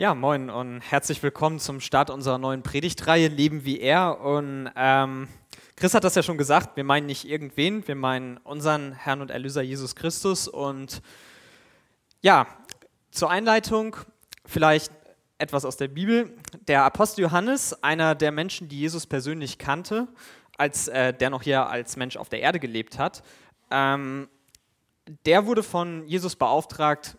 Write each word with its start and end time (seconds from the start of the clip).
Ja, 0.00 0.14
moin 0.14 0.48
und 0.48 0.80
herzlich 0.80 1.20
willkommen 1.24 1.58
zum 1.58 1.80
Start 1.80 2.08
unserer 2.08 2.38
neuen 2.38 2.62
Predigtreihe 2.62 3.26
Leben 3.26 3.64
wie 3.64 3.80
er. 3.80 4.20
Und 4.20 4.70
ähm, 4.76 5.26
Chris 5.74 5.92
hat 5.92 6.04
das 6.04 6.14
ja 6.14 6.22
schon 6.22 6.38
gesagt, 6.38 6.76
wir 6.76 6.84
meinen 6.84 7.06
nicht 7.06 7.28
irgendwen, 7.28 7.84
wir 7.88 7.96
meinen 7.96 8.36
unseren 8.36 8.92
Herrn 8.92 9.20
und 9.22 9.32
Erlöser 9.32 9.60
Jesus 9.60 9.96
Christus. 9.96 10.46
Und 10.46 11.02
ja, 12.22 12.46
zur 13.10 13.28
Einleitung 13.28 13.96
vielleicht 14.46 14.92
etwas 15.36 15.64
aus 15.64 15.76
der 15.76 15.88
Bibel. 15.88 16.32
Der 16.68 16.84
Apostel 16.84 17.22
Johannes, 17.22 17.82
einer 17.82 18.14
der 18.14 18.30
Menschen, 18.30 18.68
die 18.68 18.78
Jesus 18.78 19.04
persönlich 19.04 19.58
kannte, 19.58 20.06
als 20.56 20.86
äh, 20.86 21.12
der 21.12 21.28
noch 21.28 21.42
hier 21.42 21.66
als 21.66 21.96
Mensch 21.96 22.16
auf 22.16 22.28
der 22.28 22.40
Erde 22.40 22.60
gelebt 22.60 23.00
hat, 23.00 23.24
ähm, 23.72 24.28
der 25.26 25.46
wurde 25.46 25.64
von 25.64 26.06
Jesus 26.06 26.36
beauftragt, 26.36 27.18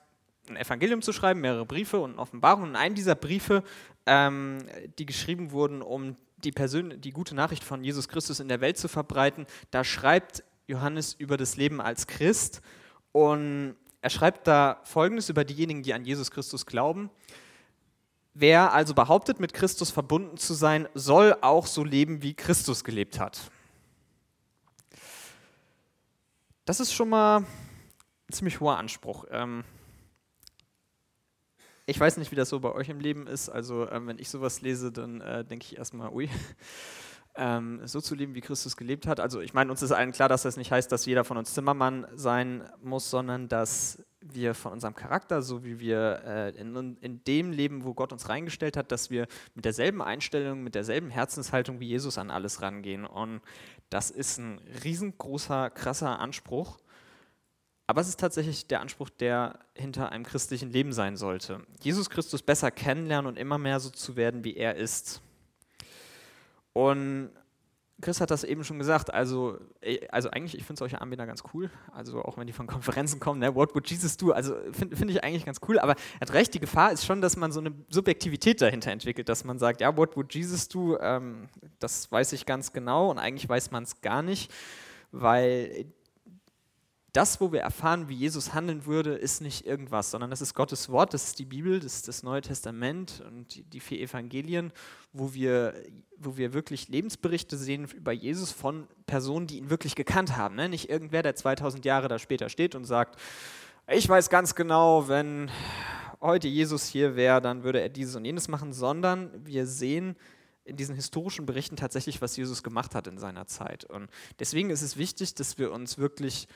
ein 0.49 0.57
Evangelium 0.57 1.01
zu 1.01 1.13
schreiben, 1.13 1.41
mehrere 1.41 1.65
Briefe 1.65 1.99
und 1.99 2.17
Offenbarungen. 2.17 2.71
Und 2.71 2.75
einem 2.75 2.95
dieser 2.95 3.15
Briefe, 3.15 3.63
ähm, 4.05 4.59
die 4.97 5.05
geschrieben 5.05 5.51
wurden, 5.51 5.81
um 5.81 6.15
die, 6.37 6.51
Persön 6.51 6.99
die 7.01 7.11
gute 7.11 7.35
Nachricht 7.35 7.63
von 7.63 7.83
Jesus 7.83 8.07
Christus 8.07 8.39
in 8.39 8.47
der 8.47 8.61
Welt 8.61 8.77
zu 8.77 8.87
verbreiten, 8.87 9.45
da 9.71 9.83
schreibt 9.83 10.43
Johannes 10.67 11.13
über 11.13 11.37
das 11.37 11.57
Leben 11.57 11.81
als 11.81 12.07
Christ. 12.07 12.61
Und 13.11 13.75
er 14.01 14.09
schreibt 14.09 14.47
da 14.47 14.79
Folgendes 14.83 15.29
über 15.29 15.43
diejenigen, 15.43 15.83
die 15.83 15.93
an 15.93 16.05
Jesus 16.05 16.31
Christus 16.31 16.65
glauben. 16.65 17.09
Wer 18.33 18.71
also 18.71 18.93
behauptet, 18.93 19.39
mit 19.39 19.53
Christus 19.53 19.91
verbunden 19.91 20.37
zu 20.37 20.53
sein, 20.53 20.87
soll 20.93 21.35
auch 21.41 21.65
so 21.65 21.83
leben, 21.83 22.21
wie 22.21 22.33
Christus 22.33 22.83
gelebt 22.83 23.19
hat. 23.19 23.51
Das 26.63 26.79
ist 26.79 26.93
schon 26.93 27.09
mal 27.09 27.39
ein 27.39 27.45
ziemlich 28.31 28.59
hoher 28.59 28.77
Anspruch. 28.77 29.25
Ähm, 29.31 29.63
ich 31.89 31.99
weiß 31.99 32.17
nicht, 32.17 32.31
wie 32.31 32.35
das 32.35 32.49
so 32.49 32.59
bei 32.59 32.71
euch 32.71 32.89
im 32.89 32.99
Leben 32.99 33.27
ist. 33.27 33.49
Also, 33.49 33.89
ähm, 33.89 34.07
wenn 34.07 34.19
ich 34.19 34.29
sowas 34.29 34.61
lese, 34.61 34.91
dann 34.91 35.21
äh, 35.21 35.43
denke 35.43 35.65
ich 35.65 35.77
erstmal, 35.77 36.11
ui, 36.11 36.29
ähm, 37.35 37.81
so 37.85 38.01
zu 38.01 38.15
leben, 38.15 38.35
wie 38.35 38.41
Christus 38.41 38.77
gelebt 38.77 39.07
hat. 39.07 39.19
Also, 39.19 39.41
ich 39.41 39.53
meine, 39.53 39.71
uns 39.71 39.81
ist 39.81 39.91
allen 39.91 40.11
klar, 40.11 40.29
dass 40.29 40.43
das 40.43 40.57
nicht 40.57 40.71
heißt, 40.71 40.91
dass 40.91 41.05
jeder 41.05 41.23
von 41.23 41.37
uns 41.37 41.53
Zimmermann 41.53 42.07
sein 42.13 42.63
muss, 42.81 43.09
sondern 43.09 43.47
dass 43.47 44.03
wir 44.21 44.53
von 44.53 44.73
unserem 44.73 44.95
Charakter, 44.95 45.41
so 45.41 45.63
wie 45.63 45.79
wir 45.79 46.21
äh, 46.25 46.49
in, 46.59 46.97
in 47.01 47.23
dem 47.23 47.51
Leben, 47.51 47.85
wo 47.85 47.93
Gott 47.93 48.11
uns 48.11 48.29
reingestellt 48.29 48.75
hat, 48.77 48.91
dass 48.91 49.09
wir 49.09 49.27
mit 49.55 49.65
derselben 49.65 50.01
Einstellung, 50.01 50.61
mit 50.61 50.75
derselben 50.75 51.09
Herzenshaltung 51.09 51.79
wie 51.79 51.87
Jesus 51.87 52.17
an 52.17 52.29
alles 52.29 52.61
rangehen. 52.61 53.05
Und 53.05 53.41
das 53.89 54.11
ist 54.11 54.37
ein 54.37 54.59
riesengroßer, 54.83 55.69
krasser 55.69 56.19
Anspruch. 56.19 56.77
Aber 57.89 58.01
es 58.01 58.07
ist 58.07 58.19
tatsächlich 58.19 58.67
der 58.67 58.81
Anspruch, 58.81 59.09
der 59.09 59.57
hinter 59.73 60.11
einem 60.11 60.23
christlichen 60.23 60.69
Leben 60.69 60.93
sein 60.93 61.17
sollte. 61.17 61.65
Jesus 61.81 62.11
Christus 62.11 62.43
besser 62.43 62.69
kennenlernen 62.69 63.25
und 63.25 63.35
immer 63.35 63.57
mehr 63.57 63.79
so 63.79 63.89
zu 63.89 64.15
werden, 64.15 64.43
wie 64.43 64.55
er 64.55 64.75
ist. 64.75 65.23
Und 66.71 67.31
Chris 67.99 68.21
hat 68.21 68.29
das 68.29 68.43
eben 68.43 68.63
schon 68.63 68.77
gesagt, 68.77 69.11
also, 69.11 69.57
äh, 69.81 70.07
also 70.09 70.29
eigentlich, 70.29 70.55
ich 70.55 70.65
finde 70.65 70.77
solche 70.77 71.01
Anbieter 71.01 71.25
ganz 71.25 71.41
cool, 71.51 71.71
also 71.91 72.21
auch 72.21 72.37
wenn 72.37 72.45
die 72.45 72.53
von 72.53 72.67
Konferenzen 72.67 73.19
kommen, 73.19 73.39
ne, 73.39 73.55
what 73.55 73.73
would 73.73 73.89
Jesus 73.89 74.17
do, 74.17 74.33
also 74.33 74.55
finde 74.71 74.95
find 74.95 75.09
ich 75.09 75.23
eigentlich 75.23 75.45
ganz 75.45 75.59
cool, 75.67 75.79
aber 75.79 75.93
er 75.93 76.21
hat 76.21 76.33
recht, 76.33 76.53
die 76.53 76.59
Gefahr 76.59 76.91
ist 76.91 77.07
schon, 77.07 77.21
dass 77.21 77.37
man 77.37 77.51
so 77.51 77.59
eine 77.59 77.73
Subjektivität 77.89 78.61
dahinter 78.61 78.91
entwickelt, 78.91 79.29
dass 79.29 79.43
man 79.45 79.57
sagt, 79.57 79.81
ja, 79.81 79.97
what 79.97 80.15
would 80.15 80.31
Jesus 80.31 80.67
do, 80.67 80.99
ähm, 80.99 81.49
das 81.79 82.11
weiß 82.11 82.33
ich 82.33 82.45
ganz 82.45 82.71
genau 82.71 83.09
und 83.09 83.17
eigentlich 83.17 83.49
weiß 83.49 83.71
man 83.71 83.81
es 83.81 83.99
gar 84.01 84.21
nicht, 84.21 84.51
weil 85.11 85.87
das, 87.13 87.41
wo 87.41 87.51
wir 87.51 87.61
erfahren, 87.61 88.07
wie 88.07 88.13
Jesus 88.13 88.53
handeln 88.53 88.85
würde, 88.85 89.15
ist 89.15 89.41
nicht 89.41 89.65
irgendwas, 89.65 90.11
sondern 90.11 90.29
das 90.29 90.41
ist 90.41 90.53
Gottes 90.53 90.89
Wort, 90.89 91.13
das 91.13 91.25
ist 91.25 91.39
die 91.39 91.45
Bibel, 91.45 91.79
das 91.79 91.95
ist 91.95 92.07
das 92.07 92.23
Neue 92.23 92.41
Testament 92.41 93.23
und 93.25 93.73
die 93.73 93.79
vier 93.79 93.99
Evangelien, 93.99 94.71
wo 95.11 95.33
wir, 95.33 95.73
wo 96.17 96.37
wir 96.37 96.53
wirklich 96.53 96.87
Lebensberichte 96.87 97.57
sehen 97.57 97.85
über 97.85 98.11
Jesus 98.11 98.51
von 98.51 98.87
Personen, 99.07 99.47
die 99.47 99.57
ihn 99.57 99.69
wirklich 99.69 99.95
gekannt 99.95 100.37
haben. 100.37 100.55
Ne? 100.55 100.69
Nicht 100.69 100.89
irgendwer, 100.89 101.23
der 101.23 101.35
2000 101.35 101.83
Jahre 101.85 102.07
da 102.07 102.19
später 102.19 102.49
steht 102.49 102.75
und 102.75 102.85
sagt, 102.85 103.19
ich 103.87 104.07
weiß 104.07 104.29
ganz 104.29 104.53
genau, 104.53 105.07
wenn 105.07 105.49
heute 106.21 106.47
Jesus 106.47 106.85
hier 106.85 107.15
wäre, 107.15 107.41
dann 107.41 107.63
würde 107.63 107.81
er 107.81 107.89
dieses 107.89 108.15
und 108.15 108.25
jenes 108.25 108.47
machen, 108.47 108.71
sondern 108.71 109.31
wir 109.45 109.65
sehen 109.65 110.15
in 110.63 110.75
diesen 110.75 110.93
historischen 110.93 111.47
Berichten 111.47 111.75
tatsächlich, 111.75 112.21
was 112.21 112.37
Jesus 112.37 112.61
gemacht 112.61 112.93
hat 112.93 113.07
in 113.07 113.17
seiner 113.17 113.47
Zeit. 113.47 113.85
Und 113.85 114.09
deswegen 114.37 114.69
ist 114.69 114.83
es 114.83 114.97
wichtig, 114.97 115.33
dass 115.33 115.57
wir 115.57 115.71
uns 115.71 115.97
wirklich 115.97 116.47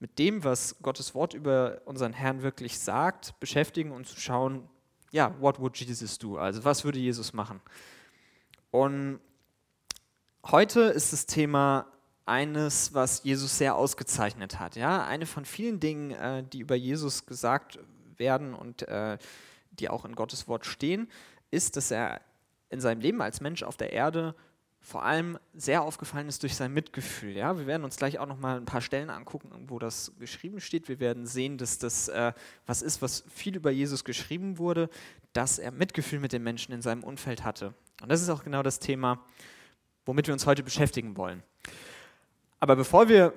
mit 0.00 0.18
dem, 0.18 0.44
was 0.44 0.76
Gottes 0.82 1.14
Wort 1.14 1.34
über 1.34 1.82
unseren 1.84 2.12
Herrn 2.12 2.42
wirklich 2.42 2.78
sagt, 2.78 3.38
beschäftigen 3.40 3.90
und 3.90 4.06
zu 4.06 4.20
schauen, 4.20 4.68
ja, 5.10 5.34
what 5.40 5.58
would 5.58 5.76
Jesus 5.76 6.18
do? 6.18 6.36
Also 6.36 6.64
was 6.64 6.84
würde 6.84 6.98
Jesus 6.98 7.32
machen? 7.32 7.60
Und 8.70 9.20
heute 10.46 10.80
ist 10.82 11.12
das 11.12 11.26
Thema 11.26 11.86
eines, 12.26 12.92
was 12.92 13.24
Jesus 13.24 13.56
sehr 13.56 13.74
ausgezeichnet 13.74 14.60
hat. 14.60 14.76
Ja, 14.76 15.04
eine 15.06 15.26
von 15.26 15.44
vielen 15.44 15.80
Dingen, 15.80 16.10
äh, 16.10 16.44
die 16.44 16.60
über 16.60 16.76
Jesus 16.76 17.24
gesagt 17.26 17.78
werden 18.18 18.54
und 18.54 18.86
äh, 18.86 19.18
die 19.70 19.88
auch 19.88 20.04
in 20.04 20.14
Gottes 20.14 20.46
Wort 20.46 20.66
stehen, 20.66 21.08
ist, 21.50 21.76
dass 21.76 21.90
er 21.90 22.20
in 22.68 22.80
seinem 22.80 23.00
Leben 23.00 23.22
als 23.22 23.40
Mensch 23.40 23.62
auf 23.62 23.76
der 23.76 23.92
Erde 23.92 24.34
vor 24.88 25.04
allem 25.04 25.38
sehr 25.52 25.82
aufgefallen 25.82 26.28
ist 26.28 26.42
durch 26.42 26.56
sein 26.56 26.72
Mitgefühl. 26.72 27.36
Ja? 27.36 27.58
Wir 27.58 27.66
werden 27.66 27.84
uns 27.84 27.98
gleich 27.98 28.18
auch 28.18 28.26
noch 28.26 28.38
mal 28.38 28.56
ein 28.56 28.64
paar 28.64 28.80
Stellen 28.80 29.10
angucken, 29.10 29.50
wo 29.66 29.78
das 29.78 30.12
geschrieben 30.18 30.60
steht. 30.60 30.88
Wir 30.88 30.98
werden 30.98 31.26
sehen, 31.26 31.58
dass 31.58 31.78
das 31.78 32.08
äh, 32.08 32.32
was 32.64 32.80
ist, 32.80 33.02
was 33.02 33.22
viel 33.28 33.54
über 33.54 33.70
Jesus 33.70 34.02
geschrieben 34.02 34.56
wurde, 34.56 34.88
dass 35.34 35.58
er 35.58 35.72
Mitgefühl 35.72 36.20
mit 36.20 36.32
den 36.32 36.42
Menschen 36.42 36.72
in 36.72 36.80
seinem 36.80 37.04
Umfeld 37.04 37.44
hatte. 37.44 37.74
Und 38.00 38.10
das 38.10 38.22
ist 38.22 38.30
auch 38.30 38.44
genau 38.44 38.62
das 38.62 38.78
Thema, 38.78 39.22
womit 40.06 40.26
wir 40.26 40.32
uns 40.32 40.46
heute 40.46 40.62
beschäftigen 40.62 41.18
wollen. 41.18 41.42
Aber 42.58 42.74
bevor 42.74 43.10
wir 43.10 43.34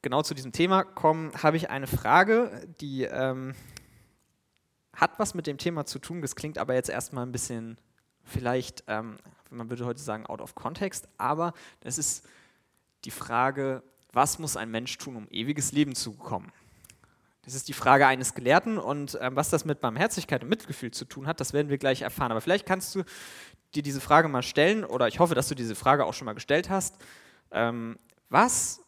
genau 0.00 0.22
zu 0.22 0.32
diesem 0.32 0.52
Thema 0.52 0.84
kommen, 0.84 1.32
habe 1.42 1.58
ich 1.58 1.68
eine 1.68 1.86
Frage, 1.86 2.66
die 2.80 3.02
ähm, 3.02 3.54
hat 4.94 5.18
was 5.18 5.34
mit 5.34 5.46
dem 5.46 5.58
Thema 5.58 5.84
zu 5.84 5.98
tun. 5.98 6.22
Das 6.22 6.34
klingt 6.34 6.56
aber 6.56 6.72
jetzt 6.72 6.88
erstmal 6.88 7.26
ein 7.26 7.32
bisschen 7.32 7.76
vielleicht 8.22 8.84
ähm, 8.86 9.18
man 9.56 9.70
würde 9.70 9.86
heute 9.86 10.00
sagen, 10.00 10.26
out 10.26 10.40
of 10.40 10.54
context, 10.54 11.08
aber 11.18 11.54
es 11.80 11.98
ist 11.98 12.26
die 13.04 13.10
Frage, 13.10 13.82
was 14.12 14.38
muss 14.38 14.56
ein 14.56 14.70
Mensch 14.70 14.96
tun, 14.98 15.16
um 15.16 15.28
ewiges 15.30 15.72
Leben 15.72 15.94
zu 15.94 16.12
bekommen? 16.12 16.52
Das 17.42 17.54
ist 17.54 17.68
die 17.68 17.74
Frage 17.74 18.06
eines 18.06 18.34
Gelehrten 18.34 18.78
und 18.78 19.18
ähm, 19.20 19.36
was 19.36 19.50
das 19.50 19.64
mit 19.64 19.80
Barmherzigkeit 19.80 20.42
und 20.42 20.48
Mitgefühl 20.48 20.92
zu 20.92 21.04
tun 21.04 21.26
hat, 21.26 21.40
das 21.40 21.52
werden 21.52 21.68
wir 21.68 21.76
gleich 21.76 22.02
erfahren. 22.02 22.30
Aber 22.30 22.40
vielleicht 22.40 22.64
kannst 22.64 22.94
du 22.94 23.04
dir 23.74 23.82
diese 23.82 24.00
Frage 24.00 24.28
mal 24.28 24.42
stellen 24.42 24.84
oder 24.84 25.08
ich 25.08 25.18
hoffe, 25.18 25.34
dass 25.34 25.48
du 25.48 25.54
diese 25.54 25.74
Frage 25.74 26.06
auch 26.06 26.14
schon 26.14 26.24
mal 26.24 26.32
gestellt 26.32 26.70
hast. 26.70 26.96
Ähm, 27.50 27.98
was 28.30 28.80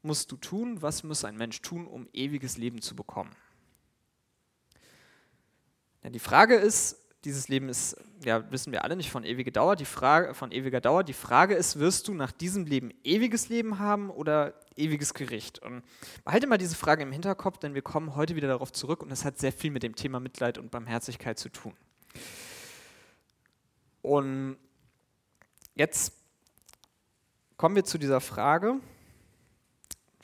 musst 0.00 0.32
du 0.32 0.36
tun, 0.36 0.80
was 0.80 1.04
muss 1.04 1.24
ein 1.24 1.36
Mensch 1.36 1.60
tun, 1.60 1.86
um 1.86 2.08
ewiges 2.12 2.56
Leben 2.56 2.80
zu 2.80 2.96
bekommen? 2.96 3.34
Ja, 6.02 6.10
die 6.10 6.18
Frage 6.18 6.56
ist, 6.56 7.01
dieses 7.24 7.48
Leben 7.48 7.68
ist, 7.68 7.96
ja, 8.24 8.50
wissen 8.50 8.72
wir 8.72 8.82
alle 8.84 8.96
nicht 8.96 9.10
von 9.10 9.24
ewiger 9.24 9.52
Dauer. 9.52 9.76
Die 9.76 9.84
Frage, 9.84 10.34
von 10.34 10.50
ewiger 10.50 10.80
Dauer. 10.80 11.04
Die 11.04 11.12
Frage 11.12 11.54
ist, 11.54 11.78
wirst 11.78 12.08
du 12.08 12.14
nach 12.14 12.32
diesem 12.32 12.66
Leben 12.66 12.92
ewiges 13.04 13.48
Leben 13.48 13.78
haben 13.78 14.10
oder 14.10 14.54
ewiges 14.76 15.14
Gericht? 15.14 15.60
Und 15.60 15.82
behalte 16.24 16.48
mal 16.48 16.58
diese 16.58 16.74
Frage 16.74 17.02
im 17.02 17.12
Hinterkopf, 17.12 17.58
denn 17.58 17.74
wir 17.74 17.82
kommen 17.82 18.16
heute 18.16 18.34
wieder 18.34 18.48
darauf 18.48 18.72
zurück 18.72 19.02
und 19.02 19.10
das 19.10 19.24
hat 19.24 19.38
sehr 19.38 19.52
viel 19.52 19.70
mit 19.70 19.84
dem 19.84 19.94
Thema 19.94 20.18
Mitleid 20.18 20.58
und 20.58 20.70
Barmherzigkeit 20.70 21.38
zu 21.38 21.48
tun. 21.48 21.74
Und 24.02 24.56
jetzt 25.76 26.12
kommen 27.56 27.76
wir 27.76 27.84
zu 27.84 27.98
dieser 27.98 28.20
Frage. 28.20 28.80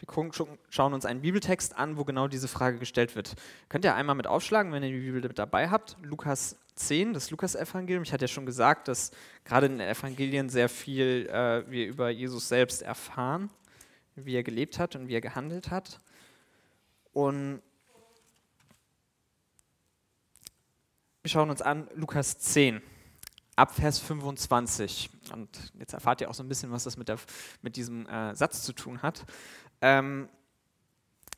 Wir 0.00 0.30
schauen 0.70 0.94
uns 0.94 1.04
einen 1.04 1.22
Bibeltext 1.22 1.76
an, 1.76 1.96
wo 1.96 2.04
genau 2.04 2.28
diese 2.28 2.48
Frage 2.48 2.78
gestellt 2.78 3.14
wird. 3.14 3.34
Könnt 3.68 3.84
ihr 3.84 3.94
einmal 3.94 4.14
mit 4.14 4.26
aufschlagen, 4.26 4.72
wenn 4.72 4.82
ihr 4.82 4.90
die 4.90 5.00
Bibel 5.00 5.20
mit 5.20 5.38
dabei 5.38 5.70
habt? 5.70 5.96
Lukas 6.02 6.56
10, 6.78 7.12
das 7.12 7.30
Lukas-Evangelium. 7.30 8.02
Ich 8.02 8.12
hatte 8.12 8.24
ja 8.24 8.28
schon 8.28 8.46
gesagt, 8.46 8.88
dass 8.88 9.10
gerade 9.44 9.66
in 9.66 9.78
den 9.78 9.88
Evangelien 9.88 10.48
sehr 10.48 10.68
viel 10.68 11.28
äh, 11.30 11.70
wir 11.70 11.86
über 11.86 12.10
Jesus 12.10 12.48
selbst 12.48 12.82
erfahren, 12.82 13.50
wie 14.14 14.34
er 14.34 14.42
gelebt 14.42 14.78
hat 14.78 14.96
und 14.96 15.08
wie 15.08 15.14
er 15.14 15.20
gehandelt 15.20 15.70
hat. 15.70 16.00
Und 17.12 17.60
wir 21.22 21.30
schauen 21.30 21.50
uns 21.50 21.62
an 21.62 21.88
Lukas 21.94 22.38
10, 22.38 22.80
ab 23.56 23.74
Vers 23.74 23.98
25. 23.98 25.10
Und 25.32 25.72
jetzt 25.78 25.92
erfahrt 25.92 26.20
ihr 26.20 26.30
auch 26.30 26.34
so 26.34 26.42
ein 26.42 26.48
bisschen, 26.48 26.70
was 26.70 26.84
das 26.84 26.96
mit, 26.96 27.08
der, 27.08 27.18
mit 27.60 27.76
diesem 27.76 28.06
äh, 28.06 28.34
Satz 28.34 28.62
zu 28.62 28.72
tun 28.72 29.02
hat. 29.02 29.26
Ähm, 29.80 30.28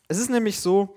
es 0.07 0.19
ist 0.19 0.29
nämlich 0.29 0.61
so, 0.61 0.97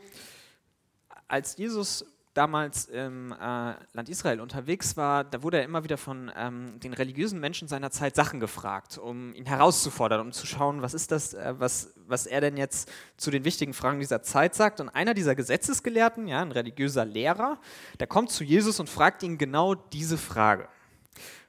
als 1.28 1.58
Jesus 1.58 2.06
damals 2.34 2.86
im 2.86 3.32
äh, 3.32 3.36
Land 3.36 4.10
Israel 4.10 4.42
unterwegs 4.42 4.98
war, 4.98 5.24
da 5.24 5.44
wurde 5.44 5.58
er 5.58 5.64
immer 5.64 5.84
wieder 5.84 5.98
von 5.98 6.32
ähm, 6.36 6.80
den 6.80 6.94
religiösen 6.94 7.40
Menschen 7.40 7.68
seiner 7.68 7.92
Zeit 7.92 8.16
Sachen 8.16 8.40
gefragt, 8.40 8.98
um 8.98 9.34
ihn 9.36 9.46
herauszufordern, 9.46 10.22
um 10.22 10.32
zu 10.32 10.48
schauen, 10.48 10.82
was 10.82 10.94
ist 10.94 11.12
das, 11.12 11.34
äh, 11.34 11.54
was, 11.58 11.94
was 12.08 12.26
er 12.26 12.42
denn 12.42 12.58
jetzt 12.58 12.92
zu 13.18 13.32
den 13.32 13.46
wichtigen 13.46 13.74
Fragen 13.74 14.00
dieser 14.00 14.24
Zeit 14.24 14.56
sagt. 14.56 14.80
Und 14.80 14.90
einer 14.90 15.14
dieser 15.14 15.36
Gesetzesgelehrten, 15.36 16.28
ja, 16.28 16.42
ein 16.42 16.52
religiöser 16.52 17.06
Lehrer, 17.06 17.60
der 18.00 18.08
kommt 18.08 18.32
zu 18.32 18.44
Jesus 18.44 18.80
und 18.80 18.90
fragt 18.90 19.24
ihn 19.24 19.38
genau 19.38 19.76
diese 19.76 20.18
Frage. 20.18 20.68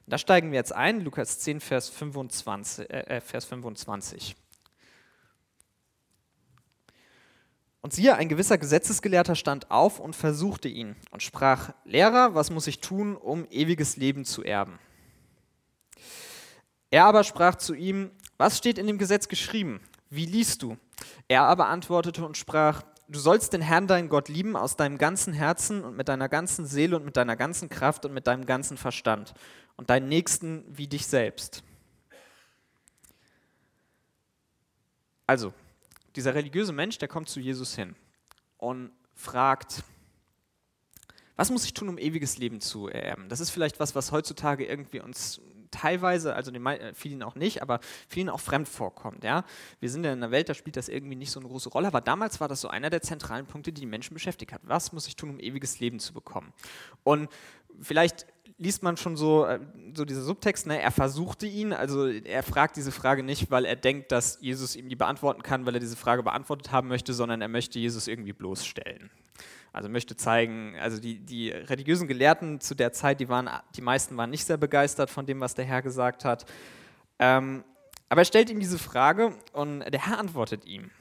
Da 0.07 0.19
steigen 0.19 0.51
wir 0.51 0.57
jetzt 0.57 0.73
ein, 0.73 1.01
Lukas 1.01 1.39
10, 1.39 1.59
Vers 1.59 1.89
25. 1.89 2.89
Äh, 2.89 2.99
äh, 2.99 3.21
Vers 3.21 3.45
25. 3.45 4.35
Und 7.85 7.93
siehe, 7.93 8.15
ein 8.15 8.29
gewisser 8.29 8.57
Gesetzesgelehrter 8.57 9.35
stand 9.35 9.69
auf 9.69 9.99
und 9.99 10.15
versuchte 10.15 10.67
ihn 10.67 10.95
und 11.11 11.21
sprach, 11.21 11.71
Lehrer, 11.83 12.33
was 12.33 12.49
muss 12.49 12.65
ich 12.65 12.79
tun, 12.79 13.15
um 13.15 13.45
ewiges 13.51 13.95
Leben 13.95 14.25
zu 14.25 14.43
erben? 14.43 14.79
Er 16.89 17.05
aber 17.05 17.23
sprach 17.23 17.53
zu 17.53 17.75
ihm, 17.75 18.09
was 18.39 18.57
steht 18.57 18.79
in 18.79 18.87
dem 18.87 18.97
Gesetz 18.97 19.27
geschrieben? 19.27 19.81
Wie 20.09 20.25
liest 20.25 20.63
du? 20.63 20.77
Er 21.27 21.43
aber 21.43 21.67
antwortete 21.67 22.25
und 22.25 22.37
sprach, 22.37 22.81
du 23.07 23.19
sollst 23.19 23.53
den 23.53 23.61
Herrn, 23.61 23.85
deinen 23.85 24.09
Gott, 24.09 24.29
lieben 24.29 24.55
aus 24.55 24.75
deinem 24.75 24.97
ganzen 24.97 25.31
Herzen 25.31 25.83
und 25.83 25.95
mit 25.95 26.09
deiner 26.09 26.27
ganzen 26.27 26.65
Seele 26.65 26.95
und 26.95 27.05
mit 27.05 27.17
deiner 27.17 27.35
ganzen 27.35 27.69
Kraft 27.69 28.03
und 28.03 28.15
mit 28.15 28.25
deinem 28.25 28.47
ganzen 28.47 28.77
Verstand 28.77 29.35
und 29.77 29.91
deinen 29.91 30.09
Nächsten 30.09 30.65
wie 30.67 30.87
dich 30.87 31.05
selbst. 31.05 31.61
Also, 35.27 35.53
dieser 36.15 36.35
religiöse 36.35 36.73
Mensch, 36.73 36.97
der 36.97 37.07
kommt 37.07 37.29
zu 37.29 37.39
Jesus 37.39 37.75
hin 37.75 37.95
und 38.57 38.91
fragt, 39.13 39.83
was 41.35 41.49
muss 41.51 41.65
ich 41.65 41.73
tun, 41.73 41.89
um 41.89 41.97
ewiges 41.97 42.37
Leben 42.37 42.61
zu 42.61 42.87
ererben? 42.87 43.27
Das 43.29 43.39
ist 43.39 43.49
vielleicht 43.49 43.79
was, 43.79 43.95
was 43.95 44.11
heutzutage 44.11 44.65
irgendwie 44.65 45.01
uns 45.01 45.41
teilweise, 45.71 46.35
also 46.35 46.51
den 46.51 46.65
äh, 46.65 46.93
vielen 46.93 47.21
auch 47.23 47.35
nicht, 47.35 47.61
aber 47.61 47.79
vielen 48.07 48.29
auch 48.29 48.39
fremd 48.39 48.69
vorkommt. 48.69 49.23
Ja? 49.23 49.43
Wir 49.79 49.89
sind 49.89 50.05
ja 50.05 50.13
in 50.13 50.19
einer 50.19 50.31
Welt, 50.31 50.47
da 50.47 50.53
spielt 50.53 50.77
das 50.77 50.87
irgendwie 50.87 51.15
nicht 51.15 51.31
so 51.31 51.39
eine 51.39 51.49
große 51.49 51.69
Rolle, 51.69 51.87
aber 51.87 52.01
damals 52.01 52.39
war 52.39 52.47
das 52.47 52.61
so 52.61 52.69
einer 52.69 52.89
der 52.89 53.01
zentralen 53.01 53.45
Punkte, 53.45 53.73
die 53.73 53.81
die 53.81 53.87
Menschen 53.87 54.13
beschäftigt 54.13 54.53
hat. 54.53 54.61
Was 54.63 54.93
muss 54.93 55.07
ich 55.07 55.15
tun, 55.15 55.31
um 55.31 55.39
ewiges 55.39 55.79
Leben 55.79 55.99
zu 55.99 56.13
bekommen? 56.13 56.53
Und 57.03 57.29
vielleicht 57.81 58.25
liest 58.57 58.83
man 58.83 58.97
schon 58.97 59.17
so, 59.17 59.45
äh, 59.45 59.59
so 59.93 60.05
diese 60.05 60.23
Subtext, 60.23 60.67
ne? 60.67 60.81
er 60.81 60.91
versuchte 60.91 61.45
ihn, 61.45 61.73
also 61.73 62.07
er 62.07 62.43
fragt 62.43 62.77
diese 62.77 62.91
Frage 62.91 63.23
nicht, 63.23 63.51
weil 63.51 63.65
er 63.65 63.75
denkt, 63.75 64.11
dass 64.11 64.39
Jesus 64.41 64.75
ihm 64.75 64.89
die 64.89 64.95
beantworten 64.95 65.43
kann, 65.43 65.65
weil 65.65 65.75
er 65.75 65.79
diese 65.79 65.97
Frage 65.97 66.23
beantwortet 66.23 66.71
haben 66.71 66.87
möchte, 66.87 67.13
sondern 67.13 67.41
er 67.41 67.47
möchte 67.47 67.79
Jesus 67.79 68.07
irgendwie 68.07 68.33
bloßstellen. 68.33 69.09
Also 69.73 69.89
möchte 69.89 70.15
zeigen, 70.15 70.75
also 70.79 71.01
die, 71.01 71.19
die 71.19 71.49
religiösen 71.49 72.07
Gelehrten 72.07 72.61
zu 72.61 72.75
der 72.75 72.93
Zeit, 72.93 73.19
die, 73.19 73.27
waren, 73.27 73.49
die 73.75 73.81
meisten 73.81 74.15
waren 74.15 74.29
nicht 74.29 74.45
sehr 74.45 74.57
begeistert 74.57 75.09
von 75.09 75.25
dem, 75.25 75.41
was 75.41 75.53
der 75.53 75.65
Herr 75.65 75.81
gesagt 75.81 76.23
hat. 76.23 76.45
Ähm, 77.19 77.65
aber 78.07 78.21
er 78.21 78.25
stellt 78.25 78.49
ihm 78.49 78.61
diese 78.61 78.79
Frage 78.79 79.33
und 79.51 79.79
der 79.79 80.07
Herr 80.07 80.17
antwortet 80.17 80.65
ihm. 80.65 80.91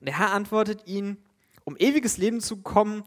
Und 0.00 0.06
der 0.06 0.18
Herr 0.18 0.32
antwortet 0.32 0.82
ihm, 0.86 1.18
um 1.62 1.76
ewiges 1.76 2.18
Leben 2.18 2.40
zu 2.40 2.56
bekommen, 2.56 3.04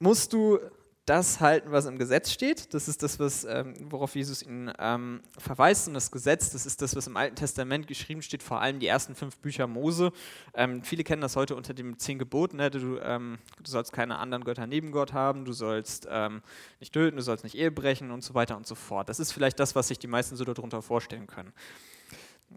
musst 0.00 0.32
du 0.32 0.58
das 1.04 1.40
halten, 1.40 1.72
was 1.72 1.86
im 1.86 1.98
Gesetz 1.98 2.30
steht. 2.30 2.72
Das 2.74 2.86
ist 2.86 3.02
das, 3.02 3.18
was, 3.18 3.44
ähm, 3.44 3.74
worauf 3.90 4.14
Jesus 4.14 4.42
ihn 4.42 4.72
ähm, 4.78 5.20
verweist. 5.36 5.88
Und 5.88 5.94
das 5.94 6.12
Gesetz, 6.12 6.50
das 6.50 6.64
ist 6.64 6.80
das, 6.80 6.94
was 6.94 7.08
im 7.08 7.16
Alten 7.16 7.34
Testament 7.34 7.88
geschrieben 7.88 8.22
steht, 8.22 8.42
vor 8.42 8.60
allem 8.60 8.78
die 8.78 8.86
ersten 8.86 9.16
fünf 9.16 9.36
Bücher 9.38 9.66
Mose. 9.66 10.12
Ähm, 10.54 10.84
viele 10.84 11.02
kennen 11.02 11.20
das 11.20 11.34
heute 11.34 11.56
unter 11.56 11.74
dem 11.74 11.98
Zehn 11.98 12.20
Geboten. 12.20 12.58
Ne? 12.58 12.70
Du, 12.70 12.98
ähm, 12.98 13.38
du, 13.60 13.70
sollst 13.70 13.92
keine 13.92 14.18
anderen 14.18 14.44
Götter 14.44 14.66
neben 14.68 14.92
Gott 14.92 15.12
haben, 15.12 15.44
du 15.44 15.52
sollst 15.52 16.06
ähm, 16.08 16.40
nicht 16.78 16.92
töten, 16.92 17.16
du 17.16 17.22
sollst 17.22 17.42
nicht 17.42 17.56
Ehe 17.56 17.72
brechen 17.72 18.12
und 18.12 18.22
so 18.22 18.34
weiter 18.34 18.56
und 18.56 18.66
so 18.66 18.76
fort. 18.76 19.08
Das 19.08 19.18
ist 19.18 19.32
vielleicht 19.32 19.58
das, 19.58 19.74
was 19.74 19.88
sich 19.88 19.98
die 19.98 20.06
meisten 20.06 20.36
so 20.36 20.44
darunter 20.44 20.82
vorstellen 20.82 21.26
können. 21.26 21.52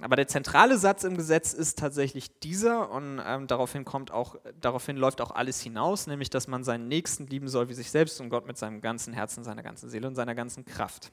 Aber 0.01 0.15
der 0.15 0.27
zentrale 0.27 0.77
Satz 0.77 1.03
im 1.03 1.18
Gesetz 1.18 1.53
ist 1.53 1.80
tatsächlich 1.80 2.39
dieser 2.39 2.92
und 2.92 3.21
ähm, 3.25 3.47
daraufhin, 3.47 3.86
kommt 3.86 4.12
auch, 4.12 4.36
daraufhin 4.59 4.97
läuft 4.97 5.21
auch 5.21 5.31
alles 5.31 5.62
hinaus, 5.62 6.07
nämlich 6.07 6.30
dass 6.30 6.47
man 6.47 6.63
seinen 6.63 6.88
Nächsten 6.88 7.27
lieben 7.27 7.47
soll 7.47 7.69
wie 7.69 7.74
sich 7.74 7.92
selbst 7.92 8.19
und 8.21 8.30
Gott 8.30 8.45
mit 8.45 8.57
seinem 8.57 8.81
ganzen 8.81 9.13
Herzen, 9.13 9.44
seiner 9.44 9.63
ganzen 9.63 9.89
Seele 9.89 10.07
und 10.07 10.15
seiner 10.15 10.36
ganzen 10.36 10.65
Kraft. 10.65 11.12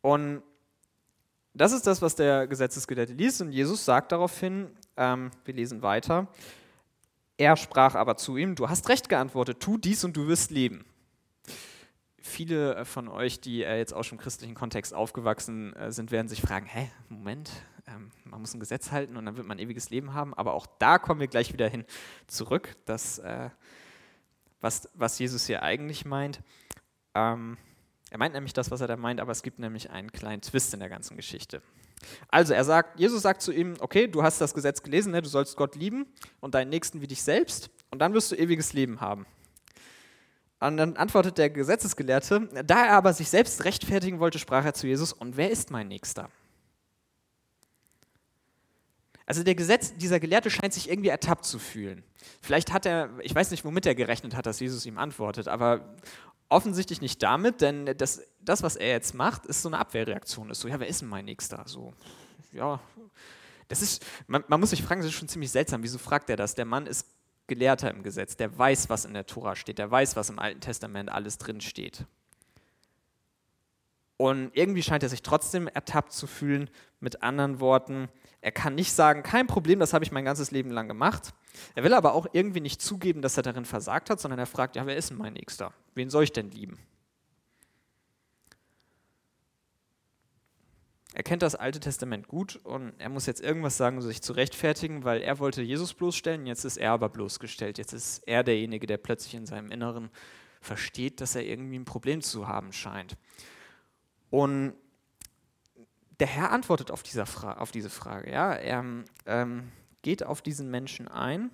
Und 0.00 0.42
das 1.52 1.72
ist 1.72 1.86
das, 1.86 2.02
was 2.02 2.16
der 2.16 2.46
Gesetzesgelehrte 2.46 3.12
liest 3.12 3.40
und 3.40 3.52
Jesus 3.52 3.84
sagt 3.84 4.12
daraufhin, 4.12 4.70
ähm, 4.96 5.30
wir 5.44 5.54
lesen 5.54 5.82
weiter, 5.82 6.26
er 7.36 7.56
sprach 7.56 7.94
aber 7.94 8.16
zu 8.16 8.36
ihm, 8.36 8.54
du 8.54 8.68
hast 8.68 8.88
recht 8.88 9.08
geantwortet, 9.08 9.60
tu 9.60 9.78
dies 9.78 10.04
und 10.04 10.16
du 10.16 10.26
wirst 10.26 10.50
leben 10.50 10.84
viele 12.24 12.76
äh, 12.76 12.84
von 12.84 13.08
euch, 13.08 13.40
die 13.40 13.62
äh, 13.62 13.76
jetzt 13.76 13.92
auch 13.94 14.02
schon 14.02 14.18
im 14.18 14.22
christlichen 14.22 14.54
Kontext 14.54 14.94
aufgewachsen 14.94 15.74
äh, 15.76 15.92
sind, 15.92 16.10
werden 16.10 16.28
sich 16.28 16.40
fragen, 16.40 16.66
hä, 16.66 16.90
Moment, 17.08 17.50
ähm, 17.86 18.10
man 18.24 18.40
muss 18.40 18.54
ein 18.54 18.60
Gesetz 18.60 18.90
halten 18.90 19.16
und 19.16 19.26
dann 19.26 19.36
wird 19.36 19.46
man 19.46 19.58
ewiges 19.58 19.90
Leben 19.90 20.14
haben. 20.14 20.34
Aber 20.34 20.54
auch 20.54 20.66
da 20.78 20.98
kommen 20.98 21.20
wir 21.20 21.28
gleich 21.28 21.52
wieder 21.52 21.68
hin 21.68 21.84
zurück, 22.26 22.76
dass, 22.86 23.20
was, 24.60 24.88
was 24.94 25.18
Jesus 25.18 25.46
hier 25.46 25.62
eigentlich 25.62 26.04
meint. 26.04 26.40
Ähm, 27.14 27.58
er 28.10 28.18
meint 28.18 28.34
nämlich 28.34 28.52
das, 28.52 28.70
was 28.70 28.80
er 28.80 28.86
da 28.86 28.96
meint, 28.96 29.20
aber 29.20 29.32
es 29.32 29.42
gibt 29.42 29.58
nämlich 29.58 29.90
einen 29.90 30.10
kleinen 30.10 30.40
Twist 30.40 30.72
in 30.72 30.80
der 30.80 30.88
ganzen 30.88 31.16
Geschichte. 31.16 31.62
Also 32.28 32.54
er 32.54 32.64
sagt, 32.64 32.98
Jesus 32.98 33.22
sagt 33.22 33.42
zu 33.42 33.52
ihm, 33.52 33.74
okay, 33.80 34.06
du 34.06 34.22
hast 34.22 34.40
das 34.40 34.54
Gesetz 34.54 34.82
gelesen, 34.82 35.12
ne, 35.12 35.22
du 35.22 35.28
sollst 35.28 35.56
Gott 35.56 35.74
lieben 35.74 36.06
und 36.40 36.54
deinen 36.54 36.70
Nächsten 36.70 37.00
wie 37.00 37.06
dich 37.06 37.22
selbst 37.22 37.70
und 37.90 37.98
dann 38.00 38.14
wirst 38.14 38.32
du 38.32 38.36
ewiges 38.36 38.72
Leben 38.72 39.00
haben. 39.00 39.26
Und 40.66 40.78
dann 40.78 40.96
antwortet 40.96 41.36
der 41.36 41.50
Gesetzesgelehrte, 41.50 42.48
da 42.64 42.86
er 42.86 42.92
aber 42.92 43.12
sich 43.12 43.28
selbst 43.28 43.64
rechtfertigen 43.64 44.18
wollte, 44.18 44.38
sprach 44.38 44.64
er 44.64 44.72
zu 44.72 44.86
Jesus, 44.86 45.12
und 45.12 45.36
wer 45.36 45.50
ist 45.50 45.70
mein 45.70 45.88
Nächster? 45.88 46.30
Also 49.26 49.42
der 49.42 49.54
Gesetz, 49.54 49.94
dieser 49.96 50.20
Gelehrte 50.20 50.50
scheint 50.50 50.72
sich 50.72 50.88
irgendwie 50.88 51.08
ertappt 51.08 51.44
zu 51.44 51.58
fühlen. 51.58 52.02
Vielleicht 52.40 52.72
hat 52.72 52.86
er, 52.86 53.10
ich 53.20 53.34
weiß 53.34 53.50
nicht, 53.50 53.64
womit 53.64 53.84
er 53.86 53.94
gerechnet 53.94 54.34
hat, 54.34 54.46
dass 54.46 54.60
Jesus 54.60 54.84
ihm 54.86 54.98
antwortet, 54.98 55.48
aber 55.48 55.96
offensichtlich 56.48 57.00
nicht 57.00 57.22
damit, 57.22 57.60
denn 57.60 57.86
das, 57.96 58.22
das 58.40 58.62
was 58.62 58.76
er 58.76 58.88
jetzt 58.88 59.14
macht, 59.14 59.46
ist 59.46 59.62
so 59.62 59.68
eine 59.68 59.78
Abwehrreaktion. 59.78 60.50
Ist 60.50 60.60
so, 60.60 60.68
ja, 60.68 60.78
wer 60.80 60.88
ist 60.88 61.00
denn 61.02 61.08
mein 61.08 61.24
Nächster? 61.24 61.62
So, 61.66 61.92
ja, 62.52 62.80
das 63.68 63.82
ist, 63.82 64.04
man, 64.26 64.44
man 64.48 64.60
muss 64.60 64.70
sich 64.70 64.82
fragen, 64.82 65.00
das 65.00 65.10
ist 65.10 65.16
schon 65.16 65.28
ziemlich 65.28 65.50
seltsam. 65.50 65.82
Wieso 65.82 65.98
fragt 65.98 66.28
er 66.30 66.36
das? 66.36 66.54
Der 66.54 66.66
Mann 66.66 66.86
ist 66.86 67.06
Gelehrter 67.46 67.90
im 67.90 68.02
Gesetz, 68.02 68.36
der 68.36 68.56
weiß, 68.56 68.88
was 68.88 69.04
in 69.04 69.14
der 69.14 69.26
Tora 69.26 69.54
steht, 69.56 69.78
der 69.78 69.90
weiß, 69.90 70.16
was 70.16 70.30
im 70.30 70.38
Alten 70.38 70.60
Testament 70.60 71.10
alles 71.10 71.38
drin 71.38 71.60
steht. 71.60 72.04
Und 74.16 74.50
irgendwie 74.54 74.82
scheint 74.82 75.02
er 75.02 75.08
sich 75.08 75.22
trotzdem 75.22 75.66
ertappt 75.68 76.12
zu 76.12 76.26
fühlen. 76.26 76.70
Mit 77.00 77.22
anderen 77.22 77.60
Worten, 77.60 78.08
er 78.40 78.52
kann 78.52 78.74
nicht 78.74 78.92
sagen, 78.92 79.22
kein 79.22 79.46
Problem, 79.46 79.80
das 79.80 79.92
habe 79.92 80.04
ich 80.04 80.12
mein 80.12 80.24
ganzes 80.24 80.50
Leben 80.50 80.70
lang 80.70 80.88
gemacht. 80.88 81.34
Er 81.74 81.84
will 81.84 81.92
aber 81.92 82.14
auch 82.14 82.26
irgendwie 82.32 82.60
nicht 82.60 82.80
zugeben, 82.80 83.20
dass 83.20 83.36
er 83.36 83.42
darin 83.42 83.64
versagt 83.64 84.08
hat, 84.08 84.20
sondern 84.20 84.38
er 84.38 84.46
fragt, 84.46 84.76
ja, 84.76 84.86
wer 84.86 84.96
ist 84.96 85.10
denn 85.10 85.18
mein 85.18 85.34
Nächster? 85.34 85.74
Wen 85.94 86.08
soll 86.08 86.24
ich 86.24 86.32
denn 86.32 86.50
lieben? 86.50 86.78
Er 91.16 91.22
kennt 91.22 91.42
das 91.42 91.54
Alte 91.54 91.78
Testament 91.78 92.26
gut 92.26 92.56
und 92.56 92.92
er 92.98 93.08
muss 93.08 93.26
jetzt 93.26 93.40
irgendwas 93.40 93.76
sagen, 93.76 93.98
um 93.98 94.02
sich 94.02 94.20
zu 94.20 94.32
rechtfertigen, 94.32 95.04
weil 95.04 95.22
er 95.22 95.38
wollte 95.38 95.62
Jesus 95.62 95.94
bloßstellen, 95.94 96.44
jetzt 96.44 96.64
ist 96.64 96.76
er 96.76 96.90
aber 96.90 97.08
bloßgestellt. 97.08 97.78
Jetzt 97.78 97.92
ist 97.92 98.18
er 98.26 98.42
derjenige, 98.42 98.88
der 98.88 98.96
plötzlich 98.96 99.34
in 99.34 99.46
seinem 99.46 99.70
Inneren 99.70 100.10
versteht, 100.60 101.20
dass 101.20 101.36
er 101.36 101.46
irgendwie 101.46 101.78
ein 101.78 101.84
Problem 101.84 102.20
zu 102.20 102.48
haben 102.48 102.72
scheint. 102.72 103.16
Und 104.30 104.74
der 106.18 106.26
Herr 106.26 106.50
antwortet 106.50 106.90
auf, 106.90 107.04
dieser 107.04 107.26
Fra 107.26 107.58
auf 107.58 107.70
diese 107.70 107.90
Frage. 107.90 108.32
Ja? 108.32 108.52
Er 108.52 108.84
ähm, 109.26 109.70
geht 110.02 110.24
auf 110.24 110.42
diesen 110.42 110.68
Menschen 110.68 111.06
ein. 111.06 111.50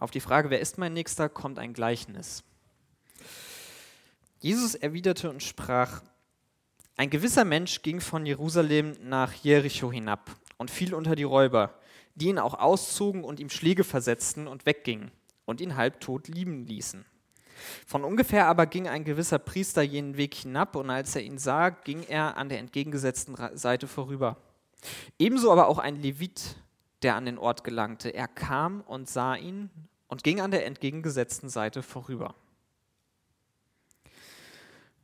Auf 0.00 0.10
die 0.10 0.20
Frage, 0.20 0.50
wer 0.50 0.58
ist 0.58 0.78
mein 0.78 0.94
Nächster, 0.94 1.28
kommt 1.28 1.60
ein 1.60 1.74
Gleichnis. 1.74 2.42
Jesus 4.40 4.74
erwiderte 4.74 5.30
und 5.30 5.44
sprach, 5.44 6.02
ein 6.96 7.10
gewisser 7.10 7.44
Mensch 7.44 7.82
ging 7.82 8.00
von 8.00 8.26
Jerusalem 8.26 8.96
nach 9.02 9.32
Jericho 9.32 9.90
hinab 9.90 10.30
und 10.58 10.70
fiel 10.70 10.94
unter 10.94 11.16
die 11.16 11.22
Räuber, 11.22 11.74
die 12.14 12.28
ihn 12.28 12.38
auch 12.38 12.54
auszogen 12.54 13.24
und 13.24 13.40
ihm 13.40 13.48
Schläge 13.48 13.84
versetzten 13.84 14.46
und 14.46 14.66
weggingen 14.66 15.10
und 15.44 15.60
ihn 15.60 15.76
halbtot 15.76 16.28
lieben 16.28 16.66
ließen. 16.66 17.04
Von 17.86 18.04
ungefähr 18.04 18.46
aber 18.46 18.66
ging 18.66 18.88
ein 18.88 19.04
gewisser 19.04 19.38
Priester 19.38 19.82
jenen 19.82 20.16
Weg 20.16 20.34
hinab, 20.34 20.76
und 20.76 20.90
als 20.90 21.14
er 21.16 21.22
ihn 21.22 21.38
sah, 21.38 21.70
ging 21.70 22.02
er 22.02 22.36
an 22.36 22.48
der 22.48 22.58
entgegengesetzten 22.58 23.36
Seite 23.56 23.86
vorüber. 23.86 24.36
Ebenso 25.18 25.52
aber 25.52 25.68
auch 25.68 25.78
ein 25.78 25.96
Levit, 25.96 26.56
der 27.02 27.14
an 27.16 27.24
den 27.24 27.38
Ort 27.38 27.64
gelangte. 27.64 28.10
Er 28.10 28.28
kam 28.28 28.80
und 28.82 29.08
sah 29.08 29.36
ihn 29.36 29.70
und 30.08 30.24
ging 30.24 30.40
an 30.40 30.50
der 30.50 30.66
entgegengesetzten 30.66 31.48
Seite 31.48 31.82
vorüber. 31.82 32.34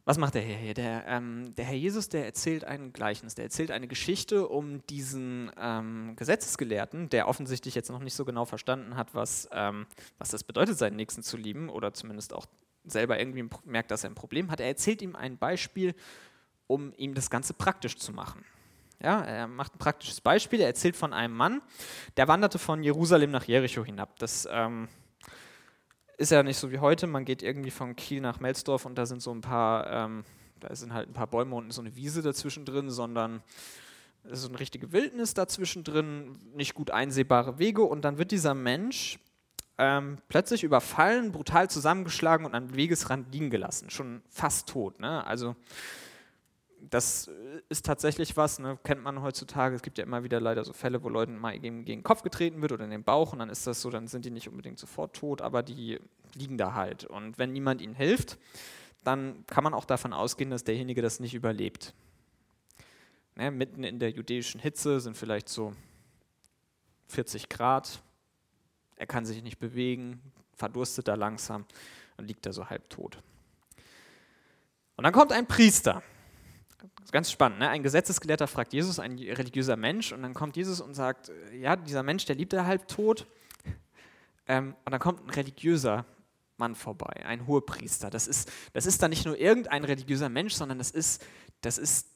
Was 0.09 0.17
macht 0.17 0.37
der 0.37 0.41
Herr 0.41 0.57
hier? 0.57 0.73
Der, 0.73 1.05
ähm, 1.07 1.55
der, 1.55 1.67
Herr 1.67 1.77
Jesus, 1.77 2.09
der 2.09 2.25
erzählt 2.25 2.65
ein 2.65 2.95
Gleichnis, 2.95 3.35
der 3.35 3.45
erzählt 3.45 3.71
eine 3.71 3.87
Geschichte 3.87 4.49
um 4.49 4.81
diesen 4.87 5.53
ähm, 5.61 6.17
Gesetzesgelehrten, 6.17 7.11
der 7.11 7.29
offensichtlich 7.29 7.75
jetzt 7.75 7.91
noch 7.91 7.99
nicht 7.99 8.15
so 8.15 8.25
genau 8.25 8.47
verstanden 8.47 8.97
hat, 8.97 9.15
was, 9.15 9.51
ähm, 9.53 9.85
was 10.17 10.31
das 10.31 10.45
bedeutet, 10.45 10.79
seinen 10.79 10.97
Nächsten 10.97 11.23
zu 11.23 11.37
lieben 11.37 11.69
oder 11.69 11.93
zumindest 11.93 12.33
auch 12.33 12.47
selber 12.85 13.19
irgendwie 13.19 13.51
merkt, 13.67 13.91
dass 13.91 14.03
er 14.03 14.09
ein 14.09 14.15
Problem 14.15 14.51
hat. 14.51 14.61
Er 14.61 14.69
erzählt 14.69 15.03
ihm 15.03 15.15
ein 15.15 15.37
Beispiel, 15.37 15.95
um 16.67 16.95
ihm 16.97 17.13
das 17.13 17.29
Ganze 17.29 17.53
praktisch 17.53 17.99
zu 17.99 18.13
machen. 18.13 18.47
Ja, 19.03 19.21
er 19.21 19.47
macht 19.47 19.75
ein 19.75 19.79
praktisches 19.79 20.23
Beispiel. 20.23 20.63
Er 20.63 20.69
erzählt 20.69 20.97
von 20.97 21.13
einem 21.13 21.37
Mann, 21.37 21.61
der 22.17 22.29
wanderte 22.29 22.59
von 22.59 22.83
Jerusalem 22.83 23.31
nach 23.31 23.45
Jericho 23.45 23.85
hinab. 23.85 24.19
Das 24.19 24.49
ähm, 24.51 24.89
ist 26.19 26.33
ja 26.33 26.43
nicht 26.43 26.59
so 26.59 26.71
wie 26.71 26.81
heute. 26.81 27.07
Man 27.07 27.25
geht 27.25 27.43
irgendwie 27.43 27.71
von 27.71 27.97
Kiel 27.97 28.21
nach 28.21 28.41
Melsdorf 28.41 28.85
und 28.85 28.97
da 28.97 29.07
sind 29.07 29.23
so 29.23 29.33
ein 29.33 29.41
paar, 29.41 29.91
ähm, 29.91 30.25
da 30.61 30.75
sind 30.75 30.93
halt 30.93 31.09
ein 31.09 31.15
paar 31.15 31.29
Bäume 31.29 31.55
und 31.55 31.73
so 31.73 31.81
eine 31.81 31.95
Wiese 31.97 32.23
dazwischen 32.23 32.65
drin, 32.65 32.91
sondern 32.91 33.41
es 34.25 34.41
ist 34.41 34.49
eine 34.49 34.59
richtige 34.59 34.93
Wildnis 34.93 35.33
dazwischen 35.33 35.85
drin, 35.85 36.37
nicht 36.55 36.75
gut 36.75 36.91
einsehbare 36.91 37.59
Wege 37.59 37.83
und 37.83 38.03
dann 38.05 38.19
wird 38.19 38.33
dieser 38.33 38.55
Mensch 38.55 39.21
ähm, 39.79 40.19
plötzlich 40.29 40.65
überfallen, 40.65 41.31
brutal 41.31 41.71
zusammengeschlagen 41.71 42.45
und 42.45 42.55
am 42.55 42.75
Wegesrand 42.75 43.33
liegen 43.33 43.49
gelassen, 43.49 43.89
schon 43.89 44.23
fast 44.29 44.69
tot. 44.69 44.99
Ne? 44.99 45.25
Also 45.25 45.55
das 46.91 47.31
ist 47.69 47.85
tatsächlich 47.85 48.37
was, 48.37 48.59
ne, 48.59 48.79
kennt 48.83 49.03
man 49.03 49.23
heutzutage. 49.23 49.75
Es 49.75 49.83
gibt 49.83 49.99
ja 49.99 50.05
immer 50.05 50.25
wieder 50.25 50.41
leider 50.41 50.65
so 50.65 50.73
Fälle, 50.73 51.03
wo 51.03 51.09
Leuten 51.09 51.39
mal 51.39 51.59
gegen, 51.59 51.85
gegen 51.85 52.01
den 52.01 52.05
Kopf 52.05 52.23
getreten 52.23 52.63
wird 52.63 52.73
oder 52.73 52.85
in 52.85 52.91
den 52.91 53.05
Bauch 53.05 53.33
und 53.33 53.41
dann 53.41 53.51
ist 53.51 53.67
das 53.67 53.81
so, 53.81 53.91
dann 53.91 54.09
sind 54.09 54.25
die 54.25 54.31
nicht 54.31 54.49
unbedingt 54.49 54.79
sofort 54.79 55.15
tot, 55.15 55.43
aber 55.43 55.63
die 55.63 56.01
liegen 56.35 56.59
da 56.59 56.75
halt. 56.75 57.05
Und 57.05 57.39
wenn 57.39 57.53
niemand 57.53 57.81
ihnen 57.81 57.95
hilft, 57.95 58.39
dann 59.05 59.45
kann 59.47 59.65
man 59.65 59.75
auch 59.75 59.85
davon 59.85 60.13
ausgehen, 60.13 60.51
dass 60.51 60.65
derjenige 60.65 61.03
das 61.03 61.21
nicht 61.21 61.35
überlebt. 61.35 61.95
Ne, 63.37 63.51
mitten 63.51 63.85
in 63.85 63.99
der 63.99 64.11
jüdischen 64.11 64.61
Hitze 64.61 65.01
sind 65.01 65.17
vielleicht 65.17 65.49
so 65.49 65.75
40 67.09 67.49
Grad, 67.49 68.03
er 68.97 69.07
kann 69.07 69.25
sich 69.25 69.43
nicht 69.43 69.59
bewegen, 69.59 70.21
verdurstet 70.55 71.09
da 71.09 71.15
langsam 71.15 71.65
und 72.17 72.27
liegt 72.27 72.45
da 72.47 72.53
so 72.53 72.69
halbtot. 72.69 73.23
Und 74.97 75.05
dann 75.05 75.13
kommt 75.13 75.33
ein 75.33 75.47
Priester 75.47 76.03
ganz 77.13 77.31
spannend. 77.31 77.59
Ne? 77.61 77.69
Ein 77.69 77.83
Gesetzesgelehrter 77.83 78.47
fragt 78.47 78.73
Jesus, 78.73 78.99
ein 78.99 79.19
religiöser 79.19 79.77
Mensch, 79.77 80.13
und 80.13 80.23
dann 80.23 80.35
kommt 80.35 80.57
Jesus 80.57 80.81
und 80.81 80.95
sagt, 80.95 81.31
äh, 81.31 81.59
ja, 81.59 81.77
dieser 81.77 82.03
Mensch, 82.03 82.25
der 82.25 82.37
liebt 82.37 82.53
er 82.53 82.67
halb 82.67 82.89
tot. 82.89 83.27
Ähm, 84.51 84.75
und 84.87 84.93
dann 84.93 84.99
kommt 84.99 85.23
ein 85.23 85.29
religiöser 85.29 86.07
Mann 86.57 86.75
vorbei, 86.75 87.23
ein 87.27 87.47
Hohepriester. 87.47 88.09
Das 88.09 88.27
ist, 88.27 88.51
das 88.73 88.87
ist 88.87 89.03
dann 89.03 89.11
nicht 89.11 89.27
nur 89.27 89.39
irgendein 89.39 89.85
religiöser 89.85 90.31
Mensch, 90.31 90.55
sondern 90.55 90.79
das 90.79 90.91
ist, 90.91 91.23
das 91.61 91.77
ist 91.77 92.09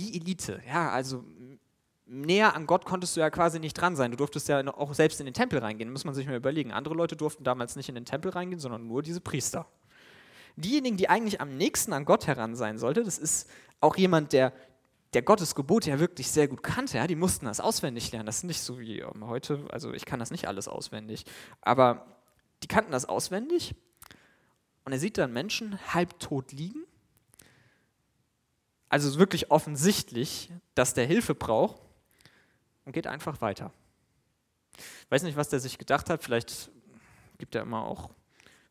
die 0.00 0.16
Elite. 0.16 0.60
Ja, 0.66 0.90
also 0.90 1.24
näher 2.04 2.54
an 2.54 2.66
Gott 2.66 2.84
konntest 2.84 3.16
du 3.16 3.20
ja 3.20 3.30
quasi 3.30 3.58
nicht 3.58 3.74
dran 3.74 3.96
sein. 3.96 4.10
Du 4.10 4.16
durftest 4.16 4.48
ja 4.48 4.66
auch 4.74 4.94
selbst 4.94 5.20
in 5.20 5.26
den 5.26 5.34
Tempel 5.34 5.58
reingehen, 5.58 5.90
muss 5.90 6.04
man 6.04 6.14
sich 6.14 6.26
mal 6.26 6.36
überlegen. 6.36 6.72
Andere 6.72 6.94
Leute 6.94 7.16
durften 7.16 7.44
damals 7.44 7.76
nicht 7.76 7.88
in 7.88 7.94
den 7.94 8.04
Tempel 8.04 8.30
reingehen, 8.30 8.60
sondern 8.60 8.86
nur 8.86 9.02
diese 9.02 9.20
Priester. 9.20 9.66
Diejenigen, 10.56 10.96
die 10.96 11.08
eigentlich 11.08 11.40
am 11.40 11.56
nächsten 11.56 11.92
an 11.92 12.04
Gott 12.04 12.26
heran 12.26 12.56
sein 12.56 12.78
sollte, 12.78 13.04
das 13.04 13.18
ist 13.18 13.48
auch 13.80 13.96
jemand, 13.96 14.32
der, 14.32 14.52
der 15.12 15.22
Gottes 15.22 15.54
Gebote 15.54 15.90
ja 15.90 15.98
wirklich 15.98 16.30
sehr 16.30 16.48
gut 16.48 16.62
kannte, 16.62 16.96
ja, 16.96 17.06
die 17.06 17.14
mussten 17.14 17.46
das 17.46 17.60
auswendig 17.60 18.10
lernen. 18.12 18.26
Das 18.26 18.38
ist 18.38 18.44
nicht 18.44 18.62
so 18.62 18.78
wie 18.80 19.00
ähm, 19.00 19.26
heute, 19.26 19.66
also 19.70 19.92
ich 19.92 20.06
kann 20.06 20.18
das 20.18 20.30
nicht 20.30 20.48
alles 20.48 20.66
auswendig, 20.66 21.26
aber 21.60 22.06
die 22.62 22.68
kannten 22.68 22.92
das 22.92 23.04
auswendig 23.04 23.74
und 24.84 24.92
er 24.92 24.98
sieht 24.98 25.18
dann 25.18 25.32
Menschen 25.32 25.78
halbtot 25.92 26.52
liegen. 26.52 26.84
Also 28.88 29.18
wirklich 29.18 29.50
offensichtlich, 29.50 30.50
dass 30.74 30.94
der 30.94 31.06
Hilfe 31.06 31.34
braucht 31.34 31.80
und 32.84 32.92
geht 32.92 33.06
einfach 33.06 33.40
weiter. 33.40 33.72
Ich 34.76 35.10
weiß 35.10 35.24
nicht, 35.24 35.36
was 35.36 35.48
der 35.48 35.60
sich 35.60 35.76
gedacht 35.76 36.08
hat, 36.08 36.22
vielleicht 36.22 36.70
gibt 37.38 37.54
er 37.54 37.62
immer 37.62 37.84
auch 37.84 38.10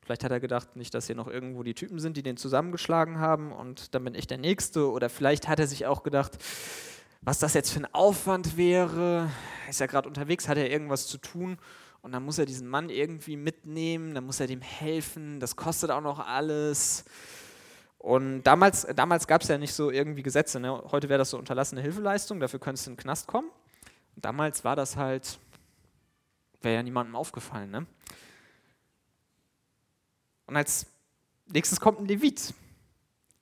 Vielleicht 0.06 0.24
hat 0.24 0.32
er 0.32 0.40
gedacht, 0.40 0.76
nicht, 0.76 0.94
dass 0.94 1.08
hier 1.08 1.16
noch 1.16 1.28
irgendwo 1.28 1.64
die 1.64 1.74
Typen 1.74 2.00
sind, 2.00 2.16
die 2.16 2.22
den 2.22 2.38
zusammengeschlagen 2.38 3.20
haben 3.20 3.52
und 3.52 3.96
dann 3.96 4.04
bin 4.04 4.14
ich 4.14 4.28
der 4.28 4.38
Nächste. 4.38 4.92
Oder 4.92 5.10
vielleicht 5.10 5.48
hat 5.48 5.60
er 5.60 5.66
sich 5.66 5.88
auch 5.88 6.04
gedacht, 6.04 6.38
was 7.22 7.40
das 7.40 7.56
jetzt 7.56 7.72
für 7.72 7.80
ein 7.80 7.92
Aufwand 7.92 8.56
wäre. 8.56 9.32
Ist 9.68 9.82
er 9.82 9.88
gerade 9.88 10.08
unterwegs, 10.08 10.48
hat 10.48 10.60
er 10.60 10.70
irgendwas 10.70 11.08
zu 11.08 11.18
tun 11.18 11.58
und 12.04 12.12
dann 12.12 12.24
muss 12.24 12.38
er 12.38 12.46
diesen 12.46 12.68
Mann 12.68 12.90
irgendwie 12.90 13.36
mitnehmen, 13.36 14.14
dann 14.14 14.28
muss 14.28 14.40
er 14.40 14.46
dem 14.46 14.62
helfen, 14.62 15.40
das 15.40 15.56
kostet 15.56 15.90
auch 15.90 16.02
noch 16.02 16.20
alles. 16.20 17.04
Und 17.98 18.44
damals, 18.44 18.86
damals 18.96 19.26
gab 19.26 19.42
es 19.42 19.48
ja 19.48 19.58
nicht 19.58 19.74
so 19.74 19.90
irgendwie 19.90 20.22
Gesetze. 20.22 20.60
Ne? 20.60 20.84
Heute 20.92 21.10
wäre 21.10 21.18
das 21.18 21.32
so 21.32 21.40
unterlassene 21.40 21.82
Hilfeleistung, 21.82 22.40
dafür 22.40 22.60
könntest 22.60 22.86
du 22.86 22.92
in 22.92 22.96
den 22.96 23.02
Knast 23.02 23.26
kommen. 23.26 23.50
Und 24.16 24.24
damals 24.24 24.64
war 24.64 24.76
das 24.76 24.96
halt, 24.96 25.40
wäre 26.62 26.76
ja 26.76 26.84
niemandem 26.84 27.16
aufgefallen. 27.16 27.72
Ne? 27.72 27.88
Und 30.48 30.56
als 30.56 30.88
nächstes 31.52 31.80
kommt 31.80 32.00
ein 32.00 32.06
Levit. 32.06 32.54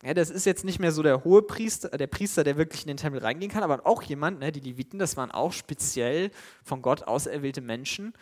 Ja, 0.03 0.13
das 0.13 0.29
ist 0.29 0.45
jetzt 0.45 0.65
nicht 0.65 0.79
mehr 0.79 0.91
so 0.91 1.01
der 1.01 1.23
hohe 1.23 1.41
Priester, 1.41 1.89
der 1.89 2.07
Priester, 2.07 2.43
der 2.43 2.57
wirklich 2.57 2.81
in 2.81 2.89
den 2.89 2.97
Tempel 2.97 3.21
reingehen 3.21 3.49
kann, 3.49 3.63
aber 3.63 3.87
auch 3.87 4.01
jemand, 4.01 4.39
ne, 4.39 4.51
die 4.51 4.59
Leviten, 4.59 4.99
das 4.99 5.15
waren 5.15 5.31
auch 5.31 5.53
speziell 5.53 6.29
von 6.63 6.81
Gott 6.81 7.03
auserwählte 7.03 7.61
Menschen, 7.61 8.13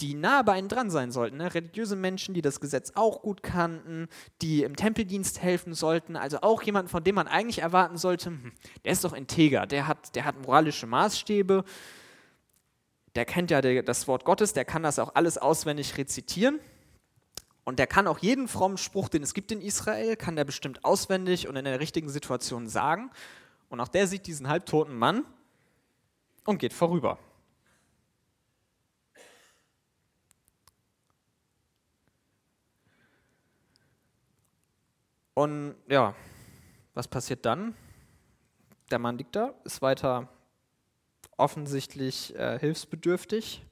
die 0.00 0.14
nah 0.14 0.42
bei 0.42 0.58
ihnen 0.58 0.68
dran 0.68 0.90
sein 0.90 1.10
sollten. 1.10 1.38
Ne? 1.38 1.54
Religiöse 1.54 1.96
Menschen, 1.96 2.34
die 2.34 2.42
das 2.42 2.60
Gesetz 2.60 2.92
auch 2.94 3.22
gut 3.22 3.42
kannten, 3.42 4.08
die 4.42 4.62
im 4.62 4.76
Tempeldienst 4.76 5.40
helfen 5.40 5.74
sollten. 5.74 6.16
Also 6.16 6.40
auch 6.40 6.62
jemand, 6.62 6.90
von 6.90 7.02
dem 7.02 7.16
man 7.16 7.28
eigentlich 7.28 7.60
erwarten 7.60 7.98
sollte, 7.98 8.26
hm, 8.26 8.52
der 8.84 8.92
ist 8.92 9.04
doch 9.04 9.12
integer, 9.12 9.66
der 9.66 9.86
hat, 9.86 10.14
der 10.14 10.24
hat 10.24 10.40
moralische 10.40 10.86
Maßstäbe, 10.86 11.64
der 13.14 13.24
kennt 13.24 13.50
ja 13.50 13.60
das 13.60 14.06
Wort 14.06 14.24
Gottes, 14.24 14.52
der 14.52 14.64
kann 14.64 14.82
das 14.82 14.98
auch 14.98 15.14
alles 15.14 15.38
auswendig 15.38 15.96
rezitieren. 15.98 16.60
Und 17.68 17.78
der 17.78 17.86
kann 17.86 18.06
auch 18.06 18.20
jeden 18.20 18.48
frommen 18.48 18.78
Spruch, 18.78 19.10
den 19.10 19.22
es 19.22 19.34
gibt 19.34 19.52
in 19.52 19.60
Israel, 19.60 20.16
kann 20.16 20.36
der 20.36 20.46
bestimmt 20.46 20.86
auswendig 20.86 21.48
und 21.48 21.56
in 21.56 21.66
der 21.66 21.80
richtigen 21.80 22.08
Situation 22.08 22.66
sagen. 22.66 23.10
Und 23.68 23.78
auch 23.80 23.88
der 23.88 24.06
sieht 24.06 24.26
diesen 24.26 24.48
halbtoten 24.48 24.96
Mann 24.96 25.26
und 26.46 26.56
geht 26.56 26.72
vorüber. 26.72 27.18
Und 35.34 35.74
ja, 35.90 36.14
was 36.94 37.06
passiert 37.06 37.44
dann? 37.44 37.74
Der 38.90 38.98
Mann 38.98 39.18
liegt 39.18 39.36
da, 39.36 39.52
ist 39.64 39.82
weiter 39.82 40.26
offensichtlich 41.36 42.34
äh, 42.34 42.58
hilfsbedürftig. 42.58 43.67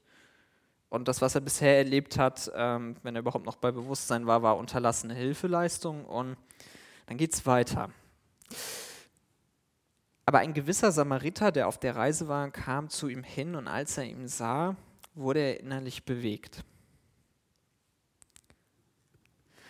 Und 0.89 1.07
das, 1.07 1.21
was 1.21 1.35
er 1.35 1.41
bisher 1.41 1.77
erlebt 1.77 2.17
hat, 2.17 2.49
ähm, 2.55 2.95
wenn 3.03 3.15
er 3.15 3.19
überhaupt 3.19 3.45
noch 3.45 3.57
bei 3.57 3.71
Bewusstsein 3.71 4.25
war, 4.25 4.41
war 4.41 4.57
unterlassene 4.57 5.13
Hilfeleistung. 5.13 6.05
Und 6.05 6.37
dann 7.07 7.17
geht 7.17 7.33
es 7.33 7.45
weiter. 7.45 7.89
Aber 10.25 10.39
ein 10.39 10.53
gewisser 10.53 10.91
Samariter, 10.91 11.51
der 11.51 11.67
auf 11.67 11.77
der 11.77 11.95
Reise 11.95 12.27
war, 12.27 12.49
kam 12.51 12.89
zu 12.89 13.07
ihm 13.07 13.23
hin 13.23 13.55
und 13.55 13.67
als 13.67 13.97
er 13.97 14.05
ihn 14.05 14.27
sah, 14.27 14.75
wurde 15.13 15.39
er 15.39 15.59
innerlich 15.59 16.05
bewegt. 16.05 16.63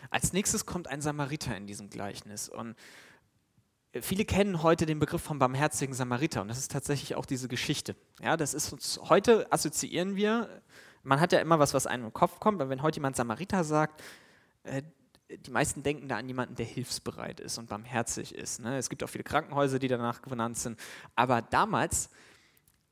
Als 0.09 0.33
nächstes 0.33 0.65
kommt 0.65 0.87
ein 0.87 1.01
Samariter 1.01 1.55
in 1.55 1.67
diesem 1.67 1.89
Gleichnis. 1.89 2.49
Und 2.49 2.75
viele 4.01 4.25
kennen 4.25 4.63
heute 4.63 4.85
den 4.85 4.99
Begriff 4.99 5.21
vom 5.21 5.39
barmherzigen 5.39 5.93
Samariter. 5.93 6.41
Und 6.41 6.47
das 6.47 6.57
ist 6.57 6.71
tatsächlich 6.71 7.15
auch 7.15 7.25
diese 7.25 7.47
Geschichte. 7.47 7.95
Ja, 8.21 8.37
das 8.37 8.53
ist 8.53 8.71
uns, 8.71 8.99
heute 9.09 9.51
assoziieren 9.51 10.15
wir 10.15 10.61
man 11.07 11.21
hat 11.21 11.31
ja 11.31 11.39
immer 11.39 11.57
was, 11.57 11.73
was 11.73 11.87
einem 11.87 12.05
im 12.05 12.13
Kopf 12.13 12.39
kommt, 12.39 12.61
aber 12.61 12.69
wenn 12.69 12.81
heute 12.81 12.97
jemand 12.97 13.15
Samariter 13.15 13.63
sagt, 13.63 14.03
äh, 14.63 14.81
die 15.29 15.51
meisten 15.51 15.83
denken 15.83 16.07
da 16.07 16.17
an 16.17 16.27
jemanden, 16.27 16.55
der 16.55 16.65
hilfsbereit 16.65 17.39
ist 17.39 17.57
und 17.57 17.69
barmherzig 17.69 18.35
ist. 18.35 18.59
Ne? 18.59 18.77
Es 18.77 18.89
gibt 18.89 19.03
auch 19.03 19.09
viele 19.09 19.23
Krankenhäuser, 19.23 19.79
die 19.79 19.87
danach 19.87 20.19
benannt 20.19 20.57
sind. 20.57 20.79
Aber 21.15 21.41
damals, 21.41 22.09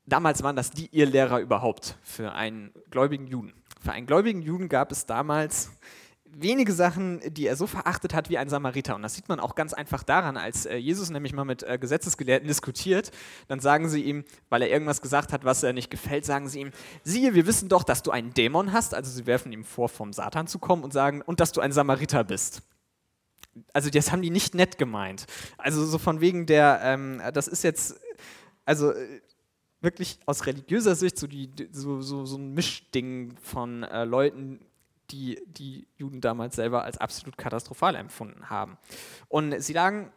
damals 0.04 0.42
waren 0.42 0.56
das 0.56 0.70
die 0.70 0.94
Irrlehrer 0.94 1.40
überhaupt 1.40 1.96
für 2.02 2.32
einen 2.32 2.72
gläubigen 2.90 3.26
Juden. 3.26 3.54
Für 3.82 3.92
einen 3.92 4.06
gläubigen 4.06 4.42
Juden 4.42 4.68
gab 4.68 4.92
es 4.92 5.06
damals 5.06 5.70
wenige 6.40 6.72
Sachen, 6.72 7.20
die 7.32 7.46
er 7.46 7.56
so 7.56 7.66
verachtet 7.66 8.14
hat 8.14 8.28
wie 8.28 8.38
ein 8.38 8.48
Samariter. 8.48 8.94
Und 8.94 9.02
das 9.02 9.14
sieht 9.14 9.28
man 9.28 9.40
auch 9.40 9.54
ganz 9.54 9.72
einfach 9.72 10.02
daran, 10.02 10.36
als 10.36 10.66
äh, 10.66 10.76
Jesus 10.76 11.10
nämlich 11.10 11.32
mal 11.32 11.44
mit 11.44 11.62
äh, 11.62 11.78
Gesetzesgelehrten 11.78 12.46
diskutiert, 12.46 13.10
dann 13.48 13.60
sagen 13.60 13.88
sie 13.88 14.02
ihm, 14.02 14.24
weil 14.48 14.62
er 14.62 14.70
irgendwas 14.70 15.02
gesagt 15.02 15.32
hat, 15.32 15.44
was 15.44 15.62
er 15.62 15.72
nicht 15.72 15.90
gefällt, 15.90 16.24
sagen 16.24 16.48
sie 16.48 16.60
ihm, 16.60 16.70
siehe, 17.04 17.34
wir 17.34 17.46
wissen 17.46 17.68
doch, 17.68 17.82
dass 17.82 18.02
du 18.02 18.10
einen 18.10 18.34
Dämon 18.34 18.72
hast, 18.72 18.94
also 18.94 19.10
sie 19.10 19.26
werfen 19.26 19.52
ihm 19.52 19.64
vor, 19.64 19.88
vom 19.88 20.12
Satan 20.12 20.46
zu 20.46 20.58
kommen 20.58 20.84
und 20.84 20.92
sagen, 20.92 21.22
und 21.22 21.40
dass 21.40 21.52
du 21.52 21.60
ein 21.60 21.72
Samariter 21.72 22.24
bist. 22.24 22.62
Also 23.72 23.88
das 23.88 24.12
haben 24.12 24.22
die 24.22 24.30
nicht 24.30 24.54
nett 24.54 24.76
gemeint. 24.78 25.26
Also 25.56 25.84
so 25.86 25.98
von 25.98 26.20
wegen 26.20 26.46
der, 26.46 26.80
ähm, 26.82 27.22
das 27.32 27.48
ist 27.48 27.64
jetzt, 27.64 27.98
also 28.66 28.92
äh, 28.92 29.20
wirklich 29.80 30.18
aus 30.26 30.46
religiöser 30.46 30.94
Sicht 30.94 31.18
so, 31.18 31.26
die, 31.26 31.50
so, 31.72 32.02
so, 32.02 32.26
so 32.26 32.36
ein 32.36 32.52
Mischding 32.52 33.34
von 33.40 33.82
äh, 33.82 34.04
Leuten, 34.04 34.60
die 35.10 35.40
die 35.46 35.86
Juden 35.96 36.20
damals 36.20 36.56
selber 36.56 36.84
als 36.84 36.98
absolut 36.98 37.36
katastrophal 37.38 37.94
empfunden 37.94 38.50
haben. 38.50 38.76
Und 39.28 39.60
sie 39.62 39.72
lagen, 39.72 40.12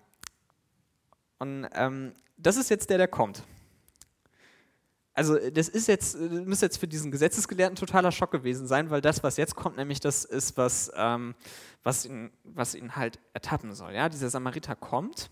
und 1.38 1.68
ähm, 1.74 2.16
das 2.38 2.58
ist 2.58 2.70
jetzt 2.70 2.90
der, 2.90 2.98
der 2.98 3.08
kommt. 3.08 3.44
Also 5.14 5.38
das 5.50 5.68
ist 5.68 5.88
jetzt, 5.88 6.18
muss 6.18 6.62
jetzt 6.62 6.78
für 6.78 6.88
diesen 6.88 7.12
Gesetzesgelehrten 7.12 7.76
totaler 7.76 8.12
Schock 8.12 8.32
gewesen 8.32 8.68
sein, 8.68 8.90
weil 8.90 9.02
das, 9.02 9.22
was 9.22 9.36
jetzt 9.36 9.54
kommt, 9.54 9.76
nämlich 9.76 10.00
das 10.00 10.24
ist, 10.24 10.56
was, 10.56 10.92
ähm, 10.96 11.36
was, 11.84 12.06
ihn, 12.06 12.32
was 12.44 12.74
ihn 12.74 12.96
halt 12.96 13.20
ertappen 13.34 13.74
soll. 13.74 13.94
Ja? 13.94 14.08
Dieser 14.08 14.30
Samariter 14.30 14.76
kommt 14.76 15.30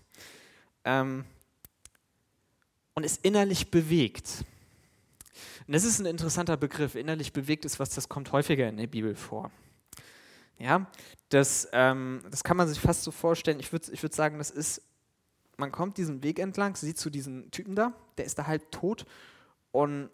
ähm, 0.84 1.24
und 2.94 3.04
ist 3.04 3.24
innerlich 3.24 3.70
bewegt. 3.70 4.44
Und 5.68 5.74
das 5.74 5.84
ist 5.84 5.98
ein 5.98 6.06
interessanter 6.06 6.56
Begriff. 6.56 6.94
Innerlich 6.94 7.34
bewegt 7.34 7.66
ist 7.66 7.78
was, 7.78 7.90
das 7.90 8.08
kommt 8.08 8.32
häufiger 8.32 8.66
in 8.70 8.78
der 8.78 8.86
Bibel 8.86 9.14
vor. 9.14 9.50
Ja, 10.58 10.90
das, 11.28 11.68
ähm, 11.72 12.22
das 12.30 12.42
kann 12.42 12.56
man 12.56 12.66
sich 12.66 12.80
fast 12.80 13.04
so 13.04 13.10
vorstellen. 13.10 13.60
Ich 13.60 13.70
würde 13.70 13.92
ich 13.92 14.02
würd 14.02 14.14
sagen, 14.14 14.38
das 14.38 14.50
ist, 14.50 14.80
man 15.58 15.70
kommt 15.70 15.98
diesen 15.98 16.22
Weg 16.22 16.38
entlang, 16.38 16.74
sieht 16.74 16.98
zu 16.98 17.10
diesem 17.10 17.50
Typen 17.50 17.76
da, 17.76 17.92
der 18.16 18.24
ist 18.24 18.38
da 18.38 18.46
halb 18.46 18.72
tot 18.72 19.04
und 19.70 20.08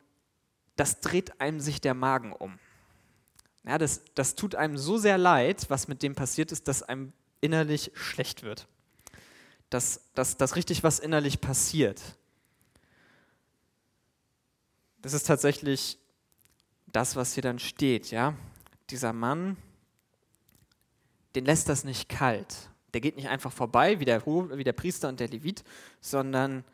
das 0.75 1.01
dreht 1.01 1.41
einem 1.41 1.61
sich 1.61 1.81
der 1.81 1.95
Magen 1.95 2.33
um. 2.33 2.59
Ja, 3.65 3.79
das, 3.79 4.03
das 4.17 4.35
tut 4.35 4.57
einem 4.57 4.77
so 4.77 4.99
sehr 4.99 5.19
leid, 5.19 5.71
was 5.71 5.87
mit 5.87 6.03
dem 6.03 6.17
passiert 6.17 6.51
ist, 6.51 6.67
dass 6.67 6.83
einem 6.83 7.13
innerlich 7.41 7.93
schlecht 7.95 8.43
wird. 8.43 8.67
Dass, 9.71 10.01
dass, 10.15 10.37
dass 10.37 10.57
richtig 10.57 10.83
was 10.83 10.99
innerlich 10.99 11.41
passiert. 11.41 12.03
Das 15.05 15.13
ist 15.13 15.27
tatsächlich 15.27 15.99
das, 16.87 17.15
was 17.15 17.35
hier 17.35 17.43
dann 17.43 17.59
steht, 17.59 18.11
ja. 18.11 18.33
Dieser 18.89 19.13
Mann, 19.13 19.59
den 21.35 21.45
lässt 21.45 21.69
das 21.69 21.85
nicht 21.85 22.09
kalt. 22.09 22.71
Der 22.95 23.03
geht 23.03 23.17
nicht 23.17 23.29
einfach 23.29 23.53
vorbei, 23.53 24.01
wie 24.01 24.07
der, 24.07 24.25
wie 24.25 24.65
der 24.65 24.73
Priester 24.73 25.11
und 25.11 25.21
der 25.21 25.29
Levit, 25.29 25.63
sondern 26.01 26.65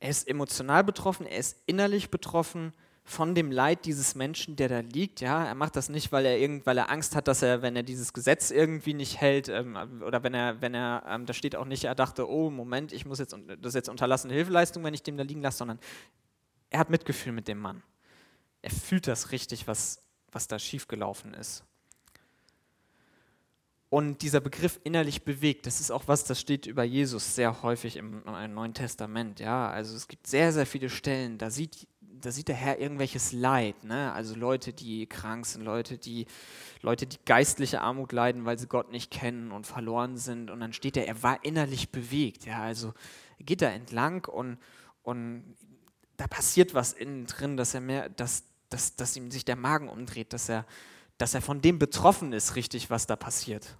er 0.00 0.10
ist 0.10 0.26
emotional 0.26 0.82
betroffen, 0.82 1.24
er 1.24 1.38
ist 1.38 1.56
innerlich 1.66 2.10
betroffen 2.10 2.72
von 3.04 3.36
dem 3.36 3.52
Leid 3.52 3.84
dieses 3.84 4.16
Menschen, 4.16 4.56
der 4.56 4.68
da 4.68 4.80
liegt. 4.80 5.20
Ja, 5.20 5.44
er 5.44 5.54
macht 5.54 5.76
das 5.76 5.88
nicht, 5.88 6.10
weil 6.10 6.26
er 6.26 6.38
irgend, 6.38 6.66
weil 6.66 6.78
er 6.78 6.90
Angst 6.90 7.14
hat, 7.14 7.28
dass 7.28 7.42
er, 7.42 7.62
wenn 7.62 7.76
er 7.76 7.84
dieses 7.84 8.12
Gesetz 8.12 8.50
irgendwie 8.50 8.94
nicht 8.94 9.20
hält, 9.20 9.48
ähm, 9.48 10.02
oder 10.04 10.24
wenn 10.24 10.34
er, 10.34 10.60
wenn 10.62 10.74
er, 10.74 11.04
ähm, 11.06 11.26
da 11.26 11.32
steht 11.32 11.54
auch 11.54 11.64
nicht, 11.64 11.84
er 11.84 11.94
dachte, 11.94 12.28
oh 12.28 12.50
Moment, 12.50 12.92
ich 12.92 13.06
muss 13.06 13.20
jetzt, 13.20 13.36
das 13.46 13.68
ist 13.68 13.74
jetzt 13.76 13.88
unterlassene 13.88 14.34
Hilfeleistung, 14.34 14.82
wenn 14.82 14.94
ich 14.94 15.04
dem 15.04 15.16
da 15.16 15.22
liegen 15.22 15.42
lasse, 15.42 15.58
sondern 15.58 15.78
er 16.70 16.80
hat 16.80 16.90
Mitgefühl 16.90 17.32
mit 17.32 17.48
dem 17.48 17.58
Mann. 17.58 17.82
Er 18.62 18.70
fühlt 18.70 19.06
das 19.06 19.32
richtig, 19.32 19.66
was, 19.66 20.02
was 20.32 20.48
da 20.48 20.58
schiefgelaufen 20.58 21.34
ist. 21.34 21.64
Und 23.88 24.22
dieser 24.22 24.40
Begriff 24.40 24.80
innerlich 24.82 25.22
bewegt, 25.22 25.66
das 25.66 25.80
ist 25.80 25.92
auch 25.92 26.08
was, 26.08 26.24
das 26.24 26.40
steht 26.40 26.66
über 26.66 26.82
Jesus 26.82 27.36
sehr 27.36 27.62
häufig 27.62 27.96
im, 27.96 28.22
im 28.26 28.54
Neuen 28.54 28.74
Testament. 28.74 29.38
Ja, 29.38 29.70
also 29.70 29.94
es 29.94 30.08
gibt 30.08 30.26
sehr, 30.26 30.52
sehr 30.52 30.66
viele 30.66 30.90
Stellen, 30.90 31.38
da 31.38 31.50
sieht, 31.50 31.86
da 32.00 32.32
sieht 32.32 32.48
der 32.48 32.56
Herr 32.56 32.80
irgendwelches 32.80 33.32
Leid. 33.32 33.84
Ne? 33.84 34.12
Also 34.12 34.34
Leute, 34.34 34.72
die 34.72 35.06
krank 35.06 35.46
sind, 35.46 35.62
Leute 35.62 35.98
die, 35.98 36.26
Leute, 36.82 37.06
die 37.06 37.18
geistliche 37.24 37.80
Armut 37.80 38.10
leiden, 38.10 38.44
weil 38.44 38.58
sie 38.58 38.66
Gott 38.66 38.90
nicht 38.90 39.12
kennen 39.12 39.52
und 39.52 39.68
verloren 39.68 40.16
sind. 40.16 40.50
Und 40.50 40.58
dann 40.58 40.72
steht 40.72 40.96
er, 40.96 41.06
er 41.06 41.22
war 41.22 41.44
innerlich 41.44 41.90
bewegt. 41.90 42.44
Ja, 42.44 42.62
also 42.62 42.92
geht 43.38 43.62
da 43.62 43.70
entlang 43.70 44.24
und, 44.24 44.58
und 45.04 45.44
da 46.16 46.26
passiert 46.26 46.74
was 46.74 46.92
innen 46.92 47.26
drin, 47.26 47.56
dass 47.56 47.74
er 47.74 47.80
mehr, 47.80 48.08
dass, 48.08 48.44
dass, 48.70 48.96
dass 48.96 49.16
ihm 49.16 49.30
sich 49.30 49.44
der 49.44 49.56
Magen 49.56 49.88
umdreht, 49.88 50.32
dass 50.32 50.48
er, 50.48 50.66
dass 51.18 51.34
er 51.34 51.42
von 51.42 51.60
dem 51.60 51.78
betroffen 51.78 52.32
ist, 52.32 52.56
richtig, 52.56 52.90
was 52.90 53.06
da 53.06 53.16
passiert. 53.16 53.76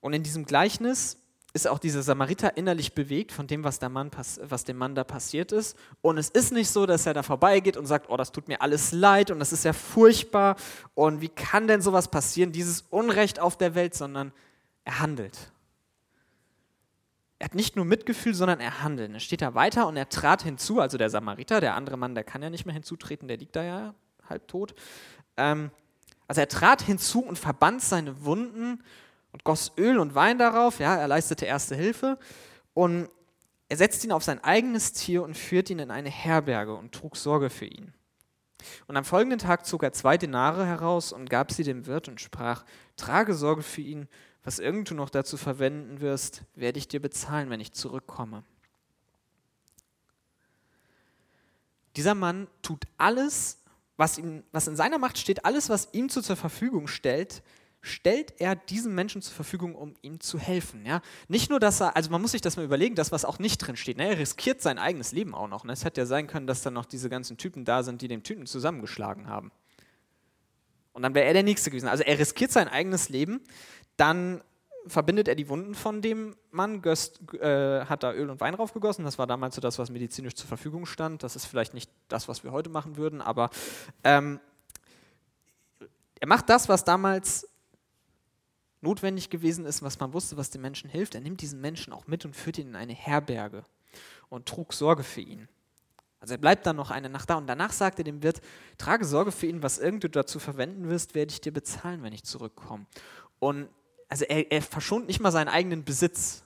Und 0.00 0.12
in 0.12 0.22
diesem 0.22 0.44
Gleichnis 0.44 1.16
ist 1.54 1.68
auch 1.68 1.78
dieser 1.78 2.02
Samariter 2.02 2.56
innerlich 2.56 2.94
bewegt 2.94 3.30
von 3.32 3.46
dem, 3.46 3.62
was, 3.62 3.80
Mann, 3.80 4.10
was 4.40 4.64
dem 4.64 4.76
Mann 4.76 4.94
da 4.94 5.04
passiert 5.04 5.52
ist. 5.52 5.76
Und 6.02 6.18
es 6.18 6.28
ist 6.28 6.52
nicht 6.52 6.68
so, 6.68 6.84
dass 6.84 7.06
er 7.06 7.14
da 7.14 7.22
vorbeigeht 7.22 7.76
und 7.76 7.86
sagt, 7.86 8.10
oh, 8.10 8.16
das 8.16 8.32
tut 8.32 8.48
mir 8.48 8.60
alles 8.60 8.90
leid 8.92 9.30
und 9.30 9.38
das 9.38 9.52
ist 9.52 9.64
ja 9.64 9.72
furchtbar 9.72 10.56
und 10.94 11.20
wie 11.20 11.28
kann 11.28 11.68
denn 11.68 11.80
sowas 11.80 12.08
passieren, 12.08 12.50
dieses 12.50 12.82
Unrecht 12.82 13.38
auf 13.38 13.56
der 13.56 13.76
Welt, 13.76 13.94
sondern 13.94 14.32
er 14.84 14.98
handelt 14.98 15.53
er 17.44 17.48
hat 17.48 17.54
nicht 17.54 17.76
nur 17.76 17.84
Mitgefühl, 17.84 18.32
sondern 18.32 18.58
er 18.58 18.82
handelt. 18.82 19.12
Er 19.12 19.20
steht 19.20 19.42
da 19.42 19.54
weiter 19.54 19.86
und 19.86 19.98
er 19.98 20.08
trat 20.08 20.40
hinzu, 20.40 20.80
also 20.80 20.96
der 20.96 21.10
Samariter, 21.10 21.60
der 21.60 21.74
andere 21.74 21.98
Mann, 21.98 22.14
der 22.14 22.24
kann 22.24 22.42
ja 22.42 22.48
nicht 22.48 22.64
mehr 22.64 22.72
hinzutreten, 22.72 23.28
der 23.28 23.36
liegt 23.36 23.54
da 23.54 23.62
ja 23.62 23.94
halbtot. 24.30 24.74
Ähm, 25.36 25.70
also 26.26 26.40
er 26.40 26.48
trat 26.48 26.80
hinzu 26.80 27.20
und 27.20 27.38
verband 27.38 27.82
seine 27.82 28.24
Wunden 28.24 28.82
und 29.32 29.44
goss 29.44 29.72
Öl 29.76 29.98
und 29.98 30.14
Wein 30.14 30.38
darauf, 30.38 30.78
ja, 30.78 30.96
er 30.96 31.06
leistete 31.06 31.44
erste 31.44 31.74
Hilfe 31.74 32.18
und 32.72 33.10
er 33.68 33.76
setzte 33.76 34.06
ihn 34.06 34.12
auf 34.12 34.24
sein 34.24 34.42
eigenes 34.42 34.94
Tier 34.94 35.22
und 35.22 35.36
führte 35.36 35.74
ihn 35.74 35.80
in 35.80 35.90
eine 35.90 36.08
Herberge 36.08 36.74
und 36.74 36.92
trug 36.92 37.14
Sorge 37.14 37.50
für 37.50 37.66
ihn. 37.66 37.92
Und 38.86 38.96
am 38.96 39.04
folgenden 39.04 39.38
Tag 39.38 39.66
zog 39.66 39.82
er 39.82 39.92
zwei 39.92 40.16
Denare 40.16 40.64
heraus 40.64 41.12
und 41.12 41.28
gab 41.28 41.52
sie 41.52 41.62
dem 41.62 41.84
Wirt 41.84 42.08
und 42.08 42.22
sprach, 42.22 42.64
trage 42.96 43.34
Sorge 43.34 43.62
für 43.62 43.82
ihn 43.82 44.08
was 44.44 44.58
irgend 44.58 44.90
du 44.90 44.94
noch 44.94 45.10
dazu 45.10 45.36
verwenden 45.36 46.00
wirst, 46.00 46.42
werde 46.54 46.78
ich 46.78 46.86
dir 46.86 47.00
bezahlen, 47.00 47.50
wenn 47.50 47.60
ich 47.60 47.72
zurückkomme. 47.72 48.44
Dieser 51.96 52.14
Mann 52.14 52.48
tut 52.62 52.84
alles, 52.98 53.62
was, 53.96 54.18
ihm, 54.18 54.42
was 54.52 54.66
in 54.66 54.76
seiner 54.76 54.98
Macht 54.98 55.18
steht, 55.18 55.44
alles, 55.44 55.70
was 55.70 55.88
ihm 55.92 56.08
zur 56.08 56.36
Verfügung 56.36 56.88
stellt, 56.88 57.42
stellt 57.80 58.40
er 58.40 58.56
diesem 58.56 58.94
Menschen 58.94 59.22
zur 59.22 59.34
Verfügung, 59.34 59.74
um 59.74 59.94
ihm 60.02 60.18
zu 60.18 60.38
helfen. 60.38 60.84
Ja? 60.84 61.00
Nicht 61.28 61.50
nur, 61.50 61.60
dass 61.60 61.80
er, 61.80 61.96
also 61.96 62.10
man 62.10 62.20
muss 62.20 62.32
sich 62.32 62.40
das 62.40 62.56
mal 62.56 62.64
überlegen, 62.64 62.94
das, 62.94 63.12
was 63.12 63.24
auch 63.24 63.38
nicht 63.38 63.58
drin 63.58 63.76
steht. 63.76 63.98
Ne? 63.98 64.08
Er 64.08 64.18
riskiert 64.18 64.62
sein 64.62 64.78
eigenes 64.78 65.12
Leben 65.12 65.34
auch 65.34 65.48
noch. 65.48 65.64
Ne? 65.64 65.72
Es 65.72 65.84
hätte 65.84 66.00
ja 66.00 66.06
sein 66.06 66.26
können, 66.26 66.46
dass 66.46 66.62
dann 66.62 66.74
noch 66.74 66.86
diese 66.86 67.08
ganzen 67.08 67.36
Typen 67.36 67.64
da 67.64 67.82
sind, 67.82 68.02
die 68.02 68.08
den 68.08 68.22
Typen 68.22 68.46
zusammengeschlagen 68.46 69.28
haben. 69.28 69.52
Und 70.94 71.02
dann 71.02 71.14
wäre 71.14 71.26
er 71.26 71.34
der 71.34 71.42
Nächste 71.42 71.70
gewesen. 71.70 71.88
Also 71.88 72.04
er 72.04 72.18
riskiert 72.18 72.52
sein 72.52 72.68
eigenes 72.68 73.08
Leben, 73.08 73.40
dann 73.96 74.42
verbindet 74.86 75.28
er 75.28 75.34
die 75.34 75.48
Wunden 75.48 75.74
von 75.74 76.02
dem 76.02 76.36
Mann, 76.50 76.82
göst, 76.82 77.20
äh, 77.34 77.84
hat 77.86 78.02
da 78.02 78.12
Öl 78.12 78.28
und 78.30 78.40
Wein 78.40 78.54
draufgegossen. 78.54 79.04
Das 79.04 79.18
war 79.18 79.26
damals 79.26 79.54
so 79.54 79.60
das, 79.60 79.78
was 79.78 79.90
medizinisch 79.90 80.34
zur 80.34 80.46
Verfügung 80.46 80.86
stand. 80.86 81.22
Das 81.22 81.36
ist 81.36 81.46
vielleicht 81.46 81.74
nicht 81.74 81.90
das, 82.08 82.28
was 82.28 82.44
wir 82.44 82.52
heute 82.52 82.68
machen 82.68 82.96
würden, 82.96 83.20
aber 83.20 83.50
ähm, 84.02 84.40
er 86.20 86.28
macht 86.28 86.48
das, 86.48 86.68
was 86.68 86.84
damals 86.84 87.48
notwendig 88.80 89.30
gewesen 89.30 89.64
ist, 89.64 89.82
was 89.82 89.98
man 89.98 90.12
wusste, 90.12 90.36
was 90.36 90.50
dem 90.50 90.62
Menschen 90.62 90.90
hilft. 90.90 91.14
Er 91.14 91.22
nimmt 91.22 91.40
diesen 91.40 91.60
Menschen 91.60 91.92
auch 91.92 92.06
mit 92.06 92.24
und 92.24 92.36
führt 92.36 92.58
ihn 92.58 92.68
in 92.68 92.76
eine 92.76 92.92
Herberge 92.92 93.64
und 94.28 94.46
trug 94.46 94.74
Sorge 94.74 95.02
für 95.02 95.22
ihn. 95.22 95.48
Also 96.20 96.34
er 96.34 96.38
bleibt 96.38 96.66
dann 96.66 96.76
noch 96.76 96.90
eine 96.90 97.08
Nacht 97.08 97.28
da 97.28 97.34
und 97.36 97.46
danach 97.46 97.72
sagt 97.72 97.98
er 97.98 98.04
dem 98.04 98.22
Wirt, 98.22 98.40
trage 98.78 99.04
Sorge 99.04 99.32
für 99.32 99.46
ihn, 99.46 99.62
was 99.62 99.78
irgend 99.78 100.04
du 100.04 100.08
dazu 100.08 100.38
verwenden 100.38 100.88
wirst, 100.88 101.14
werde 101.14 101.32
ich 101.32 101.40
dir 101.40 101.52
bezahlen, 101.52 102.02
wenn 102.02 102.12
ich 102.12 102.24
zurückkomme. 102.24 102.86
Und 103.40 103.68
also 104.08 104.24
er, 104.24 104.50
er 104.50 104.62
verschont 104.62 105.06
nicht 105.06 105.20
mal 105.20 105.32
seinen 105.32 105.48
eigenen 105.48 105.84
Besitz. 105.84 106.42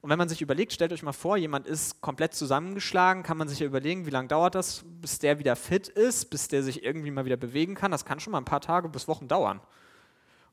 Und 0.00 0.10
wenn 0.10 0.18
man 0.18 0.28
sich 0.28 0.42
überlegt, 0.42 0.72
stellt 0.72 0.92
euch 0.92 1.04
mal 1.04 1.12
vor, 1.12 1.36
jemand 1.36 1.66
ist 1.66 2.00
komplett 2.00 2.34
zusammengeschlagen, 2.34 3.22
kann 3.22 3.38
man 3.38 3.48
sich 3.48 3.60
ja 3.60 3.66
überlegen, 3.66 4.04
wie 4.04 4.10
lange 4.10 4.26
dauert 4.26 4.56
das, 4.56 4.82
bis 4.84 5.20
der 5.20 5.38
wieder 5.38 5.54
fit 5.54 5.86
ist, 5.86 6.28
bis 6.30 6.48
der 6.48 6.64
sich 6.64 6.82
irgendwie 6.82 7.12
mal 7.12 7.24
wieder 7.24 7.36
bewegen 7.36 7.76
kann. 7.76 7.92
Das 7.92 8.04
kann 8.04 8.18
schon 8.18 8.32
mal 8.32 8.38
ein 8.38 8.44
paar 8.44 8.60
Tage 8.60 8.88
bis 8.88 9.06
Wochen 9.06 9.28
dauern. 9.28 9.60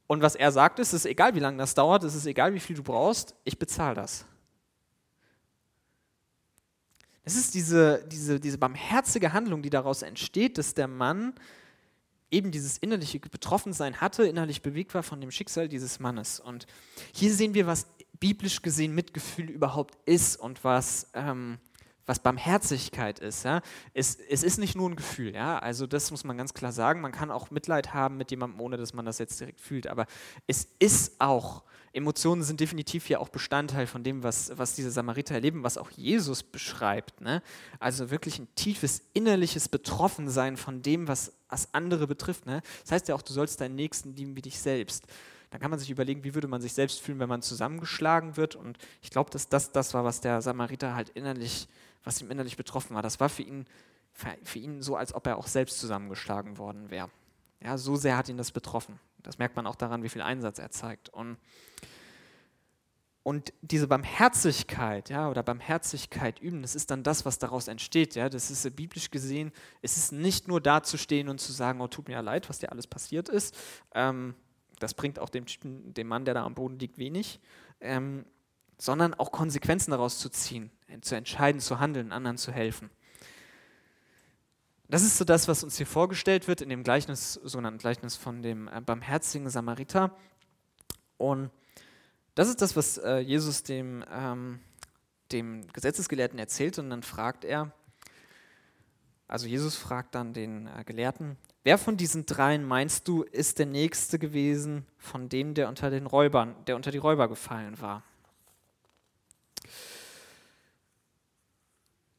Und 0.05 0.21
was 0.21 0.35
er 0.35 0.51
sagt, 0.51 0.77
ist, 0.77 0.89
es 0.89 1.05
ist 1.05 1.05
egal, 1.05 1.33
wie 1.33 1.39
lange 1.39 1.57
das 1.57 1.73
dauert, 1.73 2.03
es 2.03 2.13
ist 2.13 2.27
egal, 2.27 2.53
wie 2.53 2.59
viel 2.59 2.75
du 2.75 2.83
brauchst, 2.83 3.35
ich 3.43 3.57
bezahle 3.57 3.95
das. 3.95 4.25
Es 7.23 7.35
ist 7.35 7.53
diese, 7.53 8.03
diese, 8.07 8.39
diese 8.39 8.57
barmherzige 8.57 9.33
Handlung, 9.33 9.61
die 9.61 9.69
daraus 9.69 10.01
entsteht, 10.01 10.57
dass 10.57 10.73
der 10.73 10.87
Mann 10.87 11.33
eben 12.31 12.51
dieses 12.51 12.77
innerliche 12.77 13.19
Betroffensein 13.19 14.01
hatte, 14.01 14.23
innerlich 14.23 14.61
bewegt 14.61 14.93
war 14.93 15.03
von 15.03 15.21
dem 15.21 15.31
Schicksal 15.31 15.67
dieses 15.67 15.99
Mannes. 15.99 16.39
Und 16.39 16.67
hier 17.13 17.33
sehen 17.33 17.53
wir, 17.53 17.67
was 17.67 17.87
biblisch 18.19 18.61
gesehen 18.61 18.93
Mitgefühl 18.93 19.49
überhaupt 19.49 19.97
ist 20.05 20.35
und 20.35 20.63
was, 20.63 21.07
ähm, 21.13 21.57
was 22.05 22.19
Barmherzigkeit 22.19 23.19
ist. 23.19 23.45
Ja? 23.45 23.61
Es, 23.93 24.15
es 24.15 24.43
ist 24.43 24.57
nicht 24.57 24.75
nur 24.75 24.89
ein 24.89 24.95
Gefühl, 24.95 25.33
ja? 25.33 25.59
also 25.59 25.87
das 25.87 26.11
muss 26.11 26.23
man 26.23 26.37
ganz 26.37 26.53
klar 26.53 26.71
sagen. 26.71 27.01
Man 27.01 27.11
kann 27.11 27.31
auch 27.31 27.51
Mitleid 27.51 27.93
haben 27.93 28.17
mit 28.17 28.31
jemandem, 28.31 28.59
ohne 28.59 28.77
dass 28.77 28.93
man 28.93 29.05
das 29.05 29.19
jetzt 29.19 29.39
direkt 29.39 29.61
fühlt, 29.61 29.87
aber 29.87 30.05
es 30.47 30.67
ist 30.79 31.21
auch 31.21 31.63
Emotionen 31.93 32.43
sind 32.43 32.59
definitiv 32.59 33.09
ja 33.09 33.19
auch 33.19 33.29
Bestandteil 33.29 33.87
von 33.87 34.03
dem, 34.03 34.23
was, 34.23 34.51
was 34.57 34.75
diese 34.75 34.91
Samariter 34.91 35.35
erleben, 35.35 35.63
was 35.63 35.77
auch 35.77 35.89
Jesus 35.91 36.43
beschreibt. 36.43 37.21
Ne? 37.21 37.41
Also 37.79 38.11
wirklich 38.11 38.39
ein 38.39 38.47
tiefes 38.55 39.01
innerliches 39.13 39.69
Betroffensein 39.69 40.57
von 40.57 40.81
dem, 40.81 41.07
was, 41.07 41.33
was 41.49 41.73
andere 41.73 42.07
betrifft. 42.07 42.45
Ne? 42.45 42.61
Das 42.83 42.91
heißt 42.91 43.07
ja 43.07 43.15
auch, 43.15 43.21
du 43.21 43.33
sollst 43.33 43.61
deinen 43.61 43.75
Nächsten 43.75 44.15
lieben 44.15 44.35
wie 44.35 44.41
dich 44.41 44.59
selbst. 44.59 45.05
Dann 45.51 45.59
kann 45.59 45.71
man 45.71 45.79
sich 45.79 45.89
überlegen, 45.89 46.23
wie 46.23 46.35
würde 46.35 46.47
man 46.47 46.61
sich 46.61 46.73
selbst 46.73 47.01
fühlen, 47.01 47.19
wenn 47.19 47.29
man 47.29 47.41
zusammengeschlagen 47.41 48.37
wird. 48.37 48.55
Und 48.55 48.77
ich 49.01 49.09
glaube, 49.09 49.31
dass 49.31 49.49
das 49.49 49.71
das 49.71 49.93
war, 49.95 50.03
was 50.03 50.21
der 50.21 50.41
Samariter 50.41 50.95
halt 50.95 51.09
innerlich, 51.09 51.67
was 52.03 52.21
ihm 52.21 52.29
innerlich 52.29 52.55
betroffen 52.55 52.95
war. 52.95 53.01
Das 53.01 53.19
war 53.19 53.29
für 53.29 53.43
ihn 53.43 53.65
für 54.43 54.59
ihn 54.59 54.81
so, 54.81 54.95
als 54.95 55.13
ob 55.13 55.27
er 55.27 55.37
auch 55.37 55.47
selbst 55.47 55.79
zusammengeschlagen 55.79 56.57
worden 56.57 56.89
wäre. 56.89 57.09
Ja, 57.61 57.77
so 57.77 57.95
sehr 57.95 58.17
hat 58.17 58.29
ihn 58.29 58.37
das 58.37 58.51
betroffen. 58.51 58.99
Das 59.29 59.37
merkt 59.37 59.55
man 59.55 59.67
auch 59.67 59.75
daran, 59.75 60.01
wie 60.01 60.09
viel 60.09 60.23
Einsatz 60.23 60.57
er 60.57 60.71
zeigt. 60.71 61.09
Und, 61.09 61.37
und 63.21 63.53
diese 63.61 63.87
Barmherzigkeit, 63.87 65.11
ja, 65.11 65.29
oder 65.29 65.43
Barmherzigkeit 65.43 66.39
üben, 66.39 66.63
das 66.63 66.73
ist 66.73 66.89
dann 66.89 67.03
das, 67.03 67.25
was 67.25 67.37
daraus 67.37 67.67
entsteht. 67.67 68.15
Ja. 68.15 68.27
Das 68.27 68.49
ist 68.49 68.75
biblisch 68.75 69.11
gesehen, 69.11 69.51
es 69.83 69.97
ist 69.97 70.13
nicht 70.13 70.47
nur 70.47 70.59
dazustehen 70.61 71.29
und 71.29 71.39
zu 71.39 71.51
sagen, 71.51 71.79
oh, 71.79 71.87
tut 71.87 72.07
mir 72.07 72.15
ja 72.15 72.21
leid, 72.21 72.49
was 72.49 72.57
dir 72.57 72.71
alles 72.71 72.87
passiert 72.87 73.29
ist. 73.29 73.55
Ähm, 73.93 74.33
das 74.79 74.95
bringt 74.95 75.19
auch 75.19 75.29
dem, 75.29 75.45
dem 75.63 76.07
Mann, 76.07 76.25
der 76.25 76.33
da 76.33 76.43
am 76.43 76.55
Boden 76.55 76.79
liegt, 76.79 76.97
wenig. 76.97 77.39
Ähm, 77.81 78.25
sondern 78.79 79.13
auch 79.13 79.31
Konsequenzen 79.31 79.91
daraus 79.91 80.17
zu 80.17 80.29
ziehen, 80.29 80.71
zu 81.01 81.13
entscheiden, 81.13 81.61
zu 81.61 81.79
handeln, 81.79 82.11
anderen 82.11 82.37
zu 82.37 82.51
helfen. 82.51 82.89
Das 84.91 85.03
ist 85.03 85.17
so 85.17 85.23
das, 85.23 85.47
was 85.47 85.63
uns 85.63 85.77
hier 85.77 85.85
vorgestellt 85.85 86.47
wird 86.47 86.61
in 86.61 86.69
dem 86.69 86.83
Gleichnis, 86.83 87.33
sogenannten 87.33 87.77
Gleichnis 87.77 88.15
von 88.15 88.41
dem 88.41 88.67
äh, 88.67 88.81
barmherzigen 88.81 89.47
Samariter. 89.47 90.17
Und 91.17 91.51
das 92.33 92.47
ist 92.47 92.59
das, 92.63 92.75
was 92.75 92.97
äh, 92.97 93.19
Jesus 93.19 93.61
dem, 93.61 94.03
ähm, 94.11 94.59
dem 95.31 95.67
Gesetzesgelehrten 95.73 96.39
erzählt. 96.39 96.79
Und 96.79 96.89
dann 96.89 97.03
fragt 97.03 97.45
er, 97.45 97.71
also 99.27 99.45
Jesus 99.45 99.75
fragt 99.75 100.15
dann 100.15 100.33
den 100.33 100.65
äh, 100.65 100.83
Gelehrten, 100.83 101.37
wer 101.63 101.77
von 101.77 101.95
diesen 101.95 102.25
dreien 102.25 102.65
meinst 102.65 103.07
du, 103.07 103.21
ist 103.21 103.59
der 103.59 103.67
Nächste 103.67 104.17
gewesen 104.17 104.87
von 104.97 105.29
dem, 105.29 105.53
der 105.53 105.69
unter 105.69 105.91
den 105.91 106.07
Räubern, 106.07 106.55
der 106.65 106.75
unter 106.75 106.89
die 106.89 106.97
Räuber 106.97 107.27
gefallen 107.27 107.79
war? 107.79 108.01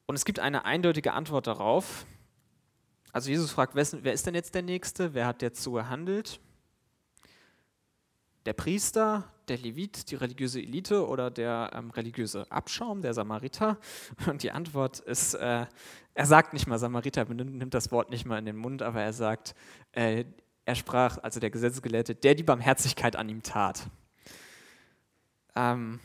Und 0.06 0.14
es 0.14 0.24
gibt 0.24 0.38
eine 0.38 0.64
eindeutige 0.64 1.14
Antwort 1.14 1.48
darauf. 1.48 2.06
Also 3.12 3.30
Jesus 3.30 3.50
fragt, 3.50 3.74
wer 3.74 4.12
ist 4.12 4.26
denn 4.26 4.34
jetzt 4.34 4.54
der 4.54 4.62
Nächste? 4.62 5.14
Wer 5.14 5.26
hat 5.26 5.42
jetzt 5.42 5.62
so 5.62 5.72
gehandelt? 5.72 6.40
Der 8.46 8.52
Priester, 8.54 9.30
der 9.48 9.58
Levit, 9.58 10.10
die 10.10 10.14
religiöse 10.14 10.60
Elite 10.60 11.06
oder 11.06 11.30
der 11.30 11.70
ähm, 11.74 11.90
religiöse 11.90 12.50
Abschaum, 12.50 13.02
der 13.02 13.12
Samariter? 13.12 13.78
Und 14.26 14.42
die 14.42 14.50
Antwort 14.50 15.00
ist, 15.00 15.34
äh, 15.34 15.66
er 16.14 16.26
sagt 16.26 16.52
nicht 16.52 16.66
mal 16.66 16.78
Samariter, 16.78 17.24
nimmt, 17.26 17.74
das 17.74 17.92
Wort 17.92 18.10
nicht 18.10 18.24
mal 18.24 18.38
in 18.38 18.46
den 18.46 18.56
Mund, 18.56 18.82
aber 18.82 19.02
er 19.02 19.12
sagt, 19.12 19.54
äh, 19.92 20.24
er 20.64 20.74
sprach, 20.74 21.18
also 21.18 21.40
der 21.40 21.50
Gesetzesgelehrte, 21.50 22.14
der 22.14 22.34
die 22.34 22.42
Barmherzigkeit 22.42 23.16
an 23.16 23.28
ihm 23.28 23.42
tat. 23.42 23.90
Ähm, 25.54 26.00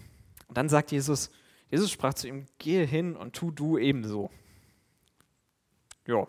und 0.47 0.57
dann 0.57 0.69
sagt 0.69 0.91
Jesus, 0.91 1.29
Jesus 1.69 1.91
sprach 1.91 2.13
zu 2.15 2.27
ihm, 2.27 2.45
gehe 2.57 2.85
hin 2.85 3.15
und 3.15 3.33
tu 3.33 3.51
du 3.51 3.77
ebenso. 3.77 4.29
Ja, 6.05 6.27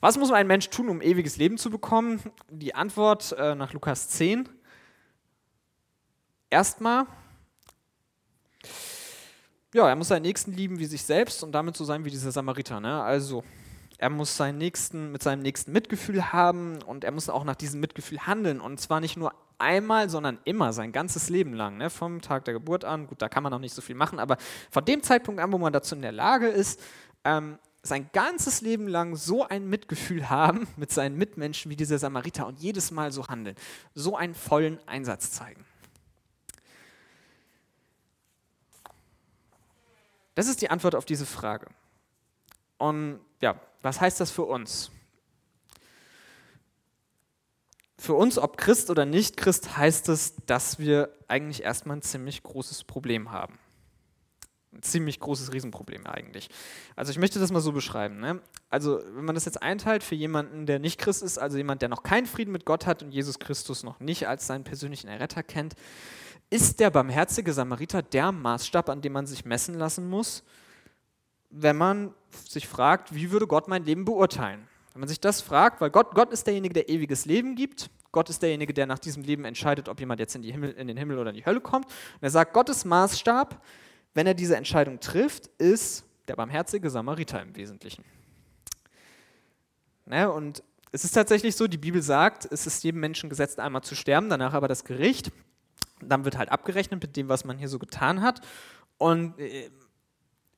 was 0.00 0.18
muss 0.18 0.30
ein 0.30 0.46
Mensch 0.46 0.68
tun, 0.70 0.88
um 0.88 1.00
ewiges 1.00 1.36
Leben 1.36 1.58
zu 1.58 1.70
bekommen? 1.70 2.20
Die 2.50 2.74
Antwort 2.74 3.32
äh, 3.38 3.54
nach 3.54 3.72
Lukas 3.72 4.08
10. 4.08 4.48
Erstmal, 6.50 7.06
ja, 9.74 9.88
er 9.88 9.96
muss 9.96 10.08
seinen 10.08 10.22
Nächsten 10.22 10.52
lieben 10.52 10.78
wie 10.78 10.86
sich 10.86 11.02
selbst 11.02 11.42
und 11.42 11.52
damit 11.52 11.76
so 11.76 11.84
sein 11.84 12.04
wie 12.04 12.10
dieser 12.10 12.30
Samariter. 12.30 12.80
Ne? 12.80 13.02
Also, 13.02 13.42
er 13.98 14.10
muss 14.10 14.36
seinen 14.36 14.58
Nächsten 14.58 15.10
mit 15.12 15.22
seinem 15.22 15.42
Nächsten 15.42 15.72
Mitgefühl 15.72 16.32
haben 16.32 16.82
und 16.82 17.04
er 17.04 17.12
muss 17.12 17.28
auch 17.28 17.44
nach 17.44 17.56
diesem 17.56 17.80
Mitgefühl 17.80 18.26
handeln. 18.26 18.60
Und 18.60 18.80
zwar 18.80 19.00
nicht 19.00 19.16
nur 19.16 19.32
einmal, 19.58 20.10
sondern 20.10 20.38
immer, 20.44 20.72
sein 20.72 20.92
ganzes 20.92 21.30
Leben 21.30 21.54
lang. 21.54 21.78
Ne? 21.78 21.90
Vom 21.90 22.20
Tag 22.20 22.44
der 22.44 22.54
Geburt 22.54 22.84
an, 22.84 23.06
gut, 23.06 23.22
da 23.22 23.28
kann 23.28 23.42
man 23.42 23.50
noch 23.50 23.58
nicht 23.58 23.74
so 23.74 23.82
viel 23.82 23.94
machen, 23.94 24.18
aber 24.18 24.36
von 24.70 24.84
dem 24.84 25.02
Zeitpunkt 25.02 25.40
an, 25.40 25.52
wo 25.52 25.58
man 25.58 25.72
dazu 25.72 25.94
in 25.94 26.02
der 26.02 26.12
Lage 26.12 26.48
ist, 26.48 26.80
ähm, 27.24 27.58
sein 27.84 28.10
ganzes 28.12 28.62
Leben 28.62 28.88
lang 28.88 29.14
so 29.14 29.46
ein 29.46 29.68
Mitgefühl 29.68 30.30
haben 30.30 30.66
mit 30.76 30.90
seinen 30.90 31.16
Mitmenschen 31.16 31.70
wie 31.70 31.76
dieser 31.76 31.98
Samariter 31.98 32.46
und 32.46 32.58
jedes 32.58 32.90
Mal 32.90 33.12
so 33.12 33.28
handeln, 33.28 33.56
so 33.94 34.16
einen 34.16 34.34
vollen 34.34 34.80
Einsatz 34.88 35.30
zeigen. 35.30 35.64
Das 40.34 40.48
ist 40.48 40.62
die 40.62 40.70
Antwort 40.70 40.96
auf 40.96 41.04
diese 41.04 41.26
Frage. 41.26 41.66
Und 42.78 43.20
ja, 43.40 43.60
was 43.82 44.00
heißt 44.00 44.18
das 44.18 44.32
für 44.32 44.42
uns? 44.42 44.90
Für 47.98 48.14
uns, 48.14 48.38
ob 48.38 48.56
Christ 48.56 48.90
oder 48.90 49.04
nicht 49.04 49.36
Christ, 49.36 49.76
heißt 49.76 50.08
es, 50.08 50.34
dass 50.46 50.78
wir 50.78 51.16
eigentlich 51.28 51.62
erstmal 51.62 51.98
ein 51.98 52.02
ziemlich 52.02 52.42
großes 52.42 52.84
Problem 52.84 53.30
haben 53.30 53.58
ein 54.74 54.82
ziemlich 54.82 55.20
großes 55.20 55.52
Riesenproblem 55.52 56.06
eigentlich. 56.06 56.48
Also 56.96 57.10
ich 57.10 57.18
möchte 57.18 57.38
das 57.38 57.52
mal 57.52 57.60
so 57.60 57.72
beschreiben. 57.72 58.18
Ne? 58.18 58.40
Also 58.70 59.00
wenn 59.14 59.24
man 59.24 59.34
das 59.34 59.44
jetzt 59.44 59.62
einteilt 59.62 60.02
für 60.02 60.14
jemanden, 60.14 60.66
der 60.66 60.78
nicht 60.78 60.98
Christ 60.98 61.22
ist, 61.22 61.38
also 61.38 61.56
jemand, 61.56 61.82
der 61.82 61.88
noch 61.88 62.02
keinen 62.02 62.26
Frieden 62.26 62.52
mit 62.52 62.64
Gott 62.64 62.86
hat 62.86 63.02
und 63.02 63.12
Jesus 63.12 63.38
Christus 63.38 63.82
noch 63.82 64.00
nicht 64.00 64.28
als 64.28 64.46
seinen 64.46 64.64
persönlichen 64.64 65.08
Erretter 65.08 65.42
kennt, 65.42 65.74
ist 66.50 66.80
der 66.80 66.90
barmherzige 66.90 67.52
Samariter 67.52 68.02
der 68.02 68.32
Maßstab, 68.32 68.88
an 68.88 69.00
dem 69.00 69.12
man 69.12 69.26
sich 69.26 69.44
messen 69.44 69.74
lassen 69.74 70.08
muss, 70.08 70.44
wenn 71.50 71.76
man 71.76 72.14
sich 72.48 72.68
fragt, 72.68 73.14
wie 73.14 73.30
würde 73.30 73.46
Gott 73.46 73.68
mein 73.68 73.84
Leben 73.84 74.04
beurteilen? 74.04 74.66
Wenn 74.92 75.00
man 75.00 75.08
sich 75.08 75.20
das 75.20 75.40
fragt, 75.40 75.80
weil 75.80 75.90
Gott, 75.90 76.14
Gott 76.14 76.32
ist 76.32 76.46
derjenige, 76.46 76.74
der 76.74 76.88
ewiges 76.88 77.24
Leben 77.26 77.56
gibt, 77.56 77.90
Gott 78.12 78.30
ist 78.30 78.42
derjenige, 78.42 78.72
der 78.72 78.86
nach 78.86 79.00
diesem 79.00 79.24
Leben 79.24 79.44
entscheidet, 79.44 79.88
ob 79.88 79.98
jemand 79.98 80.20
jetzt 80.20 80.36
in, 80.36 80.44
Himmel, 80.44 80.70
in 80.70 80.86
den 80.86 80.96
Himmel 80.96 81.18
oder 81.18 81.30
in 81.30 81.36
die 81.36 81.44
Hölle 81.44 81.60
kommt. 81.60 81.86
Und 81.86 82.22
er 82.22 82.30
sagt, 82.30 82.52
Gottes 82.52 82.84
Maßstab 82.84 83.60
wenn 84.14 84.26
er 84.26 84.34
diese 84.34 84.56
Entscheidung 84.56 85.00
trifft, 85.00 85.48
ist 85.58 86.04
der 86.28 86.36
barmherzige 86.36 86.88
Samariter 86.88 87.42
im 87.42 87.54
Wesentlichen. 87.56 88.04
Ne, 90.06 90.30
und 90.30 90.62
es 90.92 91.04
ist 91.04 91.12
tatsächlich 91.12 91.56
so, 91.56 91.66
die 91.66 91.78
Bibel 91.78 92.02
sagt, 92.02 92.46
es 92.50 92.66
ist 92.66 92.84
jedem 92.84 93.00
Menschen 93.00 93.28
gesetzt, 93.28 93.58
einmal 93.58 93.82
zu 93.82 93.94
sterben, 93.94 94.28
danach 94.28 94.52
aber 94.52 94.68
das 94.68 94.84
Gericht. 94.84 95.32
Dann 96.00 96.24
wird 96.24 96.38
halt 96.38 96.50
abgerechnet 96.50 97.02
mit 97.02 97.16
dem, 97.16 97.28
was 97.28 97.44
man 97.44 97.58
hier 97.58 97.68
so 97.68 97.78
getan 97.78 98.22
hat. 98.22 98.40
Und 98.98 99.38
äh, 99.40 99.70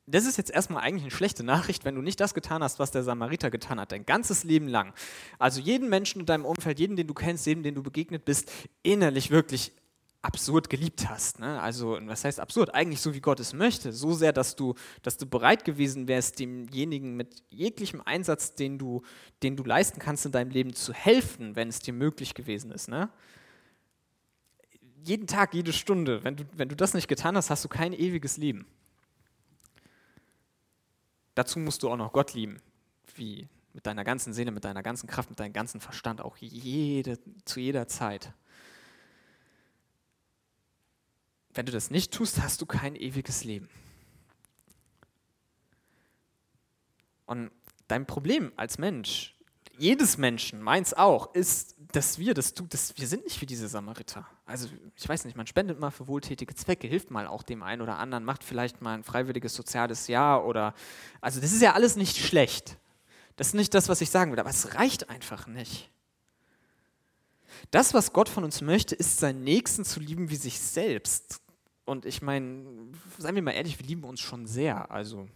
das 0.06 0.26
ist 0.26 0.36
jetzt 0.36 0.50
erstmal 0.50 0.82
eigentlich 0.82 1.02
eine 1.02 1.10
schlechte 1.10 1.42
Nachricht, 1.42 1.84
wenn 1.84 1.94
du 1.94 2.02
nicht 2.02 2.20
das 2.20 2.34
getan 2.34 2.62
hast, 2.62 2.78
was 2.78 2.90
der 2.90 3.02
Samariter 3.02 3.50
getan 3.50 3.80
hat, 3.80 3.92
dein 3.92 4.06
ganzes 4.06 4.44
Leben 4.44 4.68
lang. 4.68 4.92
Also 5.38 5.60
jeden 5.60 5.88
Menschen 5.88 6.20
in 6.20 6.26
deinem 6.26 6.44
Umfeld, 6.44 6.78
jeden, 6.78 6.96
den 6.96 7.06
du 7.06 7.14
kennst, 7.14 7.46
jedem, 7.46 7.62
den 7.62 7.74
du 7.74 7.82
begegnet 7.82 8.24
bist, 8.24 8.52
innerlich 8.82 9.30
wirklich 9.30 9.72
absurd 10.22 10.68
geliebt 10.68 11.08
hast. 11.08 11.38
Ne? 11.38 11.60
Also, 11.60 11.98
was 12.02 12.24
heißt 12.24 12.40
absurd? 12.40 12.74
Eigentlich 12.74 13.00
so, 13.00 13.14
wie 13.14 13.20
Gott 13.20 13.40
es 13.40 13.52
möchte. 13.52 13.92
So 13.92 14.12
sehr, 14.12 14.32
dass 14.32 14.56
du, 14.56 14.74
dass 15.02 15.16
du 15.16 15.26
bereit 15.26 15.64
gewesen 15.64 16.08
wärst, 16.08 16.38
demjenigen 16.38 17.16
mit 17.16 17.42
jeglichem 17.50 18.02
Einsatz, 18.04 18.54
den 18.54 18.78
du, 18.78 19.02
den 19.42 19.56
du 19.56 19.64
leisten 19.64 20.00
kannst 20.00 20.26
in 20.26 20.32
deinem 20.32 20.50
Leben, 20.50 20.74
zu 20.74 20.92
helfen, 20.92 21.56
wenn 21.56 21.68
es 21.68 21.80
dir 21.80 21.92
möglich 21.92 22.34
gewesen 22.34 22.70
ist. 22.70 22.88
Ne? 22.88 23.08
Jeden 25.02 25.26
Tag, 25.26 25.54
jede 25.54 25.72
Stunde. 25.72 26.24
Wenn 26.24 26.36
du, 26.36 26.44
wenn 26.54 26.68
du 26.68 26.76
das 26.76 26.94
nicht 26.94 27.08
getan 27.08 27.36
hast, 27.36 27.50
hast 27.50 27.64
du 27.64 27.68
kein 27.68 27.92
ewiges 27.92 28.36
Leben. 28.36 28.66
Dazu 31.34 31.58
musst 31.58 31.82
du 31.82 31.90
auch 31.90 31.96
noch 31.96 32.12
Gott 32.12 32.34
lieben. 32.34 32.60
Wie 33.14 33.46
mit 33.76 33.86
deiner 33.86 34.04
ganzen 34.04 34.32
Seele, 34.32 34.50
mit 34.50 34.64
deiner 34.64 34.82
ganzen 34.82 35.06
Kraft, 35.06 35.28
mit 35.28 35.38
deinem 35.38 35.52
ganzen 35.52 35.80
Verstand, 35.80 36.22
auch 36.22 36.38
jede, 36.38 37.18
zu 37.44 37.60
jeder 37.60 37.86
Zeit. 37.86 38.32
Wenn 41.56 41.64
du 41.64 41.72
das 41.72 41.90
nicht 41.90 42.12
tust, 42.12 42.42
hast 42.42 42.60
du 42.60 42.66
kein 42.66 42.94
ewiges 42.94 43.42
Leben. 43.42 43.70
Und 47.24 47.50
dein 47.88 48.06
Problem 48.06 48.52
als 48.56 48.76
Mensch, 48.76 49.34
jedes 49.78 50.18
Menschen, 50.18 50.60
meins 50.60 50.92
auch, 50.92 51.34
ist, 51.34 51.74
dass 51.92 52.18
wir 52.18 52.34
das 52.34 52.52
tun, 52.52 52.68
dass 52.68 52.96
wir 52.98 53.06
sind 53.06 53.24
nicht 53.24 53.40
wie 53.40 53.46
diese 53.46 53.68
Samariter. 53.68 54.26
Also 54.44 54.68
ich 54.96 55.08
weiß 55.08 55.24
nicht, 55.24 55.34
man 55.34 55.46
spendet 55.46 55.80
mal 55.80 55.90
für 55.90 56.06
wohltätige 56.06 56.54
Zwecke, 56.54 56.88
hilft 56.88 57.10
mal 57.10 57.26
auch 57.26 57.42
dem 57.42 57.62
einen 57.62 57.80
oder 57.80 57.96
anderen, 57.96 58.24
macht 58.24 58.44
vielleicht 58.44 58.82
mal 58.82 58.92
ein 58.92 59.02
freiwilliges 59.02 59.54
soziales 59.54 60.08
Jahr 60.08 60.44
oder, 60.44 60.74
also 61.22 61.40
das 61.40 61.52
ist 61.52 61.62
ja 61.62 61.72
alles 61.72 61.96
nicht 61.96 62.18
schlecht. 62.18 62.76
Das 63.36 63.48
ist 63.48 63.54
nicht 63.54 63.72
das, 63.72 63.88
was 63.88 64.02
ich 64.02 64.10
sagen 64.10 64.30
will, 64.30 64.40
aber 64.40 64.50
es 64.50 64.74
reicht 64.74 65.08
einfach 65.08 65.46
nicht. 65.46 65.90
Das, 67.70 67.94
was 67.94 68.12
Gott 68.12 68.28
von 68.28 68.44
uns 68.44 68.60
möchte, 68.60 68.94
ist 68.94 69.18
seinen 69.18 69.42
Nächsten 69.42 69.86
zu 69.86 70.00
lieben 70.00 70.28
wie 70.28 70.36
sich 70.36 70.60
selbst. 70.60 71.40
Und 71.86 72.04
ich 72.04 72.20
meine, 72.20 72.66
seien 73.16 73.36
wir 73.36 73.42
mal 73.42 73.52
ehrlich, 73.52 73.78
wir 73.78 73.86
lieben 73.86 74.04
uns 74.04 74.20
schon 74.20 74.46
sehr, 74.46 74.90
also 74.90 75.28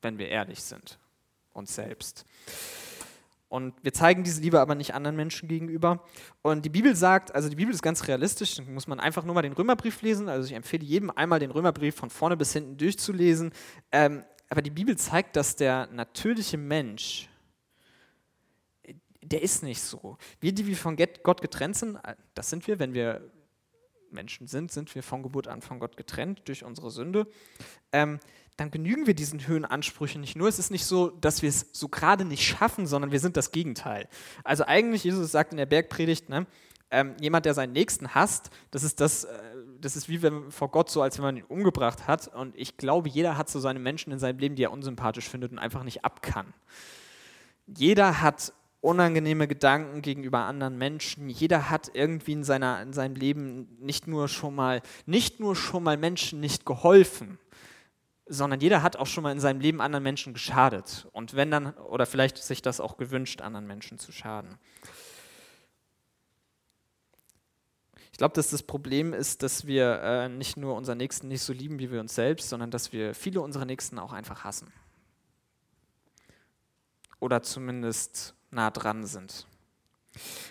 wenn 0.00 0.16
wir 0.16 0.28
ehrlich 0.28 0.62
sind, 0.62 0.98
uns 1.52 1.74
selbst. 1.74 2.24
Und 3.48 3.74
wir 3.82 3.92
zeigen 3.92 4.22
diese 4.22 4.40
Liebe 4.40 4.60
aber 4.60 4.76
nicht 4.76 4.94
anderen 4.94 5.16
Menschen 5.16 5.48
gegenüber. 5.48 6.04
Und 6.42 6.64
die 6.64 6.70
Bibel 6.70 6.94
sagt, 6.94 7.34
also 7.34 7.48
die 7.48 7.56
Bibel 7.56 7.74
ist 7.74 7.82
ganz 7.82 8.06
realistisch, 8.06 8.54
da 8.56 8.62
muss 8.62 8.86
man 8.86 9.00
einfach 9.00 9.24
nur 9.24 9.34
mal 9.34 9.42
den 9.42 9.54
Römerbrief 9.54 10.02
lesen. 10.02 10.28
Also 10.28 10.46
ich 10.46 10.52
empfehle 10.54 10.84
jedem 10.84 11.10
einmal 11.10 11.40
den 11.40 11.50
Römerbrief 11.50 11.96
von 11.96 12.10
vorne 12.10 12.36
bis 12.36 12.52
hinten 12.52 12.76
durchzulesen. 12.76 13.52
Ähm, 13.90 14.22
aber 14.50 14.62
die 14.62 14.70
Bibel 14.70 14.96
zeigt, 14.96 15.34
dass 15.34 15.56
der 15.56 15.88
natürliche 15.88 16.58
Mensch, 16.58 17.28
der 19.20 19.42
ist 19.42 19.64
nicht 19.64 19.80
so. 19.80 20.16
Wir, 20.40 20.52
die 20.52 20.66
wir 20.66 20.76
von 20.76 20.96
Gott 20.96 21.40
getrennt 21.40 21.76
sind, 21.76 21.98
das 22.34 22.50
sind 22.50 22.66
wir, 22.68 22.78
wenn 22.78 22.94
wir 22.94 23.32
Menschen 24.12 24.46
sind, 24.46 24.72
sind 24.72 24.94
wir 24.94 25.02
von 25.02 25.22
Geburt 25.22 25.48
an 25.48 25.62
von 25.62 25.78
Gott 25.78 25.96
getrennt 25.96 26.42
durch 26.46 26.64
unsere 26.64 26.90
Sünde, 26.90 27.26
ähm, 27.92 28.20
dann 28.56 28.70
genügen 28.72 29.06
wir 29.06 29.14
diesen 29.14 29.46
höheren 29.46 29.64
Ansprüchen 29.64 30.20
nicht 30.20 30.36
nur. 30.36 30.48
Es 30.48 30.58
ist 30.58 30.70
nicht 30.70 30.84
so, 30.84 31.10
dass 31.10 31.42
wir 31.42 31.48
es 31.48 31.66
so 31.72 31.88
gerade 31.88 32.24
nicht 32.24 32.44
schaffen, 32.44 32.86
sondern 32.86 33.12
wir 33.12 33.20
sind 33.20 33.36
das 33.36 33.52
Gegenteil. 33.52 34.08
Also 34.42 34.64
eigentlich, 34.64 35.04
Jesus 35.04 35.30
sagt 35.30 35.52
in 35.52 35.58
der 35.58 35.66
Bergpredigt, 35.66 36.28
ne, 36.28 36.46
ähm, 36.90 37.14
jemand, 37.20 37.46
der 37.46 37.54
seinen 37.54 37.72
Nächsten 37.72 38.14
hasst, 38.14 38.50
das 38.70 38.82
ist 38.82 39.00
das, 39.00 39.24
äh, 39.24 39.28
das 39.80 39.94
ist 39.94 40.08
wie 40.08 40.22
wenn 40.22 40.50
vor 40.50 40.70
Gott 40.70 40.90
so, 40.90 41.02
als 41.02 41.18
wenn 41.18 41.24
man 41.24 41.36
ihn 41.36 41.44
umgebracht 41.44 42.08
hat. 42.08 42.28
Und 42.28 42.56
ich 42.56 42.76
glaube, 42.76 43.08
jeder 43.08 43.36
hat 43.36 43.48
so 43.48 43.60
seine 43.60 43.78
Menschen 43.78 44.12
in 44.12 44.18
seinem 44.18 44.38
Leben, 44.38 44.56
die 44.56 44.64
er 44.64 44.72
unsympathisch 44.72 45.28
findet 45.28 45.52
und 45.52 45.58
einfach 45.58 45.84
nicht 45.84 46.04
ab 46.04 46.22
kann. 46.22 46.52
Jeder 47.66 48.20
hat 48.22 48.52
unangenehme 48.80 49.48
Gedanken 49.48 50.02
gegenüber 50.02 50.40
anderen 50.40 50.78
Menschen. 50.78 51.28
Jeder 51.28 51.70
hat 51.70 51.90
irgendwie 51.94 52.32
in, 52.32 52.44
seiner, 52.44 52.80
in 52.82 52.92
seinem 52.92 53.16
Leben 53.16 53.76
nicht 53.80 54.06
nur 54.06 54.28
schon 54.28 54.54
mal, 54.54 54.82
nicht 55.06 55.40
nur 55.40 55.56
schon 55.56 55.82
mal 55.82 55.96
Menschen 55.96 56.40
nicht 56.40 56.64
geholfen, 56.64 57.38
sondern 58.26 58.60
jeder 58.60 58.82
hat 58.82 58.96
auch 58.96 59.06
schon 59.06 59.24
mal 59.24 59.32
in 59.32 59.40
seinem 59.40 59.60
Leben 59.60 59.80
anderen 59.80 60.02
Menschen 60.04 60.32
geschadet. 60.32 61.08
Und 61.12 61.34
wenn 61.34 61.50
dann, 61.50 61.72
oder 61.74 62.06
vielleicht 62.06 62.38
sich 62.38 62.62
das 62.62 62.78
auch 62.78 62.98
gewünscht, 62.98 63.40
anderen 63.40 63.66
Menschen 63.66 63.98
zu 63.98 64.12
schaden. 64.12 64.58
Ich 68.12 68.18
glaube, 68.18 68.34
dass 68.34 68.50
das 68.50 68.62
Problem 68.62 69.12
ist, 69.12 69.42
dass 69.42 69.66
wir 69.66 70.00
äh, 70.02 70.28
nicht 70.28 70.56
nur 70.56 70.74
unseren 70.74 70.98
Nächsten 70.98 71.28
nicht 71.28 71.42
so 71.42 71.52
lieben 71.52 71.78
wie 71.78 71.90
wir 71.90 72.00
uns 72.00 72.14
selbst, 72.14 72.48
sondern 72.48 72.70
dass 72.70 72.92
wir 72.92 73.14
viele 73.14 73.40
unserer 73.40 73.64
Nächsten 73.64 73.98
auch 73.98 74.12
einfach 74.12 74.44
hassen. 74.44 74.72
Oder 77.20 77.42
zumindest 77.42 78.34
nah 78.50 78.70
dran 78.70 79.06
sind. 79.06 79.46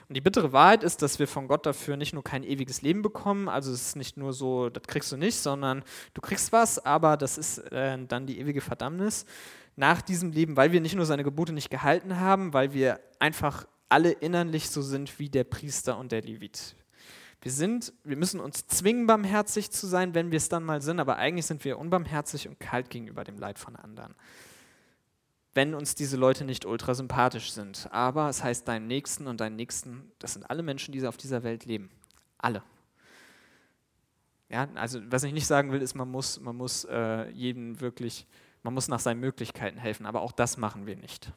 Und 0.08 0.16
die 0.16 0.22
bittere 0.22 0.54
Wahrheit 0.54 0.84
ist, 0.84 1.02
dass 1.02 1.20
wir 1.20 1.28
von 1.28 1.48
Gott 1.48 1.66
dafür 1.66 1.98
nicht 1.98 2.14
nur 2.14 2.24
kein 2.24 2.44
ewiges 2.44 2.82
Leben 2.82 3.02
bekommen, 3.02 3.50
also 3.50 3.72
es 3.72 3.88
ist 3.88 3.96
nicht 3.96 4.18
nur 4.18 4.34
so, 4.34 4.70
das 4.70 4.84
kriegst 4.84 5.12
du 5.12 5.18
nicht, 5.18 5.38
sondern 5.38 5.84
du 6.14 6.22
kriegst 6.22 6.52
was, 6.52 6.84
aber 6.86 7.18
das 7.18 7.38
ist 7.38 7.60
äh, 7.72 7.98
dann 8.08 8.26
die 8.26 8.40
ewige 8.40 8.62
Verdammnis 8.62 9.26
nach 9.76 10.02
diesem 10.02 10.32
Leben, 10.32 10.58
weil 10.58 10.72
wir 10.72 10.82
nicht 10.82 10.96
nur 10.96 11.06
seine 11.06 11.24
Gebote 11.24 11.54
nicht 11.54 11.70
gehalten 11.70 12.20
haben, 12.20 12.54
weil 12.54 12.74
wir 12.74 13.00
einfach 13.20 13.68
alle 13.90 14.12
innerlich 14.12 14.70
so 14.70 14.82
sind 14.82 15.20
wie 15.20 15.30
der 15.30 15.44
Priester 15.44 15.98
und 15.98 16.12
der 16.12 16.22
Levit. 16.22 16.76
Wir 17.42 17.52
sind, 17.52 17.94
wir 18.04 18.18
müssen 18.18 18.40
uns 18.40 18.66
zwingen, 18.68 19.06
barmherzig 19.06 19.70
zu 19.72 19.86
sein, 19.86 20.16
wenn 20.16 20.32
wir 20.32 20.38
es 20.38 20.50
dann 20.50 20.64
mal 20.64 20.82
sind, 20.82 21.00
aber 21.00 21.18
eigentlich 21.18 21.46
sind 21.46 21.64
wir 21.64 21.78
unbarmherzig 21.78 22.48
und 22.48 22.60
kalt 22.60 22.90
gegenüber 22.90 23.24
dem 23.24 23.38
Leid 23.38 23.60
von 23.60 23.76
anderen 23.76 24.16
wenn 25.58 25.74
uns 25.74 25.96
diese 25.96 26.18
Leute 26.18 26.46
nicht 26.46 26.66
ultra 26.66 26.94
sympathisch 26.94 27.52
sind. 27.52 27.90
Aber 27.92 28.30
es 28.30 28.44
heißt, 28.44 28.68
deinen 28.68 28.86
Nächsten 28.86 29.26
und 29.26 29.42
deinen 29.42 29.56
Nächsten, 29.56 30.12
das 30.20 30.34
sind 30.34 30.48
alle 30.52 30.62
Menschen, 30.62 30.92
die 30.92 31.06
auf 31.08 31.18
dieser 31.18 31.42
Welt 31.42 31.66
leben. 31.66 31.90
Alle. 32.38 32.62
Ja, 34.50 34.68
also 34.76 35.00
was 35.10 35.24
ich 35.24 35.34
nicht 35.34 35.48
sagen 35.48 35.72
will, 35.72 35.82
ist, 35.82 35.96
man 35.96 36.12
muss, 36.12 36.40
man 36.40 36.56
muss 36.56 36.86
äh, 36.86 37.28
jedem 37.32 37.82
wirklich, 37.82 38.28
man 38.62 38.76
muss 38.76 38.88
nach 38.88 39.00
seinen 39.00 39.20
Möglichkeiten 39.20 39.80
helfen, 39.80 40.06
aber 40.06 40.22
auch 40.22 40.32
das 40.32 40.58
machen 40.58 40.86
wir 40.86 40.96
nicht. 40.96 41.34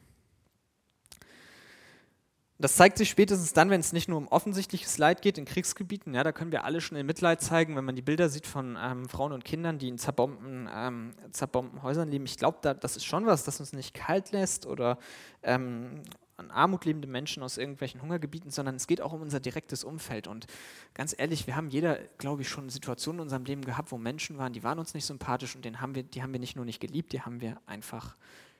Das 2.61 2.75
zeigt 2.75 2.99
sich 2.99 3.09
spätestens 3.09 3.53
dann, 3.53 3.71
wenn 3.71 3.79
es 3.79 3.91
nicht 3.91 4.07
nur 4.07 4.19
um 4.19 4.27
offensichtliches 4.27 4.99
Leid 4.99 5.23
geht 5.23 5.39
in 5.39 5.45
Kriegsgebieten. 5.45 6.13
Ja, 6.13 6.23
da 6.23 6.31
können 6.31 6.51
wir 6.51 6.63
alle 6.63 6.79
schnell 6.79 7.03
Mitleid 7.03 7.41
zeigen, 7.41 7.75
wenn 7.75 7.85
man 7.85 7.95
die 7.95 8.03
Bilder 8.03 8.29
sieht 8.29 8.45
von 8.45 8.77
ähm, 8.79 9.09
Frauen 9.09 9.31
und 9.31 9.43
Kindern, 9.43 9.79
die 9.79 9.87
in 9.87 9.97
zerbombten, 9.97 10.69
ähm, 10.71 11.13
zerbombten 11.31 11.81
Häusern 11.81 12.11
leben. 12.11 12.25
Ich 12.25 12.37
glaube, 12.37 12.59
da, 12.61 12.75
das 12.75 12.97
ist 12.97 13.05
schon 13.05 13.25
was, 13.25 13.43
das 13.45 13.59
uns 13.59 13.73
nicht 13.73 13.95
kalt 13.95 14.31
lässt 14.31 14.67
oder 14.67 14.99
ähm, 15.41 16.03
an 16.37 16.51
Armut 16.51 16.85
lebende 16.85 17.07
Menschen 17.07 17.41
aus 17.41 17.57
irgendwelchen 17.57 18.01
Hungergebieten, 18.01 18.51
sondern 18.51 18.75
es 18.75 18.85
geht 18.85 19.01
auch 19.01 19.13
um 19.13 19.21
unser 19.21 19.39
direktes 19.39 19.83
Umfeld. 19.83 20.27
Und 20.27 20.45
ganz 20.93 21.15
ehrlich, 21.17 21.47
wir 21.47 21.55
haben 21.55 21.69
jeder, 21.69 21.97
glaube 22.19 22.43
ich, 22.43 22.49
schon 22.49 22.69
Situationen 22.69 23.19
in 23.19 23.23
unserem 23.23 23.45
Leben 23.45 23.63
gehabt, 23.63 23.91
wo 23.91 23.97
Menschen 23.97 24.37
waren, 24.37 24.53
die 24.53 24.63
waren 24.63 24.77
uns 24.77 24.93
nicht 24.93 25.05
sympathisch 25.05 25.55
und 25.55 25.65
den 25.65 25.81
haben 25.81 25.95
wir, 25.95 26.03
die 26.03 26.21
haben 26.21 26.31
wir 26.31 26.39
nicht 26.39 26.55
nur 26.55 26.65
nicht 26.65 26.79
geliebt, 26.79 27.13
die 27.13 27.21
haben 27.21 27.41
wir 27.41 27.59
einfach 27.65 28.15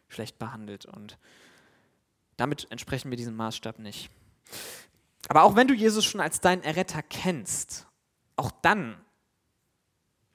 schlecht 0.08 0.40
behandelt. 0.40 0.86
Und 0.86 1.18
damit 2.38 2.70
entsprechen 2.72 3.10
wir 3.10 3.18
diesem 3.18 3.36
Maßstab 3.36 3.80
nicht. 3.80 4.10
Aber 5.28 5.44
auch 5.44 5.56
wenn 5.56 5.68
du 5.68 5.74
Jesus 5.74 6.06
schon 6.06 6.22
als 6.22 6.42
deinen 6.42 6.64
Erretter 6.64 7.02
kennst, 7.04 7.88
auch 8.36 8.52
dann 8.62 8.98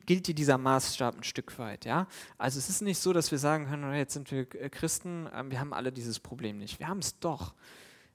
gilt 0.07 0.29
dir 0.29 0.35
dieser 0.35 0.57
Maßstab 0.57 1.17
ein 1.17 1.25
Stück 1.25 1.59
weit. 1.59 1.85
Ja? 1.85 2.07
Also 2.39 2.59
es 2.59 2.71
ist 2.71 2.81
nicht 2.81 2.99
so, 2.99 3.13
dass 3.13 3.31
wir 3.31 3.39
sagen 3.39 3.67
können, 3.67 3.93
jetzt 3.95 4.15
sind 4.15 4.31
wir 4.31 4.47
äh, 4.55 4.71
Christen, 4.71 5.29
ähm, 5.35 5.51
wir 5.51 5.61
haben 5.61 5.75
alle 5.75 5.93
dieses 5.93 6.21
Problem 6.21 6.59
nicht. 6.59 6.79
Wir 6.79 6.89
haben 6.89 7.01
es 7.01 7.19
doch. 7.19 7.55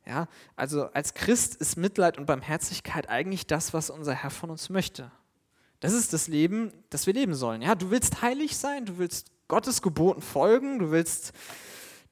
Ja? 0.05 0.27
Also 0.55 0.85
als 0.93 1.13
Christ 1.13 1.55
ist 1.55 1.75
Mitleid 1.75 2.17
und 2.17 2.25
Barmherzigkeit 2.25 3.09
eigentlich 3.09 3.45
das, 3.45 3.73
was 3.73 3.89
unser 3.89 4.15
Herr 4.15 4.31
von 4.31 4.49
uns 4.49 4.69
möchte. 4.69 5.11
Das 5.81 5.93
ist 5.93 6.13
das 6.13 6.27
Leben, 6.27 6.71
das 6.89 7.05
wir 7.05 7.13
leben 7.13 7.35
sollen. 7.35 7.61
Ja? 7.61 7.75
Du 7.75 7.91
willst 7.91 8.21
heilig 8.21 8.57
sein, 8.57 8.85
du 8.85 8.97
willst 8.97 9.31
Gottes 9.47 9.81
Geboten 9.81 10.21
folgen, 10.21 10.79
du 10.79 10.91
willst 10.91 11.33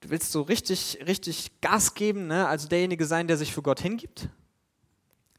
du 0.02 0.10
willst 0.10 0.32
so 0.32 0.42
richtig, 0.42 1.00
richtig 1.06 1.62
Gas 1.62 1.94
geben, 1.94 2.28
ne? 2.28 2.48
also 2.48 2.68
derjenige 2.68 3.06
sein, 3.06 3.28
der 3.28 3.38
sich 3.38 3.54
für 3.54 3.62
Gott 3.62 3.82
hingibt, 3.82 4.30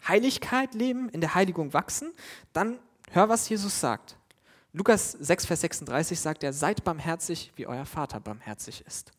Heiligkeit 0.06 0.74
leben, 0.74 1.08
in 1.08 1.20
der 1.20 1.34
Heiligung 1.34 1.72
wachsen, 1.72 2.12
dann 2.52 2.78
hör, 3.10 3.28
was 3.28 3.48
Jesus 3.48 3.80
sagt. 3.80 4.16
Lukas 4.72 5.12
6, 5.12 5.46
Vers 5.46 5.60
36 5.62 6.20
sagt 6.20 6.44
er, 6.44 6.52
seid 6.52 6.84
barmherzig, 6.84 7.52
wie 7.56 7.66
euer 7.66 7.86
Vater 7.86 8.20
barmherzig 8.20 8.84
ist. 8.86 9.12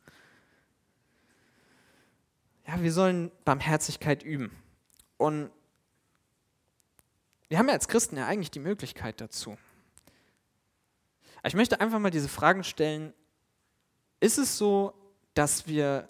Ja, 2.68 2.82
wir 2.82 2.94
sollen 2.94 3.32
Barmherzigkeit 3.44 4.24
üben. 4.24 4.52
Und 5.18 5.52
wir 7.50 7.58
haben 7.58 7.68
ja 7.68 7.74
als 7.74 7.90
Christen 7.90 8.16
ja 8.16 8.28
eigentlich 8.28 8.52
die 8.52 8.60
Möglichkeit 8.60 9.20
dazu. 9.20 9.58
Ich 11.44 11.54
möchte 11.54 11.82
einfach 11.82 12.00
mal 12.00 12.12
diese 12.12 12.30
Fragen 12.30 12.64
stellen. 12.64 13.14
Ist 14.22 14.38
es 14.38 14.58
so, 14.58 14.94
dass 15.34 15.68
wir 15.68 16.10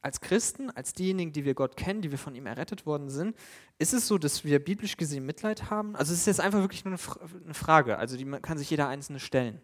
als 0.00 0.20
Christen, 0.20 0.70
als 0.70 0.92
diejenigen, 0.92 1.32
die 1.32 1.44
wir 1.44 1.54
Gott 1.54 1.76
kennen, 1.76 2.02
die 2.02 2.10
wir 2.10 2.18
von 2.18 2.34
ihm 2.34 2.46
errettet 2.46 2.86
worden 2.86 3.10
sind, 3.10 3.36
ist 3.78 3.92
es 3.92 4.06
so, 4.06 4.16
dass 4.16 4.44
wir 4.44 4.64
biblisch 4.64 4.96
gesehen 4.96 5.26
Mitleid 5.26 5.70
haben? 5.70 5.96
Also 5.96 6.12
es 6.12 6.20
ist 6.20 6.26
jetzt 6.26 6.40
einfach 6.40 6.60
wirklich 6.60 6.84
nur 6.84 6.96
eine 7.44 7.54
Frage, 7.54 7.98
also 7.98 8.16
die 8.16 8.24
kann 8.24 8.58
sich 8.58 8.70
jeder 8.70 8.88
Einzelne 8.88 9.20
stellen. 9.20 9.60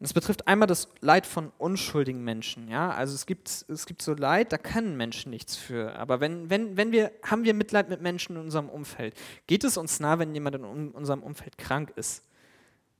Es 0.00 0.12
betrifft 0.12 0.46
einmal 0.46 0.68
das 0.68 0.88
Leid 1.00 1.26
von 1.26 1.50
unschuldigen 1.58 2.22
Menschen. 2.22 2.68
Ja? 2.68 2.90
Also 2.92 3.14
es 3.14 3.26
gibt, 3.26 3.64
es 3.68 3.84
gibt 3.84 4.00
so 4.00 4.14
Leid, 4.14 4.52
da 4.52 4.58
können 4.58 4.96
Menschen 4.96 5.30
nichts 5.30 5.56
für. 5.56 5.96
Aber 5.96 6.20
wenn, 6.20 6.48
wenn, 6.50 6.76
wenn 6.76 6.92
wir, 6.92 7.10
haben 7.24 7.42
wir 7.42 7.52
Mitleid 7.52 7.88
mit 7.88 8.00
Menschen 8.00 8.36
in 8.36 8.42
unserem 8.42 8.68
Umfeld? 8.68 9.14
Geht 9.48 9.64
es 9.64 9.76
uns 9.76 9.98
nah, 9.98 10.20
wenn 10.20 10.32
jemand 10.34 10.54
in 10.54 10.92
unserem 10.92 11.24
Umfeld 11.24 11.58
krank 11.58 11.92
ist? 11.96 12.22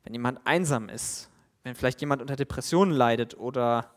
Wenn 0.03 0.13
jemand 0.13 0.45
einsam 0.45 0.89
ist? 0.89 1.31
Wenn 1.69 1.75
vielleicht 1.75 2.01
jemand 2.01 2.23
unter 2.23 2.35
Depressionen 2.35 2.93
leidet 2.93 3.37
oder, 3.37 3.91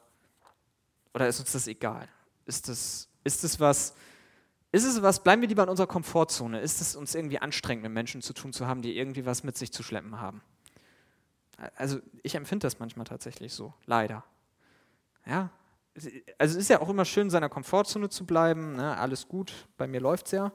oder 1.14 1.28
ist 1.28 1.40
uns 1.40 1.54
das 1.54 1.68
egal? 1.68 2.08
Ist 2.46 2.68
das, 2.68 3.08
ist 3.24 3.60
was, 3.60 3.96
ist 4.74 4.84
es 4.84 5.02
was, 5.02 5.24
bleiben 5.24 5.42
wir 5.42 5.48
lieber 5.48 5.64
in 5.64 5.70
unserer 5.70 5.88
Komfortzone? 5.88 6.60
Ist 6.60 6.82
es 6.82 6.96
uns 6.96 7.16
irgendwie 7.16 7.40
anstrengend, 7.40 7.84
mit 7.84 7.94
Menschen 7.94 8.22
zu 8.22 8.34
tun 8.34 8.52
zu 8.52 8.68
haben, 8.68 8.82
die 8.82 8.98
irgendwie 8.98 9.26
was 9.26 9.44
mit 9.44 9.58
sich 9.58 9.72
zu 9.72 9.84
schleppen 9.84 10.20
haben? 10.20 10.42
Also 11.76 12.00
ich 12.24 12.36
empfinde 12.36 12.66
das 12.66 12.80
manchmal 12.80 13.06
tatsächlich 13.06 13.54
so, 13.54 13.74
leider. 13.86 14.26
Ja, 15.26 15.50
also 16.38 16.56
es 16.56 16.56
ist 16.56 16.70
ja 16.70 16.82
auch 16.82 16.90
immer 16.90 17.06
schön, 17.06 17.24
in 17.24 17.30
seiner 17.30 17.50
Komfortzone 17.50 18.10
zu 18.10 18.26
bleiben, 18.26 18.76
ne? 18.76 18.98
alles 18.98 19.28
gut, 19.28 19.68
bei 19.78 19.88
mir 19.88 20.02
läuft 20.02 20.26
es 20.26 20.32
ja. 20.32 20.52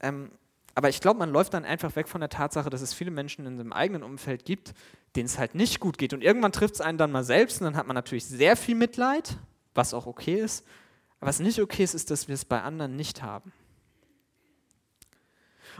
Ähm, 0.00 0.30
aber 0.74 0.88
ich 0.88 1.00
glaube, 1.00 1.18
man 1.18 1.30
läuft 1.30 1.54
dann 1.54 1.64
einfach 1.64 1.96
weg 1.96 2.06
von 2.06 2.20
der 2.20 2.30
Tatsache, 2.30 2.68
dass 2.68 2.82
es 2.82 2.92
viele 2.92 3.10
Menschen 3.10 3.46
in 3.46 3.56
seinem 3.56 3.72
eigenen 3.72 4.02
Umfeld 4.02 4.44
gibt, 4.44 4.74
denen 5.16 5.26
es 5.26 5.38
halt 5.38 5.54
nicht 5.54 5.80
gut 5.80 5.98
geht. 5.98 6.12
Und 6.12 6.22
irgendwann 6.22 6.52
trifft 6.52 6.74
es 6.74 6.80
einen 6.80 6.98
dann 6.98 7.10
mal 7.10 7.24
selbst 7.24 7.60
und 7.60 7.64
dann 7.64 7.76
hat 7.76 7.86
man 7.86 7.94
natürlich 7.94 8.24
sehr 8.26 8.56
viel 8.56 8.74
Mitleid, 8.74 9.38
was 9.74 9.94
auch 9.94 10.06
okay 10.06 10.40
ist. 10.40 10.64
Aber 11.18 11.28
was 11.28 11.40
nicht 11.40 11.60
okay 11.60 11.82
ist, 11.82 11.94
ist, 11.94 12.10
dass 12.10 12.28
wir 12.28 12.34
es 12.34 12.44
bei 12.44 12.62
anderen 12.62 12.96
nicht 12.96 13.22
haben. 13.22 13.52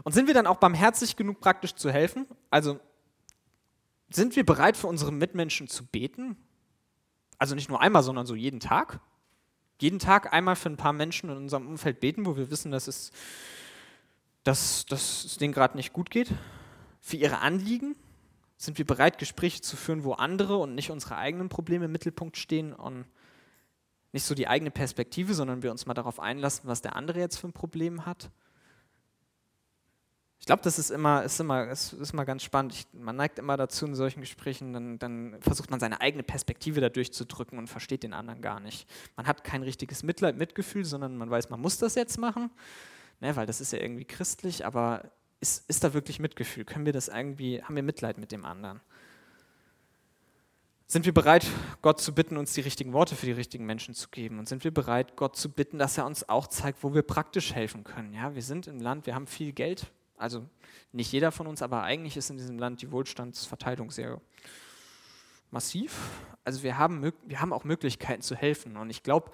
Und 0.02 0.12
sind 0.12 0.26
wir 0.26 0.34
dann 0.34 0.46
auch 0.46 0.56
barmherzig 0.56 1.16
genug, 1.16 1.40
praktisch 1.40 1.74
zu 1.74 1.90
helfen? 1.90 2.26
Also 2.50 2.80
sind 4.10 4.36
wir 4.36 4.44
bereit, 4.44 4.76
für 4.76 4.86
unsere 4.86 5.12
Mitmenschen 5.12 5.68
zu 5.68 5.84
beten? 5.84 6.36
Also 7.38 7.54
nicht 7.54 7.68
nur 7.68 7.80
einmal, 7.80 8.02
sondern 8.02 8.26
so 8.26 8.34
jeden 8.34 8.60
Tag? 8.60 9.00
Jeden 9.80 9.98
Tag 9.98 10.32
einmal 10.32 10.56
für 10.56 10.70
ein 10.70 10.76
paar 10.76 10.92
Menschen 10.92 11.28
in 11.28 11.36
unserem 11.36 11.66
Umfeld 11.66 12.00
beten, 12.00 12.24
wo 12.24 12.36
wir 12.36 12.50
wissen, 12.50 12.70
dass 12.70 12.88
es 12.88 13.12
dass, 14.46 14.86
dass 14.86 15.24
es 15.24 15.38
denen 15.38 15.52
gerade 15.52 15.76
nicht 15.76 15.92
gut 15.92 16.08
geht? 16.08 16.32
Für 17.00 17.16
ihre 17.16 17.38
Anliegen? 17.38 17.96
Sind 18.56 18.78
wir 18.78 18.86
bereit, 18.86 19.18
Gespräche 19.18 19.60
zu 19.60 19.76
führen, 19.76 20.04
wo 20.04 20.12
andere 20.12 20.56
und 20.56 20.74
nicht 20.74 20.90
unsere 20.90 21.16
eigenen 21.16 21.48
Probleme 21.48 21.86
im 21.86 21.92
Mittelpunkt 21.92 22.36
stehen 22.36 22.72
und 22.72 23.06
nicht 24.12 24.24
so 24.24 24.34
die 24.34 24.48
eigene 24.48 24.70
Perspektive, 24.70 25.34
sondern 25.34 25.62
wir 25.62 25.70
uns 25.70 25.86
mal 25.86 25.94
darauf 25.94 26.20
einlassen, 26.20 26.68
was 26.68 26.80
der 26.80 26.96
andere 26.96 27.18
jetzt 27.18 27.36
für 27.36 27.48
ein 27.48 27.52
Problem 27.52 28.06
hat? 28.06 28.30
Ich 30.38 30.46
glaube, 30.46 30.62
das 30.62 30.78
ist 30.78 30.90
immer, 30.90 31.24
ist 31.24 31.40
immer, 31.40 31.68
ist, 31.68 31.92
ist 31.94 32.12
immer 32.12 32.24
ganz 32.24 32.42
spannend. 32.42 32.72
Ich, 32.74 32.86
man 32.92 33.16
neigt 33.16 33.38
immer 33.38 33.56
dazu 33.56 33.84
in 33.84 33.94
solchen 33.94 34.20
Gesprächen, 34.20 34.72
dann, 34.72 34.98
dann, 34.98 35.36
versucht 35.40 35.70
man 35.70 35.80
seine 35.80 36.00
eigene 36.00 36.22
Perspektive 36.22 36.80
da 36.80 36.88
durchzudrücken 36.88 37.58
und 37.58 37.68
versteht 37.68 38.04
den 38.04 38.12
anderen 38.12 38.42
gar 38.42 38.60
nicht. 38.60 38.88
Man 39.16 39.26
hat 39.26 39.44
kein 39.44 39.62
richtiges 39.62 40.02
Mitleid, 40.02 40.36
Mitgefühl, 40.36 40.84
sondern 40.84 41.16
man 41.16 41.30
weiß, 41.30 41.50
man 41.50 41.60
muss 41.60 41.78
das 41.78 41.94
jetzt 41.94 42.18
machen 42.18 42.50
ne, 43.20 43.36
weil 43.36 43.46
das 43.46 43.60
ist 43.60 43.72
ja 43.72 43.80
irgendwie 43.80 44.04
christlich, 44.04 44.64
aber 44.66 45.10
ist, 45.40 45.68
ist 45.68 45.84
da 45.84 45.94
wirklich 45.94 46.18
Mitgefühl? 46.18 46.64
Können 46.64 46.86
wir 46.86 46.92
das 46.92 47.08
irgendwie, 47.08 47.62
haben 47.62 47.76
wir 47.76 47.82
Mitleid 47.82 48.18
mit 48.18 48.32
dem 48.32 48.44
anderen? 48.44 48.80
Sind 50.88 51.04
wir 51.04 51.12
bereit, 51.12 51.46
Gott 51.82 52.00
zu 52.00 52.14
bitten, 52.14 52.36
uns 52.36 52.52
die 52.52 52.60
richtigen 52.60 52.92
Worte 52.92 53.16
für 53.16 53.26
die 53.26 53.32
richtigen 53.32 53.66
Menschen 53.66 53.94
zu 53.94 54.08
geben? 54.08 54.38
Und 54.38 54.48
sind 54.48 54.62
wir 54.62 54.72
bereit, 54.72 55.16
Gott 55.16 55.36
zu 55.36 55.50
bitten, 55.50 55.78
dass 55.78 55.98
er 55.98 56.06
uns 56.06 56.28
auch 56.28 56.46
zeigt, 56.46 56.84
wo 56.84 56.94
wir 56.94 57.02
praktisch 57.02 57.54
helfen 57.54 57.82
können? 57.82 58.14
Ja, 58.14 58.34
wir 58.36 58.42
sind 58.42 58.68
im 58.68 58.80
Land, 58.80 59.06
wir 59.06 59.16
haben 59.16 59.26
viel 59.26 59.52
Geld, 59.52 59.90
also 60.16 60.46
nicht 60.92 61.10
jeder 61.10 61.32
von 61.32 61.48
uns, 61.48 61.60
aber 61.60 61.82
eigentlich 61.82 62.16
ist 62.16 62.30
in 62.30 62.36
diesem 62.36 62.58
Land 62.58 62.82
die 62.82 62.92
Wohlstandsverteilung 62.92 63.90
sehr 63.90 64.20
massiv. 65.50 65.98
Also 66.44 66.62
wir 66.62 66.78
haben, 66.78 67.12
wir 67.24 67.40
haben 67.40 67.52
auch 67.52 67.64
Möglichkeiten 67.64 68.22
zu 68.22 68.36
helfen. 68.36 68.76
Und 68.76 68.90
ich 68.90 69.02
glaube, 69.02 69.32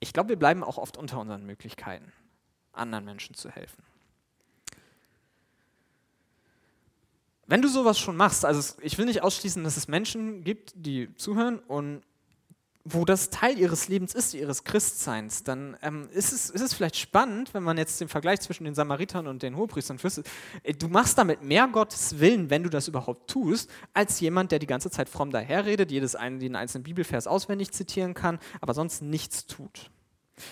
ich 0.00 0.12
glaub, 0.12 0.28
wir 0.28 0.38
bleiben 0.38 0.62
auch 0.62 0.76
oft 0.76 0.98
unter 0.98 1.18
unseren 1.18 1.46
Möglichkeiten, 1.46 2.12
anderen 2.72 3.06
Menschen 3.06 3.34
zu 3.34 3.50
helfen. 3.50 3.82
Wenn 7.46 7.62
du 7.62 7.68
sowas 7.68 7.98
schon 7.98 8.16
machst, 8.16 8.44
also 8.44 8.74
ich 8.80 8.98
will 8.98 9.06
nicht 9.06 9.22
ausschließen, 9.22 9.62
dass 9.62 9.76
es 9.76 9.88
Menschen 9.88 10.42
gibt, 10.42 10.72
die 10.74 11.14
zuhören 11.14 11.58
und 11.58 12.02
wo 12.88 13.04
das 13.04 13.30
Teil 13.30 13.58
ihres 13.58 13.88
Lebens 13.88 14.14
ist, 14.14 14.32
ihres 14.32 14.62
Christseins, 14.62 15.42
dann 15.42 15.76
ähm, 15.82 16.08
ist, 16.12 16.32
es, 16.32 16.50
ist 16.50 16.60
es 16.60 16.72
vielleicht 16.72 16.96
spannend, 16.96 17.52
wenn 17.52 17.64
man 17.64 17.78
jetzt 17.78 18.00
den 18.00 18.08
Vergleich 18.08 18.40
zwischen 18.40 18.64
den 18.64 18.76
Samaritern 18.76 19.26
und 19.26 19.42
den 19.42 19.56
Hohepriestern 19.56 19.98
führt. 19.98 20.22
Äh, 20.62 20.72
du 20.72 20.86
machst 20.86 21.18
damit 21.18 21.42
mehr 21.42 21.66
Gottes 21.66 22.20
Willen, 22.20 22.48
wenn 22.48 22.62
du 22.62 22.70
das 22.70 22.86
überhaupt 22.86 23.28
tust, 23.28 23.68
als 23.92 24.20
jemand, 24.20 24.52
der 24.52 24.60
die 24.60 24.68
ganze 24.68 24.88
Zeit 24.90 25.08
fromm 25.08 25.32
daherredet, 25.32 25.90
jedes 25.90 26.14
einen, 26.14 26.38
den 26.38 26.54
einzelnen 26.54 26.84
Bibelvers 26.84 27.26
auswendig 27.26 27.72
zitieren 27.72 28.14
kann, 28.14 28.38
aber 28.60 28.72
sonst 28.72 29.02
nichts 29.02 29.46
tut. 29.46 29.90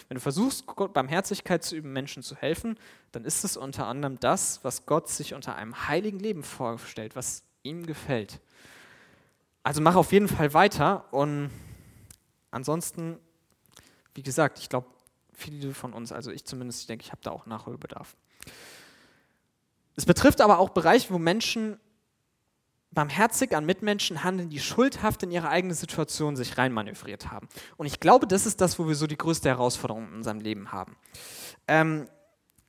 Wenn 0.08 0.14
du 0.14 0.20
versuchst, 0.20 0.66
Gott 0.66 0.94
Barmherzigkeit 0.94 1.62
zu 1.62 1.76
üben, 1.76 1.92
Menschen 1.92 2.22
zu 2.22 2.36
helfen, 2.36 2.78
dann 3.12 3.24
ist 3.24 3.44
es 3.44 3.56
unter 3.56 3.86
anderem 3.86 4.18
das, 4.18 4.64
was 4.64 4.86
Gott 4.86 5.08
sich 5.08 5.34
unter 5.34 5.56
einem 5.56 5.88
heiligen 5.88 6.18
Leben 6.18 6.42
vorstellt, 6.42 7.16
was 7.16 7.42
ihm 7.62 7.86
gefällt. 7.86 8.40
Also 9.62 9.80
mach 9.80 9.96
auf 9.96 10.12
jeden 10.12 10.28
Fall 10.28 10.54
weiter 10.54 11.04
und 11.12 11.50
ansonsten, 12.50 13.18
wie 14.14 14.22
gesagt, 14.22 14.58
ich 14.58 14.68
glaube, 14.68 14.86
viele 15.32 15.74
von 15.74 15.92
uns, 15.92 16.12
also 16.12 16.30
ich 16.30 16.44
zumindest, 16.44 16.80
ich 16.82 16.86
denke, 16.86 17.04
ich 17.04 17.12
habe 17.12 17.22
da 17.22 17.30
auch 17.30 17.46
Nachholbedarf. 17.46 18.16
Es 19.96 20.06
betrifft 20.06 20.40
aber 20.40 20.58
auch 20.58 20.70
Bereiche, 20.70 21.12
wo 21.12 21.18
Menschen 21.18 21.78
barmherzig 22.94 23.54
an 23.54 23.66
Mitmenschen 23.66 24.24
handeln, 24.24 24.50
die 24.50 24.61
schuldhaft 24.61 25.22
in 25.22 25.30
ihre 25.30 25.48
eigene 25.48 25.74
Situation 25.74 26.37
sich 26.37 26.57
reinmanövriert 26.57 27.30
haben. 27.30 27.48
Und 27.76 27.87
ich 27.87 28.00
glaube, 28.00 28.26
das 28.26 28.46
ist 28.46 28.61
das, 28.61 28.78
wo 28.78 28.88
wir 28.88 28.94
so 28.94 29.07
die 29.07 29.18
größte 29.18 29.48
Herausforderung 29.48 30.09
in 30.09 30.14
unserem 30.14 30.40
Leben 30.40 30.72
haben. 30.72 30.96
Ähm, 31.68 32.09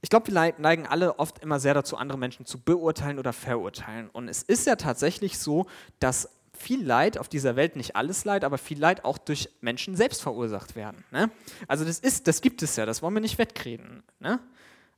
ich 0.01 0.09
glaube, 0.09 0.27
wir 0.27 0.53
neigen 0.59 0.85
alle 0.85 1.17
oft 1.17 1.39
immer 1.39 1.59
sehr 1.59 1.73
dazu, 1.73 1.97
andere 1.97 2.17
Menschen 2.17 2.45
zu 2.45 2.59
beurteilen 2.59 3.17
oder 3.17 3.33
verurteilen. 3.33 4.09
Und 4.09 4.27
es 4.27 4.43
ist 4.43 4.67
ja 4.67 4.75
tatsächlich 4.75 5.39
so, 5.39 5.65
dass 5.99 6.29
viel 6.55 6.85
Leid 6.85 7.17
auf 7.17 7.27
dieser 7.27 7.55
Welt, 7.55 7.75
nicht 7.75 7.95
alles 7.95 8.23
Leid, 8.25 8.43
aber 8.43 8.57
viel 8.57 8.79
Leid 8.79 9.03
auch 9.03 9.17
durch 9.17 9.49
Menschen 9.61 9.95
selbst 9.95 10.21
verursacht 10.21 10.75
werden. 10.75 11.03
Ne? 11.11 11.29
Also 11.67 11.85
das, 11.85 11.99
ist, 11.99 12.27
das 12.27 12.41
gibt 12.41 12.61
es 12.63 12.75
ja, 12.75 12.85
das 12.85 13.01
wollen 13.01 13.13
wir 13.13 13.21
nicht 13.21 13.37
wettreden. 13.37 14.03
Ne? 14.19 14.39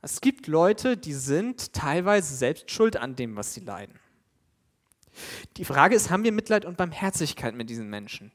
Es 0.01 0.21
gibt 0.21 0.47
Leute, 0.47 0.97
die 0.97 1.13
sind 1.13 1.73
teilweise 1.73 2.35
selbst 2.35 2.69
schuld 2.69 2.97
an 2.97 3.15
dem, 3.15 3.35
was 3.35 3.53
sie 3.53 3.61
leiden. 3.61 3.99
Die 5.57 5.65
Frage 5.65 5.95
ist, 5.95 6.09
haben 6.09 6.23
wir 6.23 6.31
Mitleid 6.31 6.65
und 6.65 6.77
Barmherzigkeit 6.77 7.55
mit 7.55 7.69
diesen 7.69 7.89
Menschen, 7.89 8.31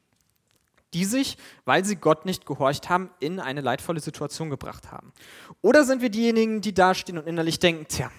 die 0.95 1.05
sich, 1.05 1.39
weil 1.65 1.85
sie 1.85 1.97
Gott 1.97 2.27
nicht 2.27 2.47
gehorcht 2.47 2.89
haben, 2.89 3.11
in 3.21 3.41
eine 3.41 3.61
leidvolle 3.61 4.01
Situation 4.01 4.51
gebracht 4.51 4.91
haben? 4.91 5.13
Oder 5.61 5.85
sind 5.85 6.03
wir 6.03 6.11
diejenigen, 6.11 6.61
die 6.61 6.75
dastehen 6.75 7.19
und 7.19 7.27
innerlich 7.27 7.59
denken, 7.59 7.87
tja, 7.89 8.11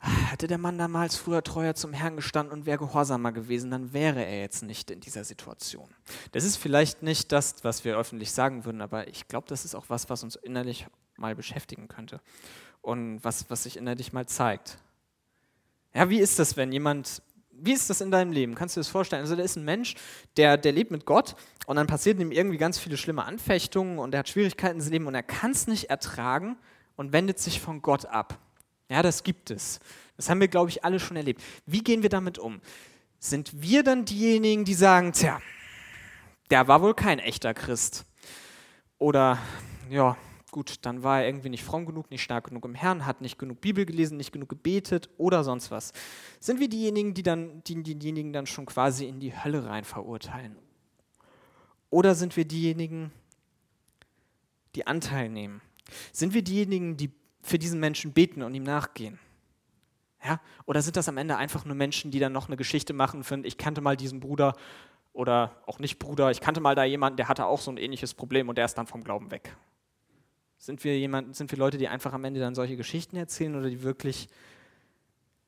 hätte 0.00 0.46
der 0.46 0.58
Mann 0.58 0.78
damals 0.78 1.16
früher 1.16 1.42
treuer 1.42 1.74
zum 1.74 1.92
Herrn 1.92 2.16
gestanden 2.16 2.52
und 2.52 2.66
wäre 2.66 2.78
gehorsamer 2.78 3.32
gewesen, 3.32 3.70
dann 3.70 3.92
wäre 3.92 4.24
er 4.24 4.40
jetzt 4.40 4.62
nicht 4.62 4.90
in 4.90 5.00
dieser 5.00 5.24
Situation. 5.24 5.88
Das 6.32 6.44
ist 6.44 6.56
vielleicht 6.56 7.02
nicht 7.02 7.32
das, 7.32 7.56
was 7.62 7.84
wir 7.84 7.98
öffentlich 7.98 8.32
sagen 8.32 8.64
würden, 8.64 8.80
aber 8.80 9.08
ich 9.08 9.28
glaube, 9.28 9.46
das 9.48 9.64
ist 9.64 9.74
auch 9.74 9.86
was, 9.88 10.08
was 10.08 10.22
uns 10.22 10.36
innerlich 10.36 10.86
mal 11.16 11.34
beschäftigen 11.34 11.88
könnte 11.88 12.20
und 12.80 13.22
was, 13.22 13.50
was 13.50 13.64
sich 13.64 13.76
innerlich 13.76 14.14
mal 14.14 14.26
zeigt. 14.26 14.78
Ja, 15.94 16.08
wie 16.08 16.20
ist 16.20 16.38
das, 16.38 16.56
wenn 16.56 16.72
jemand, 16.72 17.22
wie 17.50 17.72
ist 17.72 17.90
das 17.90 18.00
in 18.00 18.10
deinem 18.10 18.32
Leben? 18.32 18.54
Kannst 18.54 18.76
du 18.76 18.80
dir 18.80 18.84
das 18.84 18.90
vorstellen? 18.90 19.22
Also 19.22 19.36
da 19.36 19.42
ist 19.42 19.56
ein 19.56 19.64
Mensch, 19.64 19.94
der, 20.36 20.56
der 20.56 20.72
lebt 20.72 20.90
mit 20.90 21.04
Gott 21.04 21.34
und 21.66 21.76
dann 21.76 21.86
passieren 21.86 22.20
ihm 22.20 22.32
irgendwie 22.32 22.58
ganz 22.58 22.78
viele 22.78 22.96
schlimme 22.96 23.24
Anfechtungen 23.24 23.98
und 23.98 24.14
er 24.14 24.20
hat 24.20 24.28
Schwierigkeiten 24.28 24.80
in 24.80 24.90
Leben 24.90 25.06
und 25.06 25.14
er 25.14 25.22
kann 25.22 25.50
es 25.50 25.66
nicht 25.66 25.90
ertragen 25.90 26.56
und 26.96 27.12
wendet 27.12 27.38
sich 27.38 27.60
von 27.60 27.82
Gott 27.82 28.06
ab. 28.06 28.38
Ja, 28.88 29.02
das 29.02 29.22
gibt 29.22 29.50
es. 29.50 29.80
Das 30.16 30.28
haben 30.28 30.40
wir, 30.40 30.48
glaube 30.48 30.70
ich, 30.70 30.84
alle 30.84 31.00
schon 31.00 31.16
erlebt. 31.16 31.42
Wie 31.66 31.82
gehen 31.82 32.02
wir 32.02 32.10
damit 32.10 32.38
um? 32.38 32.60
Sind 33.18 33.62
wir 33.62 33.82
dann 33.82 34.04
diejenigen, 34.04 34.64
die 34.64 34.74
sagen, 34.74 35.12
tja, 35.12 35.40
der 36.50 36.68
war 36.68 36.82
wohl 36.82 36.94
kein 36.94 37.18
echter 37.18 37.54
Christ? 37.54 38.04
Oder, 38.98 39.38
ja, 39.88 40.16
gut, 40.50 40.84
dann 40.86 41.02
war 41.02 41.20
er 41.20 41.26
irgendwie 41.26 41.48
nicht 41.48 41.64
fromm 41.64 41.86
genug, 41.86 42.10
nicht 42.10 42.22
stark 42.22 42.48
genug 42.48 42.64
im 42.64 42.74
Herrn, 42.74 43.06
hat 43.06 43.20
nicht 43.20 43.38
genug 43.38 43.60
Bibel 43.60 43.84
gelesen, 43.84 44.16
nicht 44.16 44.32
genug 44.32 44.48
gebetet 44.48 45.08
oder 45.18 45.44
sonst 45.44 45.70
was. 45.70 45.92
Sind 46.40 46.60
wir 46.60 46.68
diejenigen, 46.68 47.14
die 47.14 47.22
dann, 47.22 47.62
die, 47.64 47.82
diejenigen 47.82 48.32
dann 48.32 48.46
schon 48.46 48.66
quasi 48.66 49.06
in 49.06 49.20
die 49.20 49.36
Hölle 49.36 49.66
rein 49.66 49.84
verurteilen? 49.84 50.56
Oder 51.90 52.14
sind 52.14 52.36
wir 52.36 52.44
diejenigen, 52.44 53.12
die 54.74 54.86
Anteil 54.86 55.28
nehmen? 55.28 55.60
Sind 56.12 56.34
wir 56.34 56.42
diejenigen, 56.42 56.96
die 56.96 57.10
für 57.42 57.58
diesen 57.58 57.80
Menschen 57.80 58.12
beten 58.12 58.42
und 58.42 58.54
ihm 58.54 58.62
nachgehen? 58.62 59.18
Ja? 60.24 60.40
Oder 60.66 60.82
sind 60.82 60.96
das 60.96 61.08
am 61.08 61.16
Ende 61.16 61.36
einfach 61.36 61.64
nur 61.64 61.74
Menschen, 61.74 62.10
die 62.10 62.18
dann 62.18 62.32
noch 62.32 62.48
eine 62.48 62.56
Geschichte 62.56 62.92
machen 62.92 63.24
und 63.28 63.46
ich 63.46 63.58
kannte 63.58 63.80
mal 63.80 63.96
diesen 63.96 64.20
Bruder 64.20 64.54
oder 65.12 65.56
auch 65.66 65.78
nicht 65.78 65.98
Bruder, 65.98 66.30
ich 66.30 66.40
kannte 66.40 66.60
mal 66.60 66.74
da 66.74 66.84
jemanden, 66.84 67.16
der 67.16 67.28
hatte 67.28 67.46
auch 67.46 67.60
so 67.60 67.70
ein 67.70 67.76
ähnliches 67.76 68.14
Problem 68.14 68.48
und 68.48 68.56
der 68.56 68.64
ist 68.64 68.74
dann 68.74 68.86
vom 68.86 69.02
Glauben 69.02 69.30
weg. 69.30 69.56
Sind 70.60 70.84
wir, 70.84 70.98
jemand, 70.98 71.34
sind 71.34 71.50
wir 71.50 71.58
Leute, 71.58 71.78
die 71.78 71.88
einfach 71.88 72.12
am 72.12 72.22
Ende 72.22 72.38
dann 72.38 72.54
solche 72.54 72.76
Geschichten 72.76 73.16
erzählen 73.16 73.56
oder 73.56 73.70
die 73.70 73.82
wirklich 73.82 74.28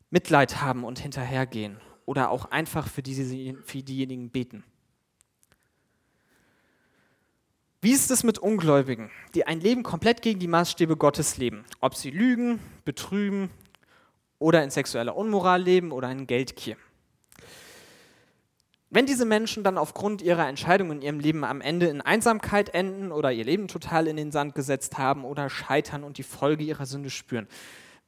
Mitleid 0.08 0.62
haben 0.62 0.84
und 0.84 0.98
hinterhergehen? 0.98 1.78
Oder 2.06 2.30
auch 2.30 2.46
einfach 2.46 2.88
für, 2.88 3.02
diese, 3.02 3.54
für 3.62 3.82
diejenigen 3.82 4.30
beten? 4.30 4.64
Wie 7.82 7.92
ist 7.92 8.10
es 8.10 8.24
mit 8.24 8.38
Ungläubigen, 8.38 9.10
die 9.34 9.46
ein 9.46 9.60
Leben 9.60 9.82
komplett 9.82 10.22
gegen 10.22 10.40
die 10.40 10.48
Maßstäbe 10.48 10.96
Gottes 10.96 11.36
leben? 11.36 11.66
Ob 11.80 11.94
sie 11.94 12.10
lügen, 12.10 12.58
betrügen 12.86 13.50
oder 14.38 14.64
in 14.64 14.70
sexueller 14.70 15.14
Unmoral 15.14 15.62
leben 15.62 15.92
oder 15.92 16.10
in 16.10 16.26
Geldgier. 16.26 16.78
Wenn 18.94 19.06
diese 19.06 19.24
Menschen 19.24 19.64
dann 19.64 19.78
aufgrund 19.78 20.20
ihrer 20.20 20.46
Entscheidungen 20.46 20.98
in 20.98 21.02
ihrem 21.02 21.18
Leben 21.18 21.44
am 21.44 21.62
Ende 21.62 21.86
in 21.86 22.02
Einsamkeit 22.02 22.74
enden 22.74 23.10
oder 23.10 23.32
ihr 23.32 23.44
Leben 23.44 23.66
total 23.66 24.06
in 24.06 24.18
den 24.18 24.30
Sand 24.30 24.54
gesetzt 24.54 24.98
haben 24.98 25.24
oder 25.24 25.48
scheitern 25.48 26.04
und 26.04 26.18
die 26.18 26.22
Folge 26.22 26.62
ihrer 26.62 26.84
Sünde 26.84 27.08
spüren, 27.08 27.48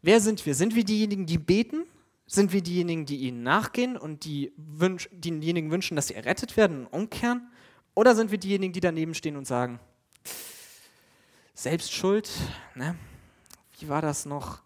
wer 0.03 0.21
sind 0.21 0.45
wir? 0.45 0.55
Sind 0.55 0.75
wir 0.75 0.85
diejenigen, 0.85 1.25
die 1.25 1.39
beten? 1.39 1.85
Sind 2.27 2.53
wir 2.53 2.61
diejenigen, 2.63 3.07
die 3.07 3.17
ihnen 3.17 3.43
nachgehen 3.43 3.97
und 3.97 4.27
die 4.27 4.53
wünsch, 4.59 5.09
diejenigen 5.11 5.71
wünschen, 5.71 5.97
dass 5.97 6.09
sie 6.09 6.15
errettet 6.17 6.59
werden 6.59 6.87
und 6.87 6.93
umkehren? 6.93 7.49
Oder 7.95 8.15
sind 8.15 8.31
wir 8.31 8.39
diejenigen, 8.39 8.75
die 8.75 8.81
daneben 8.81 9.15
stehen 9.15 9.39
und 9.39 9.47
sagen, 9.47 9.81
selbst 11.55 11.95
schuld, 11.95 12.31
ne? 12.75 12.95
wie 13.79 13.89
war 13.89 14.03
das 14.03 14.27
noch? 14.27 14.61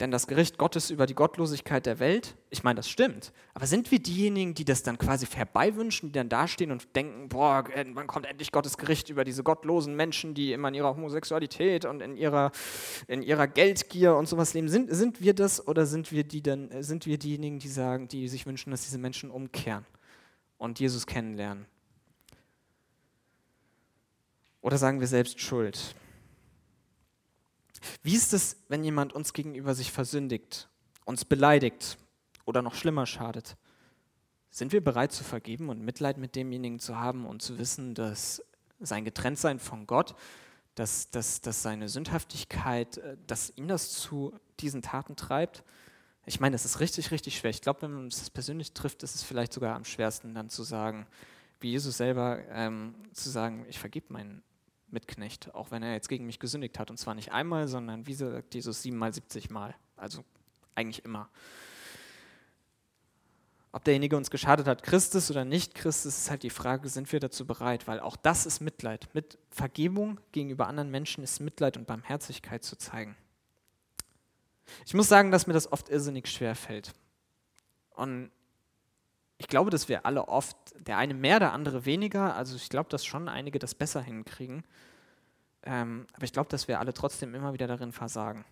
Denn 0.00 0.10
das 0.10 0.26
Gericht 0.26 0.58
Gottes 0.58 0.90
über 0.90 1.06
die 1.06 1.14
Gottlosigkeit 1.14 1.86
der 1.86 2.00
Welt, 2.00 2.36
ich 2.50 2.64
meine, 2.64 2.78
das 2.78 2.88
stimmt, 2.88 3.32
aber 3.52 3.66
sind 3.66 3.92
wir 3.92 4.00
diejenigen, 4.00 4.54
die 4.54 4.64
das 4.64 4.82
dann 4.82 4.98
quasi 4.98 5.26
herbeiwünschen, 5.26 6.08
die 6.08 6.18
dann 6.18 6.28
dastehen 6.28 6.72
und 6.72 6.96
denken, 6.96 7.28
boah, 7.28 7.64
wann 7.92 8.06
kommt 8.08 8.26
endlich 8.26 8.50
Gottes 8.50 8.76
Gericht 8.76 9.08
über 9.08 9.24
diese 9.24 9.44
gottlosen 9.44 9.94
Menschen, 9.94 10.34
die 10.34 10.52
immer 10.52 10.68
in 10.68 10.74
ihrer 10.74 10.96
Homosexualität 10.96 11.84
und 11.84 12.00
in 12.00 12.16
ihrer, 12.16 12.50
in 13.06 13.22
ihrer 13.22 13.46
Geldgier 13.46 14.16
und 14.16 14.28
sowas 14.28 14.52
leben? 14.52 14.68
Sind, 14.68 14.92
sind 14.92 15.20
wir 15.20 15.32
das 15.32 15.66
oder 15.66 15.86
sind 15.86 16.10
wir, 16.10 16.24
die 16.24 16.42
dann, 16.42 16.82
sind 16.82 17.06
wir 17.06 17.16
diejenigen, 17.16 17.60
die 17.60 17.68
sagen, 17.68 18.08
die 18.08 18.26
sich 18.26 18.46
wünschen, 18.46 18.72
dass 18.72 18.82
diese 18.82 18.98
Menschen 18.98 19.30
umkehren 19.30 19.86
und 20.58 20.80
Jesus 20.80 21.06
kennenlernen? 21.06 21.66
Oder 24.60 24.76
sagen 24.76 24.98
wir 24.98 25.06
selbst 25.06 25.40
Schuld? 25.40 25.94
Wie 28.02 28.14
ist 28.14 28.32
es, 28.32 28.56
wenn 28.68 28.84
jemand 28.84 29.12
uns 29.12 29.32
gegenüber 29.32 29.74
sich 29.74 29.92
versündigt, 29.92 30.68
uns 31.04 31.24
beleidigt 31.24 31.98
oder 32.44 32.62
noch 32.62 32.74
schlimmer 32.74 33.06
schadet? 33.06 33.56
Sind 34.50 34.72
wir 34.72 34.82
bereit 34.82 35.12
zu 35.12 35.24
vergeben 35.24 35.68
und 35.68 35.80
Mitleid 35.80 36.16
mit 36.18 36.36
demjenigen 36.36 36.78
zu 36.78 36.98
haben 36.98 37.26
und 37.26 37.42
zu 37.42 37.58
wissen, 37.58 37.94
dass 37.94 38.42
sein 38.80 39.04
Getrenntsein 39.04 39.58
von 39.58 39.86
Gott, 39.86 40.14
dass, 40.74 41.10
dass, 41.10 41.40
dass 41.40 41.62
seine 41.62 41.88
Sündhaftigkeit, 41.88 42.98
äh, 42.98 43.16
dass 43.26 43.52
ihn 43.56 43.68
das 43.68 43.90
zu 43.92 44.32
diesen 44.60 44.82
Taten 44.82 45.16
treibt? 45.16 45.64
Ich 46.26 46.40
meine, 46.40 46.54
das 46.54 46.64
ist 46.64 46.80
richtig, 46.80 47.10
richtig 47.10 47.38
schwer. 47.38 47.50
Ich 47.50 47.60
glaube, 47.60 47.82
wenn 47.82 47.92
man 47.92 48.06
es 48.08 48.30
persönlich 48.30 48.72
trifft, 48.72 49.02
ist 49.02 49.14
es 49.14 49.22
vielleicht 49.22 49.52
sogar 49.52 49.76
am 49.76 49.84
schwersten, 49.84 50.34
dann 50.34 50.48
zu 50.48 50.62
sagen, 50.62 51.06
wie 51.60 51.70
Jesus 51.70 51.96
selber, 51.96 52.40
ähm, 52.50 52.94
zu 53.12 53.30
sagen, 53.30 53.66
ich 53.68 53.78
vergib 53.78 54.10
meinen 54.10 54.42
Mitknecht, 54.88 55.54
auch 55.54 55.70
wenn 55.70 55.82
er 55.82 55.92
jetzt 55.92 56.08
gegen 56.08 56.26
mich 56.26 56.38
gesündigt 56.38 56.78
hat. 56.78 56.90
Und 56.90 56.98
zwar 56.98 57.14
nicht 57.14 57.32
einmal, 57.32 57.68
sondern 57.68 58.06
wie 58.06 58.14
sagt 58.14 58.54
Jesus, 58.54 58.82
siebenmal, 58.82 59.12
siebzig 59.12 59.50
Mal. 59.50 59.74
Also 59.96 60.24
eigentlich 60.74 61.04
immer. 61.04 61.28
Ob 63.72 63.82
derjenige 63.82 64.16
uns 64.16 64.30
geschadet 64.30 64.68
hat, 64.68 64.84
Christus 64.84 65.32
oder 65.32 65.44
nicht 65.44 65.74
Christus, 65.74 66.16
ist 66.16 66.30
halt 66.30 66.44
die 66.44 66.50
Frage, 66.50 66.88
sind 66.88 67.10
wir 67.10 67.18
dazu 67.18 67.44
bereit? 67.44 67.88
Weil 67.88 67.98
auch 67.98 68.16
das 68.16 68.46
ist 68.46 68.60
Mitleid. 68.60 69.08
Mit 69.14 69.36
Vergebung 69.50 70.20
gegenüber 70.30 70.68
anderen 70.68 70.92
Menschen 70.92 71.24
ist 71.24 71.40
Mitleid 71.40 71.76
und 71.76 71.86
Barmherzigkeit 71.86 72.62
zu 72.62 72.76
zeigen. 72.76 73.16
Ich 74.86 74.94
muss 74.94 75.08
sagen, 75.08 75.32
dass 75.32 75.48
mir 75.48 75.54
das 75.54 75.72
oft 75.72 75.88
irrsinnig 75.88 76.28
schwer 76.28 76.54
fällt. 76.54 76.92
Und 77.90 78.30
ich 79.44 79.48
glaube, 79.48 79.70
dass 79.70 79.90
wir 79.90 80.06
alle 80.06 80.26
oft, 80.28 80.56
der 80.86 80.96
eine 80.96 81.12
mehr, 81.12 81.38
der 81.38 81.52
andere 81.52 81.84
weniger, 81.84 82.34
also 82.34 82.56
ich 82.56 82.70
glaube, 82.70 82.88
dass 82.88 83.04
schon 83.04 83.28
einige 83.28 83.58
das 83.58 83.74
besser 83.74 84.00
hinkriegen. 84.00 84.64
Ähm, 85.64 86.06
aber 86.14 86.24
ich 86.24 86.32
glaube, 86.32 86.48
dass 86.48 86.66
wir 86.66 86.80
alle 86.80 86.94
trotzdem 86.94 87.34
immer 87.34 87.52
wieder 87.52 87.66
darin 87.66 87.92
versagen. 87.92 88.46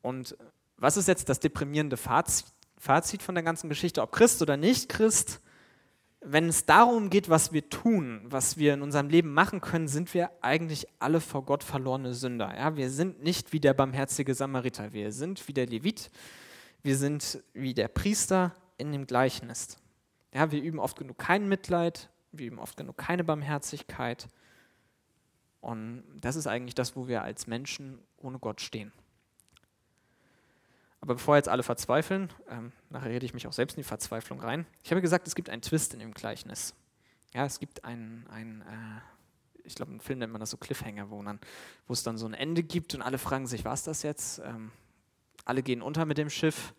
Und 0.00 0.38
was 0.78 0.96
ist 0.96 1.06
jetzt 1.06 1.28
das 1.28 1.38
deprimierende 1.38 1.98
Fazit? 1.98 3.22
Von 3.22 3.34
der 3.34 3.44
ganzen 3.44 3.68
Geschichte, 3.68 4.00
ob 4.00 4.10
Christ 4.10 4.40
oder 4.40 4.56
nicht 4.56 4.88
Christ, 4.88 5.42
wenn 6.22 6.48
es 6.48 6.64
darum 6.64 7.10
geht, 7.10 7.28
was 7.28 7.52
wir 7.52 7.68
tun, 7.68 8.22
was 8.24 8.56
wir 8.56 8.72
in 8.72 8.80
unserem 8.80 9.10
Leben 9.10 9.34
machen 9.34 9.60
können, 9.60 9.86
sind 9.86 10.14
wir 10.14 10.30
eigentlich 10.40 10.86
alle 10.98 11.20
vor 11.20 11.44
Gott 11.44 11.62
verlorene 11.62 12.14
Sünder. 12.14 12.56
Ja, 12.56 12.74
wir 12.74 12.88
sind 12.88 13.22
nicht 13.22 13.52
wie 13.52 13.60
der 13.60 13.74
barmherzige 13.74 14.34
Samariter, 14.34 14.94
wir 14.94 15.12
sind 15.12 15.46
wie 15.46 15.52
der 15.52 15.66
Levit, 15.66 16.10
wir 16.82 16.96
sind 16.96 17.42
wie 17.52 17.74
der 17.74 17.88
Priester 17.88 18.56
in 18.78 18.92
dem 18.92 19.06
Gleichnis. 19.06 19.78
Ja, 20.34 20.50
wir 20.50 20.62
üben 20.62 20.78
oft 20.78 20.96
genug 20.96 21.18
kein 21.18 21.48
Mitleid, 21.48 22.08
wir 22.32 22.46
üben 22.46 22.58
oft 22.58 22.76
genug 22.76 22.96
keine 22.96 23.24
Barmherzigkeit. 23.24 24.28
Und 25.60 26.02
das 26.20 26.36
ist 26.36 26.46
eigentlich 26.46 26.74
das, 26.74 26.96
wo 26.96 27.06
wir 27.06 27.22
als 27.22 27.46
Menschen 27.46 27.98
ohne 28.16 28.38
Gott 28.38 28.60
stehen. 28.60 28.92
Aber 31.00 31.14
bevor 31.14 31.36
jetzt 31.36 31.48
alle 31.48 31.62
verzweifeln, 31.62 32.32
ähm, 32.48 32.72
nachher 32.88 33.10
rede 33.10 33.26
ich 33.26 33.34
mich 33.34 33.46
auch 33.46 33.52
selbst 33.52 33.76
in 33.76 33.82
die 33.82 33.88
Verzweiflung 33.88 34.40
rein. 34.40 34.66
Ich 34.84 34.90
habe 34.92 35.00
gesagt, 35.00 35.26
es 35.26 35.34
gibt 35.34 35.50
einen 35.50 35.62
Twist 35.62 35.94
in 35.94 36.00
dem 36.00 36.14
Gleichnis. 36.14 36.74
Ja, 37.34 37.44
es 37.44 37.58
gibt 37.58 37.84
einen, 37.84 38.26
einen 38.28 38.60
äh, 38.62 39.00
ich 39.64 39.74
glaube, 39.74 39.92
im 39.92 40.00
Film 40.00 40.20
nennt 40.20 40.32
man 40.32 40.40
das 40.40 40.50
so 40.50 40.56
Cliffhanger, 40.56 41.10
wo, 41.10 41.22
dann, 41.22 41.40
wo 41.86 41.92
es 41.92 42.02
dann 42.02 42.18
so 42.18 42.26
ein 42.26 42.34
Ende 42.34 42.62
gibt 42.62 42.94
und 42.94 43.02
alle 43.02 43.18
fragen 43.18 43.46
sich, 43.46 43.64
was 43.64 43.80
ist 43.80 43.86
das 43.86 44.02
jetzt? 44.02 44.40
Ähm, 44.44 44.70
alle 45.44 45.62
gehen 45.62 45.82
unter 45.82 46.04
mit 46.04 46.18
dem 46.18 46.30
Schiff. 46.30 46.72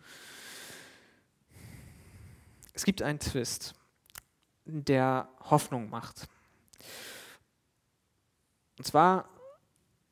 Es 2.73 2.83
gibt 2.85 3.01
einen 3.01 3.19
Twist, 3.19 3.75
der 4.65 5.29
Hoffnung 5.39 5.89
macht. 5.89 6.27
Und 8.77 8.85
zwar 8.85 9.29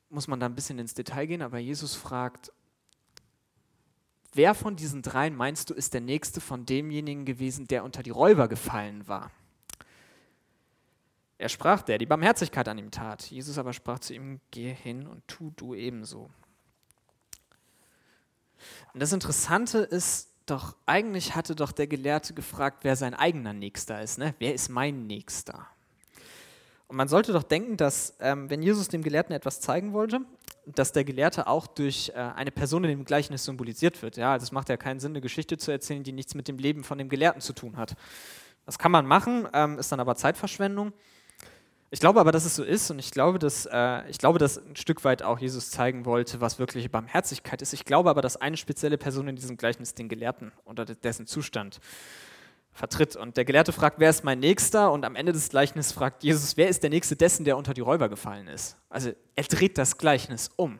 muss 0.09 0.27
man 0.27 0.39
da 0.39 0.45
ein 0.45 0.55
bisschen 0.55 0.79
ins 0.79 0.93
Detail 0.93 1.25
gehen, 1.25 1.41
aber 1.41 1.57
Jesus 1.57 1.95
fragt, 1.95 2.51
Wer 4.33 4.55
von 4.55 4.77
diesen 4.77 5.01
dreien 5.01 5.35
meinst 5.35 5.69
du 5.69 5.73
ist 5.73 5.93
der 5.93 5.99
nächste 5.99 6.39
von 6.39 6.65
demjenigen 6.65 7.25
gewesen, 7.25 7.67
der 7.67 7.83
unter 7.83 8.01
die 8.01 8.11
Räuber 8.11 8.47
gefallen 8.47 9.05
war? 9.07 9.29
Er 11.37 11.49
sprach, 11.49 11.81
der 11.81 11.97
die 11.97 12.05
Barmherzigkeit 12.05 12.67
an 12.67 12.77
ihm 12.77 12.91
tat. 12.91 13.23
Jesus 13.23 13.57
aber 13.57 13.73
sprach 13.73 13.99
zu 13.99 14.13
ihm, 14.13 14.39
geh 14.51 14.73
hin 14.73 15.05
und 15.05 15.27
tu 15.27 15.51
du 15.51 15.73
ebenso. 15.73 16.29
Und 18.93 19.01
das 19.01 19.11
Interessante 19.11 19.79
ist 19.79 20.30
doch, 20.51 20.75
eigentlich 20.85 21.35
hatte 21.35 21.55
doch 21.55 21.71
der 21.71 21.87
Gelehrte 21.87 22.33
gefragt, 22.33 22.79
wer 22.83 22.95
sein 22.95 23.13
eigener 23.13 23.53
Nächster 23.53 24.01
ist. 24.01 24.17
Ne? 24.17 24.35
Wer 24.37 24.53
ist 24.53 24.69
mein 24.69 25.07
Nächster? 25.07 25.67
Und 26.87 26.97
man 26.97 27.07
sollte 27.07 27.31
doch 27.31 27.43
denken, 27.43 27.77
dass 27.77 28.17
ähm, 28.19 28.49
wenn 28.49 28.61
Jesus 28.61 28.89
dem 28.89 29.01
Gelehrten 29.01 29.33
etwas 29.33 29.61
zeigen 29.61 29.93
wollte, 29.93 30.19
dass 30.65 30.91
der 30.91 31.05
Gelehrte 31.05 31.47
auch 31.47 31.65
durch 31.67 32.11
äh, 32.13 32.19
eine 32.19 32.51
Person 32.51 32.83
in 32.83 32.89
dem 32.89 33.05
Gleichnis 33.05 33.45
symbolisiert 33.45 34.01
wird. 34.01 34.17
Ja, 34.17 34.33
also 34.33 34.43
es 34.43 34.51
macht 34.51 34.67
ja 34.67 34.77
keinen 34.77 34.99
Sinn, 34.99 35.13
eine 35.13 35.21
Geschichte 35.21 35.57
zu 35.57 35.71
erzählen, 35.71 36.03
die 36.03 36.11
nichts 36.11 36.35
mit 36.35 36.47
dem 36.49 36.57
Leben 36.57 36.83
von 36.83 36.97
dem 36.97 37.07
Gelehrten 37.07 37.41
zu 37.41 37.53
tun 37.53 37.77
hat. 37.77 37.95
Das 38.65 38.77
kann 38.77 38.91
man 38.91 39.05
machen, 39.05 39.47
ähm, 39.53 39.79
ist 39.79 39.91
dann 39.91 40.01
aber 40.01 40.15
Zeitverschwendung. 40.15 40.91
Ich 41.93 41.99
glaube 41.99 42.21
aber, 42.21 42.31
dass 42.31 42.45
es 42.45 42.55
so 42.55 42.63
ist 42.63 42.89
und 42.89 42.99
ich 42.99 43.11
glaube, 43.11 43.37
dass, 43.37 43.65
äh, 43.65 44.09
ich 44.09 44.17
glaube, 44.17 44.39
dass 44.39 44.57
ein 44.57 44.77
Stück 44.77 45.03
weit 45.03 45.23
auch 45.23 45.39
Jesus 45.39 45.71
zeigen 45.71 46.05
wollte, 46.05 46.39
was 46.39 46.57
wirkliche 46.57 46.87
Barmherzigkeit 46.87 47.61
ist. 47.61 47.73
Ich 47.73 47.83
glaube 47.83 48.09
aber, 48.09 48.21
dass 48.21 48.37
eine 48.37 48.55
spezielle 48.55 48.97
Person 48.97 49.27
in 49.27 49.35
diesem 49.35 49.57
Gleichnis 49.57 49.93
den 49.93 50.07
Gelehrten 50.07 50.53
oder 50.63 50.85
dessen 50.85 51.27
Zustand 51.27 51.81
vertritt. 52.71 53.17
Und 53.17 53.35
der 53.35 53.43
Gelehrte 53.43 53.73
fragt, 53.73 53.99
wer 53.99 54.09
ist 54.09 54.23
mein 54.23 54.39
Nächster? 54.39 54.89
Und 54.89 55.03
am 55.03 55.17
Ende 55.17 55.33
des 55.33 55.49
Gleichnisses 55.49 55.91
fragt 55.91 56.23
Jesus, 56.23 56.55
wer 56.55 56.69
ist 56.69 56.81
der 56.81 56.89
Nächste 56.89 57.17
dessen, 57.17 57.43
der 57.43 57.57
unter 57.57 57.73
die 57.73 57.81
Räuber 57.81 58.07
gefallen 58.07 58.47
ist? 58.47 58.77
Also 58.89 59.11
er 59.35 59.43
dreht 59.43 59.77
das 59.77 59.97
Gleichnis 59.97 60.49
um. 60.55 60.79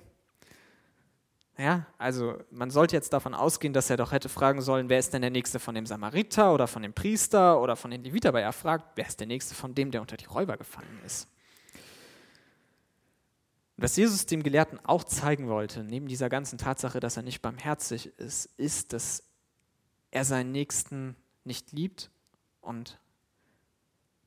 Ja, 1.62 1.86
also 2.00 2.40
man 2.50 2.72
sollte 2.72 2.96
jetzt 2.96 3.14
davon 3.14 3.36
ausgehen, 3.36 3.72
dass 3.72 3.92
er 3.92 3.98
doch 3.98 4.12
hätte 4.12 4.30
fragen 4.30 4.64
sollen, 4.64 4.90
wer 4.90 4.98
ist 4.98 5.14
denn 5.14 5.22
der 5.22 5.30
Nächste 5.30 5.60
von 5.60 5.76
dem 5.76 5.86
Samariter 5.86 6.56
oder 6.56 6.66
von 6.66 6.82
dem 6.82 6.92
Priester 6.92 7.62
oder 7.62 7.76
von 7.76 7.92
den 7.92 8.04
Leviter, 8.04 8.30
aber 8.30 8.42
er 8.42 8.52
fragt, 8.52 8.98
wer 8.98 9.06
ist 9.06 9.20
der 9.20 9.28
Nächste 9.28 9.54
von 9.54 9.76
dem, 9.76 9.92
der 9.92 10.02
unter 10.02 10.18
die 10.18 10.26
Räuber 10.26 10.58
gefallen 10.58 11.00
ist. 11.06 11.28
Was 13.78 13.96
Jesus 13.96 14.26
dem 14.26 14.42
Gelehrten 14.42 14.80
auch 14.84 15.04
zeigen 15.04 15.50
wollte, 15.50 15.84
neben 15.84 16.08
dieser 16.08 16.30
ganzen 16.30 16.58
Tatsache, 16.58 17.00
dass 17.00 17.18
er 17.18 17.22
nicht 17.22 17.44
barmherzig 17.44 18.08
ist, 18.18 18.46
ist, 18.58 18.92
dass 18.92 19.22
er 20.10 20.26
seinen 20.26 20.52
Nächsten 20.52 21.16
nicht 21.44 21.74
liebt 21.74 22.10
und 22.62 23.00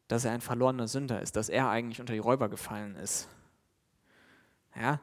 dass 0.06 0.24
er 0.24 0.30
ein 0.30 0.40
verlorener 0.40 0.86
Sünder 0.86 1.20
ist, 1.20 1.34
dass 1.34 1.48
er 1.48 1.68
eigentlich 1.68 2.00
unter 2.00 2.12
die 2.12 2.20
Räuber 2.20 2.48
gefallen 2.48 2.94
ist. 2.94 3.26
Ja, 4.76 5.00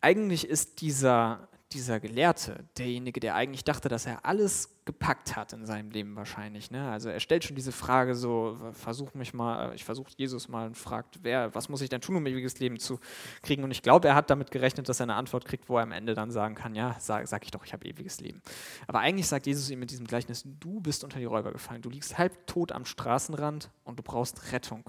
eigentlich 0.00 0.46
ist 0.46 0.80
dieser, 0.80 1.48
dieser 1.72 1.98
Gelehrte, 1.98 2.64
derjenige, 2.78 3.18
der 3.18 3.34
eigentlich 3.34 3.64
dachte, 3.64 3.88
dass 3.88 4.06
er 4.06 4.24
alles 4.24 4.76
gepackt 4.84 5.34
hat 5.34 5.52
in 5.52 5.66
seinem 5.66 5.90
Leben 5.90 6.14
wahrscheinlich. 6.14 6.70
Ne? 6.70 6.88
Also 6.88 7.08
er 7.08 7.18
stellt 7.18 7.42
schon 7.42 7.56
diese 7.56 7.72
Frage 7.72 8.14
so, 8.14 8.56
versuch 8.72 9.14
mich 9.14 9.34
mal, 9.34 9.74
ich 9.74 9.84
versuche 9.84 10.12
Jesus 10.16 10.48
mal 10.48 10.68
und 10.68 10.76
fragt, 10.76 11.18
wer, 11.22 11.52
was 11.56 11.68
muss 11.68 11.80
ich 11.80 11.88
denn 11.88 12.00
tun, 12.00 12.14
um 12.16 12.26
ewiges 12.26 12.60
Leben 12.60 12.78
zu 12.78 13.00
kriegen? 13.42 13.64
Und 13.64 13.72
ich 13.72 13.82
glaube, 13.82 14.06
er 14.06 14.14
hat 14.14 14.30
damit 14.30 14.52
gerechnet, 14.52 14.88
dass 14.88 15.00
er 15.00 15.04
eine 15.04 15.14
Antwort 15.14 15.44
kriegt, 15.44 15.68
wo 15.68 15.76
er 15.76 15.82
am 15.82 15.90
Ende 15.90 16.14
dann 16.14 16.30
sagen 16.30 16.54
kann, 16.54 16.76
ja, 16.76 16.96
sag, 17.00 17.26
sag 17.26 17.44
ich 17.44 17.50
doch, 17.50 17.64
ich 17.64 17.72
habe 17.72 17.84
ewiges 17.84 18.20
Leben. 18.20 18.42
Aber 18.86 19.00
eigentlich 19.00 19.26
sagt 19.26 19.46
Jesus 19.46 19.68
ihm 19.68 19.80
mit 19.80 19.90
diesem 19.90 20.06
Gleichnis, 20.06 20.44
du 20.44 20.80
bist 20.80 21.02
unter 21.02 21.18
die 21.18 21.24
Räuber 21.24 21.50
gefallen, 21.50 21.82
du 21.82 21.90
liegst 21.90 22.16
halb 22.16 22.46
tot 22.46 22.70
am 22.70 22.84
Straßenrand 22.84 23.70
und 23.82 23.98
du 23.98 24.04
brauchst 24.04 24.52
Rettung. 24.52 24.88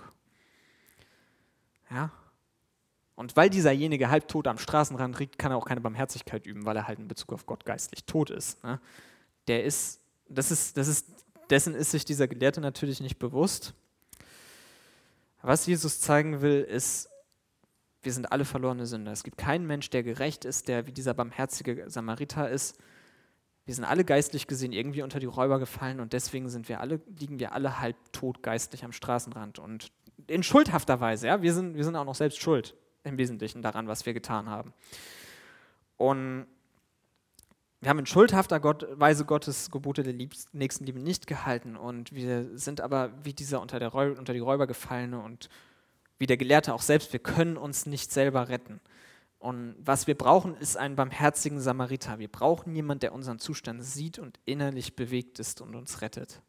Ja, 1.89 2.11
und 3.17 3.35
weil 3.35 3.49
dieserjenige 3.49 4.11
halbtot 4.11 4.45
am 4.45 4.59
Straßenrand 4.59 5.17
liegt, 5.17 5.39
kann 5.39 5.51
er 5.51 5.57
auch 5.57 5.65
keine 5.65 5.81
Barmherzigkeit 5.81 6.45
üben, 6.45 6.67
weil 6.67 6.77
er 6.77 6.87
halt 6.87 6.99
in 6.99 7.07
Bezug 7.07 7.33
auf 7.33 7.47
Gott 7.47 7.65
geistlich 7.65 8.03
tot 8.03 8.29
ist. 8.29 8.63
Ne? 8.63 8.79
Der 9.47 9.63
ist, 9.63 10.01
das 10.29 10.51
ist, 10.51 10.77
das 10.77 10.87
ist, 10.87 11.07
dessen 11.49 11.73
ist 11.73 11.89
sich 11.89 12.05
dieser 12.05 12.27
Gelehrte 12.27 12.61
natürlich 12.61 13.01
nicht 13.01 13.17
bewusst. 13.17 13.73
Was 15.41 15.65
Jesus 15.65 15.99
zeigen 15.99 16.41
will, 16.41 16.61
ist, 16.61 17.09
wir 18.03 18.13
sind 18.13 18.31
alle 18.31 18.45
verlorene 18.45 18.85
Sünder. 18.85 19.13
Es 19.13 19.23
gibt 19.23 19.39
keinen 19.39 19.65
Mensch, 19.65 19.89
der 19.89 20.03
gerecht 20.03 20.45
ist, 20.45 20.67
der 20.67 20.85
wie 20.85 20.91
dieser 20.91 21.15
barmherzige 21.15 21.89
Samariter 21.89 22.51
ist. 22.51 22.77
Wir 23.65 23.73
sind 23.73 23.83
alle 23.83 24.05
geistlich 24.05 24.45
gesehen 24.45 24.73
irgendwie 24.73 25.01
unter 25.01 25.19
die 25.19 25.25
Räuber 25.25 25.57
gefallen 25.57 26.01
und 26.01 26.13
deswegen 26.13 26.49
sind 26.49 26.69
wir 26.69 26.81
alle, 26.81 27.01
liegen 27.19 27.39
wir 27.39 27.53
alle 27.53 27.79
halbtot 27.79 28.43
geistlich 28.43 28.85
am 28.85 28.91
Straßenrand 28.91 29.57
und 29.57 29.91
in 30.27 30.43
schuldhafter 30.43 30.99
Weise. 30.99 31.25
Ja? 31.25 31.41
Wir, 31.41 31.55
sind, 31.55 31.75
wir 31.75 31.83
sind 31.83 31.95
auch 31.95 32.05
noch 32.05 32.13
selbst 32.13 32.39
schuld 32.39 32.75
im 33.07 33.17
Wesentlichen 33.17 33.61
daran, 33.61 33.87
was 33.87 34.05
wir 34.05 34.13
getan 34.13 34.49
haben. 34.49 34.73
Und 35.97 36.47
wir 37.79 37.89
haben 37.89 37.99
in 37.99 38.05
schuldhafter 38.05 38.59
Gott, 38.59 38.87
Weise 38.99 39.25
Gottes 39.25 39.69
Gebote 39.69 40.03
der 40.03 40.13
Liebs 40.13 40.47
Nächstenliebe 40.51 40.99
nicht 40.99 41.27
gehalten 41.27 41.75
und 41.75 42.11
wir 42.11 42.57
sind 42.57 42.81
aber 42.81 43.11
wie 43.23 43.33
dieser 43.33 43.61
unter, 43.61 43.79
der 43.79 43.89
Räu 43.89 44.13
unter 44.17 44.33
die 44.33 44.39
Räuber 44.39 44.65
gefallene 44.65 45.19
und 45.19 45.49
wie 46.17 46.25
der 46.25 46.37
Gelehrte 46.37 46.73
auch 46.73 46.81
selbst, 46.81 47.13
wir 47.13 47.19
können 47.19 47.57
uns 47.57 47.85
nicht 47.85 48.11
selber 48.11 48.49
retten. 48.49 48.81
Und 49.39 49.75
was 49.79 50.07
wir 50.07 50.15
brauchen, 50.15 50.55
ist 50.55 50.77
einen 50.77 50.95
barmherzigen 50.95 51.59
Samariter. 51.59 52.17
Wir 52.17 52.27
brauchen 52.27 52.73
jemanden, 52.75 53.01
der 53.01 53.13
unseren 53.13 53.37
Zustand 53.37 53.83
sieht 53.83 54.17
und 54.17 54.39
innerlich 54.45 54.95
bewegt 54.95 55.37
ist 55.37 55.61
und 55.61 55.75
uns 55.75 56.01
rettet. 56.01 56.41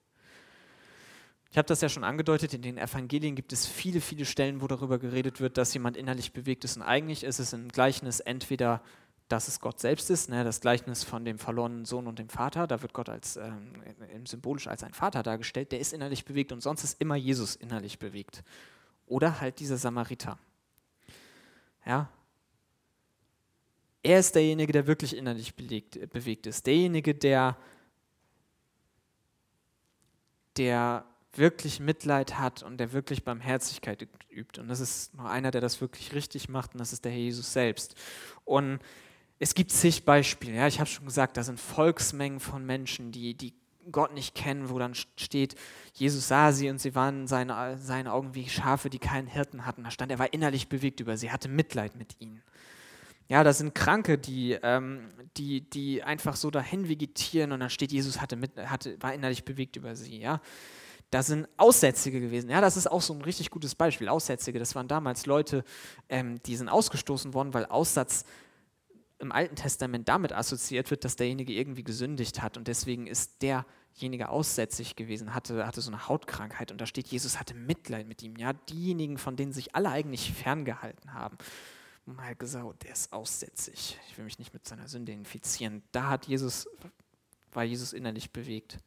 Ich 1.50 1.56
habe 1.56 1.66
das 1.66 1.80
ja 1.80 1.88
schon 1.88 2.04
angedeutet, 2.04 2.52
in 2.52 2.62
den 2.62 2.76
Evangelien 2.76 3.34
gibt 3.34 3.52
es 3.52 3.66
viele, 3.66 4.00
viele 4.00 4.26
Stellen, 4.26 4.60
wo 4.60 4.66
darüber 4.66 4.98
geredet 4.98 5.40
wird, 5.40 5.56
dass 5.56 5.72
jemand 5.72 5.96
innerlich 5.96 6.32
bewegt 6.32 6.64
ist. 6.64 6.76
Und 6.76 6.82
eigentlich 6.82 7.24
ist 7.24 7.38
es 7.38 7.54
ein 7.54 7.68
Gleichnis 7.68 8.20
entweder, 8.20 8.82
dass 9.28 9.48
es 9.48 9.60
Gott 9.60 9.80
selbst 9.80 10.10
ist, 10.10 10.28
ne, 10.28 10.44
das 10.44 10.60
Gleichnis 10.60 11.04
von 11.04 11.24
dem 11.24 11.38
verlorenen 11.38 11.84
Sohn 11.84 12.06
und 12.06 12.18
dem 12.18 12.28
Vater, 12.28 12.66
da 12.66 12.82
wird 12.82 12.92
Gott 12.92 13.08
als, 13.08 13.36
ähm, 13.36 13.72
symbolisch 14.26 14.68
als 14.68 14.82
ein 14.84 14.94
Vater 14.94 15.22
dargestellt, 15.22 15.72
der 15.72 15.80
ist 15.80 15.92
innerlich 15.92 16.24
bewegt 16.24 16.52
und 16.52 16.62
sonst 16.62 16.84
ist 16.84 17.00
immer 17.00 17.16
Jesus 17.16 17.56
innerlich 17.56 17.98
bewegt. 17.98 18.42
Oder 19.06 19.40
halt 19.40 19.60
dieser 19.60 19.76
Samariter. 19.76 20.38
Ja, 21.84 22.10
er 24.02 24.20
ist 24.20 24.34
derjenige, 24.34 24.72
der 24.72 24.86
wirklich 24.86 25.16
innerlich 25.16 25.54
belegt, 25.54 26.10
bewegt 26.10 26.46
ist. 26.46 26.66
Derjenige, 26.66 27.14
der, 27.14 27.56
der 30.56 31.04
wirklich 31.34 31.80
Mitleid 31.80 32.38
hat 32.38 32.62
und 32.62 32.78
der 32.78 32.92
wirklich 32.92 33.24
Barmherzigkeit 33.24 34.06
übt. 34.30 34.60
Und 34.60 34.68
das 34.68 34.80
ist 34.80 35.14
nur 35.14 35.28
einer, 35.28 35.50
der 35.50 35.60
das 35.60 35.80
wirklich 35.80 36.14
richtig 36.14 36.48
macht, 36.48 36.74
und 36.74 36.80
das 36.80 36.92
ist 36.92 37.04
der 37.04 37.12
Herr 37.12 37.18
Jesus 37.18 37.52
selbst. 37.52 37.94
Und 38.44 38.80
es 39.38 39.54
gibt 39.54 39.70
zig 39.70 40.04
Beispiele. 40.04 40.56
Ja, 40.56 40.66
ich 40.66 40.80
habe 40.80 40.90
schon 40.90 41.04
gesagt, 41.04 41.36
da 41.36 41.42
sind 41.42 41.60
Volksmengen 41.60 42.40
von 42.40 42.64
Menschen, 42.64 43.12
die, 43.12 43.34
die 43.34 43.54
Gott 43.92 44.12
nicht 44.12 44.34
kennen, 44.34 44.68
wo 44.70 44.78
dann 44.78 44.94
steht, 44.94 45.54
Jesus 45.94 46.28
sah 46.28 46.52
sie 46.52 46.68
und 46.70 46.78
sie 46.78 46.94
waren 46.94 47.22
in 47.22 47.26
seinen, 47.26 47.78
seinen 47.78 48.08
Augen 48.08 48.34
wie 48.34 48.48
Schafe, 48.48 48.90
die 48.90 48.98
keinen 48.98 49.26
Hirten 49.26 49.64
hatten. 49.64 49.84
Da 49.84 49.90
stand, 49.90 50.10
er 50.10 50.18
war 50.18 50.32
innerlich 50.32 50.68
bewegt 50.68 51.00
über 51.00 51.16
sie, 51.16 51.30
hatte 51.30 51.48
Mitleid 51.48 51.96
mit 51.96 52.16
ihnen. 52.20 52.42
Ja, 53.28 53.44
das 53.44 53.58
sind 53.58 53.74
Kranke, 53.74 54.16
die, 54.16 54.58
ähm, 54.62 55.08
die, 55.36 55.60
die 55.60 56.02
einfach 56.02 56.34
so 56.34 56.50
dahin 56.50 56.88
vegetieren 56.88 57.52
und 57.52 57.60
dann 57.60 57.70
steht, 57.70 57.92
Jesus 57.92 58.20
hatte 58.20 58.38
hatte, 58.66 58.96
war 59.02 59.12
innerlich 59.12 59.44
bewegt 59.44 59.76
über 59.76 59.94
sie. 59.96 60.18
Ja? 60.18 60.40
Da 61.10 61.22
sind 61.22 61.48
Aussätzige 61.56 62.20
gewesen. 62.20 62.50
Ja, 62.50 62.60
das 62.60 62.76
ist 62.76 62.86
auch 62.86 63.00
so 63.00 63.14
ein 63.14 63.22
richtig 63.22 63.50
gutes 63.50 63.74
Beispiel. 63.74 64.08
Aussätzige, 64.08 64.58
das 64.58 64.74
waren 64.74 64.88
damals 64.88 65.24
Leute, 65.24 65.64
ähm, 66.08 66.42
die 66.44 66.56
sind 66.56 66.68
ausgestoßen 66.68 67.32
worden, 67.32 67.54
weil 67.54 67.66
Aussatz 67.66 68.24
im 69.18 69.32
Alten 69.32 69.56
Testament 69.56 70.08
damit 70.08 70.32
assoziiert 70.32 70.90
wird, 70.90 71.04
dass 71.04 71.16
derjenige 71.16 71.52
irgendwie 71.52 71.82
gesündigt 71.82 72.40
hat 72.42 72.56
und 72.56 72.68
deswegen 72.68 73.06
ist 73.06 73.42
derjenige 73.42 74.28
aussätzig 74.28 74.96
gewesen, 74.96 75.34
hatte, 75.34 75.66
hatte 75.66 75.80
so 75.80 75.90
eine 75.90 76.08
Hautkrankheit 76.08 76.70
und 76.70 76.80
da 76.80 76.86
steht, 76.86 77.08
Jesus 77.08 77.40
hatte 77.40 77.54
Mitleid 77.54 78.06
mit 78.06 78.22
ihm. 78.22 78.36
Ja, 78.36 78.52
diejenigen, 78.52 79.18
von 79.18 79.34
denen 79.34 79.52
sich 79.52 79.74
alle 79.74 79.90
eigentlich 79.90 80.32
ferngehalten 80.32 81.14
haben. 81.14 81.36
Mal 82.04 82.36
gesagt, 82.36 82.64
oh, 82.64 82.72
der 82.72 82.92
ist 82.92 83.12
aussätzig. 83.12 83.98
Ich 84.08 84.16
will 84.16 84.24
mich 84.24 84.38
nicht 84.38 84.54
mit 84.54 84.66
seiner 84.66 84.88
Sünde 84.88 85.12
infizieren. 85.12 85.82
Da 85.92 86.08
hat 86.08 86.26
Jesus, 86.26 86.68
war 87.52 87.64
Jesus 87.64 87.92
innerlich 87.92 88.30
bewegt. 88.30 88.78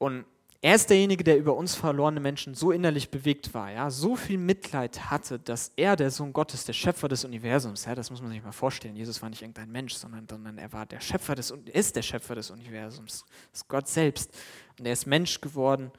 Und 0.00 0.24
er 0.62 0.76
ist 0.76 0.88
derjenige, 0.88 1.22
der 1.22 1.36
über 1.36 1.54
uns 1.54 1.74
verlorene 1.74 2.20
Menschen 2.20 2.54
so 2.54 2.72
innerlich 2.72 3.10
bewegt 3.10 3.52
war, 3.52 3.70
ja, 3.70 3.90
so 3.90 4.16
viel 4.16 4.38
Mitleid 4.38 5.10
hatte, 5.10 5.38
dass 5.38 5.72
er 5.76 5.94
der 5.94 6.10
Sohn 6.10 6.32
Gottes, 6.32 6.64
der 6.64 6.72
Schöpfer 6.72 7.08
des 7.08 7.26
Universums, 7.26 7.84
ja, 7.84 7.94
das 7.94 8.10
muss 8.10 8.22
man 8.22 8.30
sich 8.30 8.42
mal 8.42 8.50
vorstellen. 8.52 8.96
Jesus 8.96 9.20
war 9.20 9.28
nicht 9.28 9.42
irgendein 9.42 9.70
Mensch, 9.70 9.92
sondern, 9.92 10.26
sondern 10.26 10.56
er 10.56 10.72
war 10.72 10.86
der 10.86 11.00
Schöpfer 11.00 11.34
des 11.34 11.50
ist 11.50 11.96
der 11.96 12.02
Schöpfer 12.02 12.34
des 12.34 12.50
Universums, 12.50 13.26
ist 13.52 13.68
Gott 13.68 13.88
selbst. 13.88 14.34
Und 14.78 14.86
er 14.86 14.94
ist 14.94 15.06
Mensch 15.06 15.42
geworden 15.42 15.92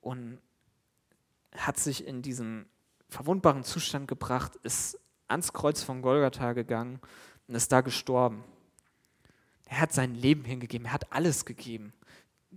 und 0.00 0.38
hat 1.56 1.78
sich 1.78 2.04
in 2.04 2.22
diesen 2.22 2.66
verwundbaren 3.08 3.62
Zustand 3.62 4.08
gebracht, 4.08 4.56
ist 4.64 4.98
ans 5.28 5.52
Kreuz 5.52 5.80
von 5.80 6.02
Golgatha 6.02 6.54
gegangen 6.54 6.98
und 7.46 7.54
ist 7.54 7.70
da 7.70 7.82
gestorben. 7.82 8.42
Er 9.66 9.80
hat 9.80 9.92
sein 9.92 10.16
Leben 10.16 10.44
hingegeben, 10.44 10.86
er 10.86 10.92
hat 10.92 11.12
alles 11.12 11.44
gegeben 11.44 11.92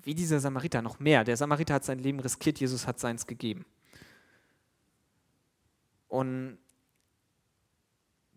wie 0.04 0.16
dieser 0.16 0.40
Samariter, 0.40 0.82
noch 0.82 1.00
mehr. 1.00 1.24
Der 1.24 1.38
Samariter 1.38 1.76
hat 1.76 1.86
sein 1.86 2.00
Leben 2.00 2.20
riskiert, 2.20 2.60
Jesus 2.60 2.86
hat 2.88 3.00
seins 3.00 3.26
gegeben. 3.26 3.66
Und 6.08 6.58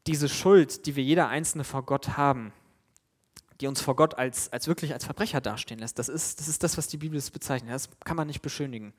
diese 0.06 0.28
Schuld, 0.28 0.86
die 0.86 0.96
wir 0.96 1.04
jeder 1.04 1.28
Einzelne 1.28 1.64
vor 1.64 1.84
Gott 1.84 2.16
haben, 2.16 2.52
die 3.60 3.66
uns 3.66 3.80
vor 3.80 3.96
Gott 3.96 4.14
als, 4.14 4.50
als 4.52 4.68
wirklich 4.68 4.94
als 4.94 5.04
Verbrecher 5.04 5.40
dastehen 5.40 5.80
lässt, 5.80 5.98
das 5.98 6.08
ist, 6.08 6.40
das 6.40 6.48
ist 6.48 6.62
das, 6.62 6.78
was 6.78 6.88
die 6.88 6.96
Bibel 6.96 7.20
bezeichnet. 7.32 7.72
Das 7.72 7.90
kann 8.00 8.16
man 8.16 8.26
nicht 8.26 8.40
beschönigen. 8.40 8.94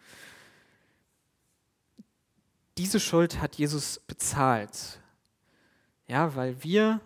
Diese 2.78 3.00
Schuld 3.00 3.42
hat 3.42 3.56
Jesus 3.56 4.00
bezahlt. 4.00 5.02
Ja, 6.08 6.36
weil 6.36 6.64
wir 6.64 7.02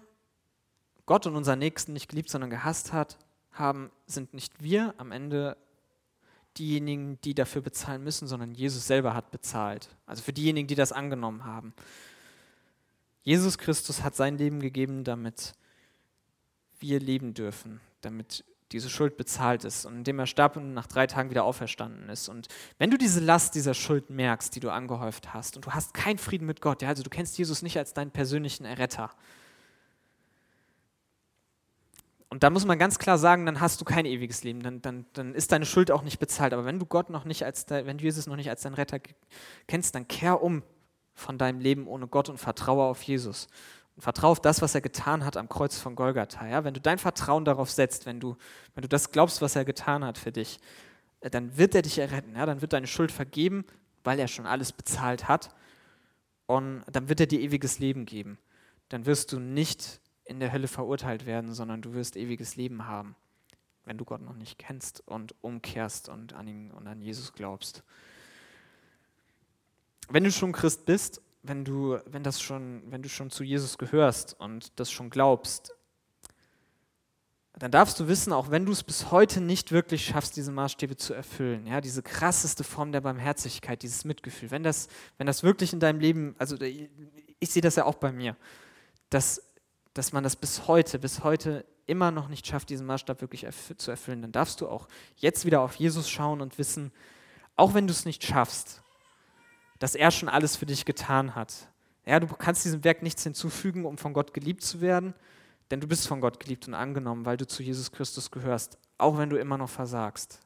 Gott 1.05 1.25
und 1.25 1.35
unseren 1.35 1.59
Nächsten 1.59 1.93
nicht 1.93 2.09
geliebt, 2.09 2.29
sondern 2.29 2.49
gehasst 2.49 2.93
hat, 2.93 3.17
haben, 3.53 3.91
sind 4.05 4.33
nicht 4.33 4.61
wir 4.61 4.93
am 4.97 5.11
Ende 5.11 5.57
diejenigen, 6.57 7.19
die 7.21 7.33
dafür 7.33 7.61
bezahlen 7.61 8.03
müssen, 8.03 8.27
sondern 8.27 8.53
Jesus 8.53 8.85
selber 8.85 9.13
hat 9.13 9.31
bezahlt. 9.31 9.89
Also 10.05 10.21
für 10.21 10.33
diejenigen, 10.33 10.67
die 10.67 10.75
das 10.75 10.91
angenommen 10.91 11.45
haben. 11.45 11.73
Jesus 13.23 13.57
Christus 13.57 14.03
hat 14.03 14.15
sein 14.15 14.37
Leben 14.37 14.59
gegeben, 14.59 15.03
damit 15.03 15.53
wir 16.79 16.99
leben 16.99 17.33
dürfen, 17.33 17.79
damit 18.01 18.43
diese 18.73 18.89
Schuld 18.89 19.17
bezahlt 19.17 19.63
ist 19.63 19.85
und 19.85 19.97
indem 19.97 20.19
er 20.19 20.25
starb 20.25 20.57
und 20.57 20.73
nach 20.73 20.87
drei 20.87 21.07
Tagen 21.07 21.29
wieder 21.29 21.43
auferstanden 21.43 22.09
ist. 22.09 22.27
Und 22.27 22.47
wenn 22.79 22.89
du 22.89 22.97
diese 22.97 23.19
Last 23.19 23.55
dieser 23.55 23.75
Schuld 23.75 24.09
merkst, 24.09 24.55
die 24.55 24.59
du 24.59 24.71
angehäuft 24.71 25.33
hast, 25.33 25.55
und 25.55 25.65
du 25.65 25.71
hast 25.71 25.93
keinen 25.93 26.17
Frieden 26.17 26.45
mit 26.45 26.59
Gott, 26.59 26.81
ja, 26.81 26.89
also 26.89 27.03
du 27.03 27.09
kennst 27.09 27.37
Jesus 27.37 27.61
nicht 27.61 27.77
als 27.77 27.93
deinen 27.93 28.11
persönlichen 28.11 28.65
Erretter, 28.65 29.11
und 32.33 32.41
da 32.41 32.49
muss 32.49 32.65
man 32.65 32.79
ganz 32.79 32.97
klar 32.97 33.19
sagen, 33.19 33.45
dann 33.45 33.61
hast 33.61 33.79
du 33.79 33.85
kein 33.85 34.07
ewiges 34.07 34.43
Leben, 34.43 34.63
dann, 34.63 34.81
dann, 34.81 35.05
dann 35.13 35.35
ist 35.35 35.51
deine 35.51 35.67
Schuld 35.67 35.91
auch 35.91 36.01
nicht 36.01 36.17
bezahlt. 36.17 36.51
Aber 36.51 36.65
wenn 36.65 36.79
du 36.79 36.87
Gott 36.87 37.11
noch 37.11 37.25
nicht 37.25 37.45
als, 37.45 37.69
wenn 37.69 37.99
du 37.99 38.03
Jesus 38.03 38.25
noch 38.25 38.37
nicht 38.37 38.49
als 38.49 38.63
dein 38.63 38.73
Retter 38.73 38.99
kennst, 39.67 39.93
dann 39.93 40.07
kehr 40.07 40.41
um 40.41 40.63
von 41.13 41.37
deinem 41.37 41.59
Leben 41.59 41.85
ohne 41.85 42.07
Gott 42.07 42.29
und 42.29 42.39
vertraue 42.39 42.85
auf 42.85 43.03
Jesus. 43.03 43.45
Und 43.95 44.01
vertraue 44.01 44.31
auf 44.31 44.39
das, 44.39 44.63
was 44.63 44.73
er 44.73 44.81
getan 44.81 45.23
hat 45.23 45.37
am 45.37 45.47
Kreuz 45.47 45.77
von 45.77 45.95
Golgatha. 45.95 46.47
Ja? 46.47 46.63
Wenn 46.63 46.73
du 46.73 46.81
dein 46.81 46.97
Vertrauen 46.97 47.45
darauf 47.45 47.69
setzt, 47.69 48.07
wenn 48.07 48.19
du, 48.19 48.35
wenn 48.73 48.81
du 48.81 48.87
das 48.87 49.11
glaubst, 49.11 49.43
was 49.43 49.55
er 49.55 49.63
getan 49.63 50.03
hat 50.03 50.17
für 50.17 50.31
dich, 50.31 50.59
äh, 51.19 51.29
dann 51.29 51.55
wird 51.55 51.75
er 51.75 51.83
dich 51.83 51.99
erretten. 51.99 52.35
Ja? 52.35 52.47
Dann 52.47 52.61
wird 52.61 52.73
deine 52.73 52.87
Schuld 52.87 53.11
vergeben, 53.11 53.63
weil 54.03 54.17
er 54.17 54.27
schon 54.27 54.47
alles 54.47 54.71
bezahlt 54.71 55.27
hat. 55.27 55.53
Und 56.47 56.83
dann 56.91 57.09
wird 57.09 57.19
er 57.19 57.27
dir 57.27 57.41
ewiges 57.41 57.77
Leben 57.77 58.07
geben. 58.07 58.39
Dann 58.89 59.05
wirst 59.05 59.31
du 59.33 59.39
nicht 59.39 60.01
in 60.25 60.39
der 60.39 60.51
Hölle 60.51 60.67
verurteilt 60.67 61.25
werden, 61.25 61.53
sondern 61.53 61.81
du 61.81 61.93
wirst 61.93 62.15
ewiges 62.15 62.55
Leben 62.55 62.87
haben, 62.87 63.15
wenn 63.85 63.97
du 63.97 64.05
Gott 64.05 64.21
noch 64.21 64.35
nicht 64.35 64.57
kennst 64.57 65.05
und 65.07 65.35
umkehrst 65.41 66.09
und 66.09 66.33
an 66.33 66.47
ihn 66.47 66.71
und 66.71 66.87
an 66.87 67.01
Jesus 67.01 67.33
glaubst. 67.33 67.83
Wenn 70.09 70.23
du 70.23 70.31
schon 70.31 70.51
Christ 70.51 70.85
bist, 70.85 71.21
wenn 71.43 71.65
du, 71.65 71.99
wenn 72.05 72.23
das 72.23 72.41
schon, 72.41 72.83
wenn 72.87 73.01
du 73.01 73.09
schon 73.09 73.29
zu 73.29 73.43
Jesus 73.43 73.77
gehörst 73.77 74.39
und 74.39 74.79
das 74.79 74.91
schon 74.91 75.09
glaubst, 75.09 75.75
dann 77.59 77.69
darfst 77.69 77.99
du 77.99 78.07
wissen, 78.07 78.33
auch 78.33 78.49
wenn 78.49 78.65
du 78.65 78.71
es 78.71 78.83
bis 78.83 79.11
heute 79.11 79.39
nicht 79.39 79.71
wirklich 79.71 80.05
schaffst, 80.05 80.35
diese 80.35 80.51
Maßstäbe 80.51 80.97
zu 80.97 81.13
erfüllen, 81.13 81.67
ja, 81.67 81.81
diese 81.81 82.01
krasseste 82.01 82.63
Form 82.63 82.91
der 82.91 83.01
Barmherzigkeit, 83.01 83.83
dieses 83.83 84.05
Mitgefühl, 84.05 84.49
wenn 84.49 84.63
das, 84.63 84.87
wenn 85.17 85.27
das 85.27 85.43
wirklich 85.43 85.71
in 85.71 85.79
deinem 85.79 85.99
Leben, 85.99 86.35
also 86.39 86.59
ich 86.59 87.49
sehe 87.49 87.61
das 87.61 87.75
ja 87.75 87.85
auch 87.85 87.95
bei 87.95 88.11
mir, 88.11 88.35
dass 89.09 89.52
dass 89.93 90.13
man 90.13 90.23
das 90.23 90.35
bis 90.35 90.67
heute, 90.67 90.99
bis 90.99 91.23
heute 91.23 91.65
immer 91.85 92.11
noch 92.11 92.27
nicht 92.27 92.47
schafft, 92.47 92.69
diesen 92.69 92.85
Maßstab 92.85 93.21
wirklich 93.21 93.43
erf 93.43 93.73
zu 93.77 93.91
erfüllen, 93.91 94.21
dann 94.21 94.31
darfst 94.31 94.61
du 94.61 94.67
auch 94.67 94.87
jetzt 95.17 95.45
wieder 95.45 95.61
auf 95.61 95.75
Jesus 95.75 96.09
schauen 96.09 96.41
und 96.41 96.57
wissen, 96.57 96.91
auch 97.55 97.73
wenn 97.73 97.87
du 97.87 97.91
es 97.91 98.05
nicht 98.05 98.23
schaffst, 98.23 98.81
dass 99.79 99.95
er 99.95 100.11
schon 100.11 100.29
alles 100.29 100.55
für 100.55 100.65
dich 100.65 100.85
getan 100.85 101.35
hat. 101.35 101.67
Ja, 102.05 102.19
du 102.19 102.27
kannst 102.27 102.65
diesem 102.65 102.83
Werk 102.83 103.01
nichts 103.03 103.23
hinzufügen, 103.23 103.85
um 103.85 103.97
von 103.97 104.13
Gott 104.13 104.33
geliebt 104.33 104.63
zu 104.63 104.81
werden, 104.81 105.13
denn 105.71 105.79
du 105.79 105.87
bist 105.87 106.07
von 106.07 106.21
Gott 106.21 106.39
geliebt 106.39 106.67
und 106.67 106.73
angenommen, 106.73 107.25
weil 107.25 107.37
du 107.37 107.47
zu 107.47 107.63
Jesus 107.63 107.91
Christus 107.91 108.31
gehörst, 108.31 108.77
auch 108.97 109.17
wenn 109.17 109.29
du 109.29 109.37
immer 109.37 109.57
noch 109.57 109.69
versagst. 109.69 110.39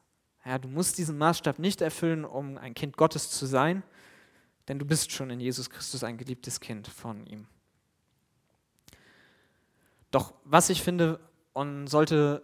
Ja, 0.44 0.58
du 0.58 0.68
musst 0.68 0.98
diesen 0.98 1.18
Maßstab 1.18 1.58
nicht 1.58 1.80
erfüllen, 1.80 2.24
um 2.24 2.58
ein 2.58 2.74
Kind 2.74 2.96
Gottes 2.96 3.30
zu 3.30 3.46
sein, 3.46 3.82
denn 4.68 4.78
du 4.78 4.84
bist 4.84 5.12
schon 5.12 5.30
in 5.30 5.40
Jesus 5.40 5.70
Christus 5.70 6.04
ein 6.04 6.16
geliebtes 6.16 6.60
Kind 6.60 6.86
von 6.88 7.26
ihm. 7.26 7.46
Doch 10.10 10.34
was 10.44 10.70
ich 10.70 10.82
finde 10.82 11.20
und 11.52 11.86
sollte 11.88 12.42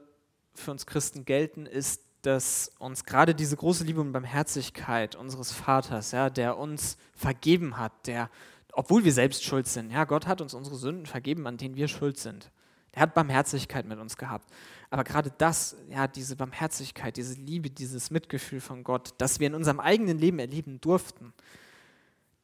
für 0.54 0.70
uns 0.70 0.86
Christen 0.86 1.24
gelten, 1.24 1.66
ist, 1.66 2.02
dass 2.22 2.72
uns 2.78 3.04
gerade 3.04 3.34
diese 3.34 3.56
große 3.56 3.84
Liebe 3.84 4.00
und 4.00 4.12
Barmherzigkeit 4.12 5.14
unseres 5.14 5.52
Vaters, 5.52 6.12
ja, 6.12 6.30
der 6.30 6.58
uns 6.58 6.96
vergeben 7.14 7.76
hat, 7.76 8.06
der, 8.06 8.30
obwohl 8.72 9.04
wir 9.04 9.12
selbst 9.12 9.44
schuld 9.44 9.66
sind, 9.66 9.90
ja, 9.90 10.04
Gott 10.04 10.26
hat 10.26 10.40
uns 10.40 10.54
unsere 10.54 10.76
Sünden 10.76 11.06
vergeben, 11.06 11.46
an 11.46 11.58
denen 11.58 11.76
wir 11.76 11.88
schuld 11.88 12.18
sind. 12.18 12.50
Er 12.92 13.02
hat 13.02 13.14
Barmherzigkeit 13.14 13.86
mit 13.86 13.98
uns 13.98 14.16
gehabt. 14.16 14.48
Aber 14.88 15.02
gerade 15.02 15.32
das, 15.36 15.76
ja, 15.90 16.06
diese 16.06 16.36
Barmherzigkeit, 16.36 17.16
diese 17.16 17.34
Liebe, 17.34 17.68
dieses 17.68 18.10
Mitgefühl 18.10 18.60
von 18.60 18.84
Gott, 18.84 19.14
das 19.18 19.40
wir 19.40 19.48
in 19.48 19.54
unserem 19.54 19.80
eigenen 19.80 20.18
Leben 20.18 20.38
erleben 20.38 20.80
durften, 20.80 21.32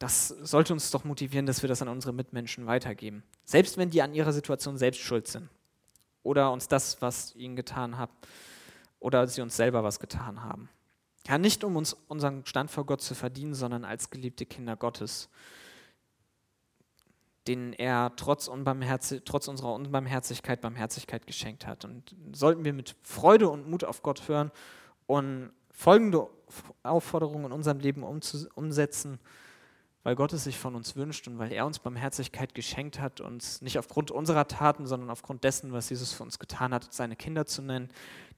das 0.01 0.29
sollte 0.29 0.73
uns 0.73 0.91
doch 0.91 1.05
motivieren, 1.05 1.45
dass 1.45 1.61
wir 1.61 1.69
das 1.69 1.83
an 1.83 1.89
unsere 1.89 2.15
Mitmenschen 2.15 2.67
weitergeben. 2.67 3.23
Selbst 3.45 3.77
wenn 3.77 3.91
die 3.91 4.01
an 4.01 4.15
ihrer 4.15 4.33
Situation 4.33 4.79
selbst 4.79 5.03
schuld 5.03 5.29
sind. 5.29 5.51
Oder 6.23 6.53
uns 6.53 6.69
das, 6.69 7.03
was 7.03 7.37
ihnen 7.37 7.55
getan 7.55 7.99
hat, 7.99 8.09
oder 8.99 9.27
sie 9.27 9.43
uns 9.43 9.57
selber 9.57 9.85
was 9.85 10.01
getan 10.01 10.43
haben. 10.43 10.71
Ja, 11.29 11.37
nicht 11.37 11.65
um 11.65 11.77
uns 11.77 11.93
unseren 12.09 12.47
Stand 12.47 12.71
vor 12.71 12.87
Gott 12.87 13.03
zu 13.03 13.15
verdienen, 13.15 13.55
sondern 13.55 13.85
als 13.85 14.09
geliebte 14.09 14.47
Kinder 14.47 14.75
Gottes, 14.75 15.29
denen 17.47 17.75
er 17.75 18.13
trotz, 18.17 18.51
trotz 19.27 19.49
unserer 19.49 19.75
Unbarmherzigkeit 19.75 20.63
Barmherzigkeit 20.63 21.27
geschenkt 21.27 21.67
hat. 21.67 21.85
Und 21.85 22.17
sollten 22.33 22.65
wir 22.65 22.73
mit 22.73 22.97
Freude 23.03 23.51
und 23.51 23.69
Mut 23.69 23.85
auf 23.85 24.03
Gott 24.03 24.29
hören 24.29 24.51
und 25.07 25.53
folgende 25.71 26.27
Aufforderungen 26.83 27.47
in 27.47 27.53
unserem 27.53 27.81
Leben 27.81 28.03
umsetzen, 28.03 29.19
weil 30.03 30.17
Gott 30.17 30.33
es 30.33 30.45
sich 30.45 30.59
von 30.59 30.75
uns 30.75 30.97
wünscht 30.97 31.29
und 31.29 31.39
weil 31.39 31.53
er 31.53 31.67
uns 31.67 31.79
Barmherzigkeit 31.79 32.55
geschenkt 32.55 33.01
hat, 33.01 33.21
uns 33.21 33.61
nicht 33.61 33.79
aufgrund 33.79 34.11
unserer 34.11 34.49
Taten, 34.49 34.87
sondern 34.87 35.11
aufgrund 35.11 35.45
dessen, 35.45 35.73
was 35.73 35.91
Jesus 35.91 36.13
für 36.13 36.23
uns 36.23 36.39
getan 36.39 36.73
hat, 36.73 36.93
seine 36.93 37.17
Kinder 37.17 37.47
zu 37.47 37.63
nennen, 37.63 37.91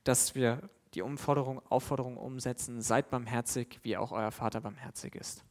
dass 0.05 0.35
wir 0.35 0.69
die 0.95 1.03
Umforderung, 1.03 1.61
Aufforderung 1.69 2.17
umsetzen, 2.17 2.83
seid 2.83 3.11
barmherzig, 3.11 3.79
wie 3.83 3.97
auch 3.97 4.13
euer 4.13 4.33
Vater 4.33 4.61
barmherzig 4.61 5.15
ist. 5.15 5.45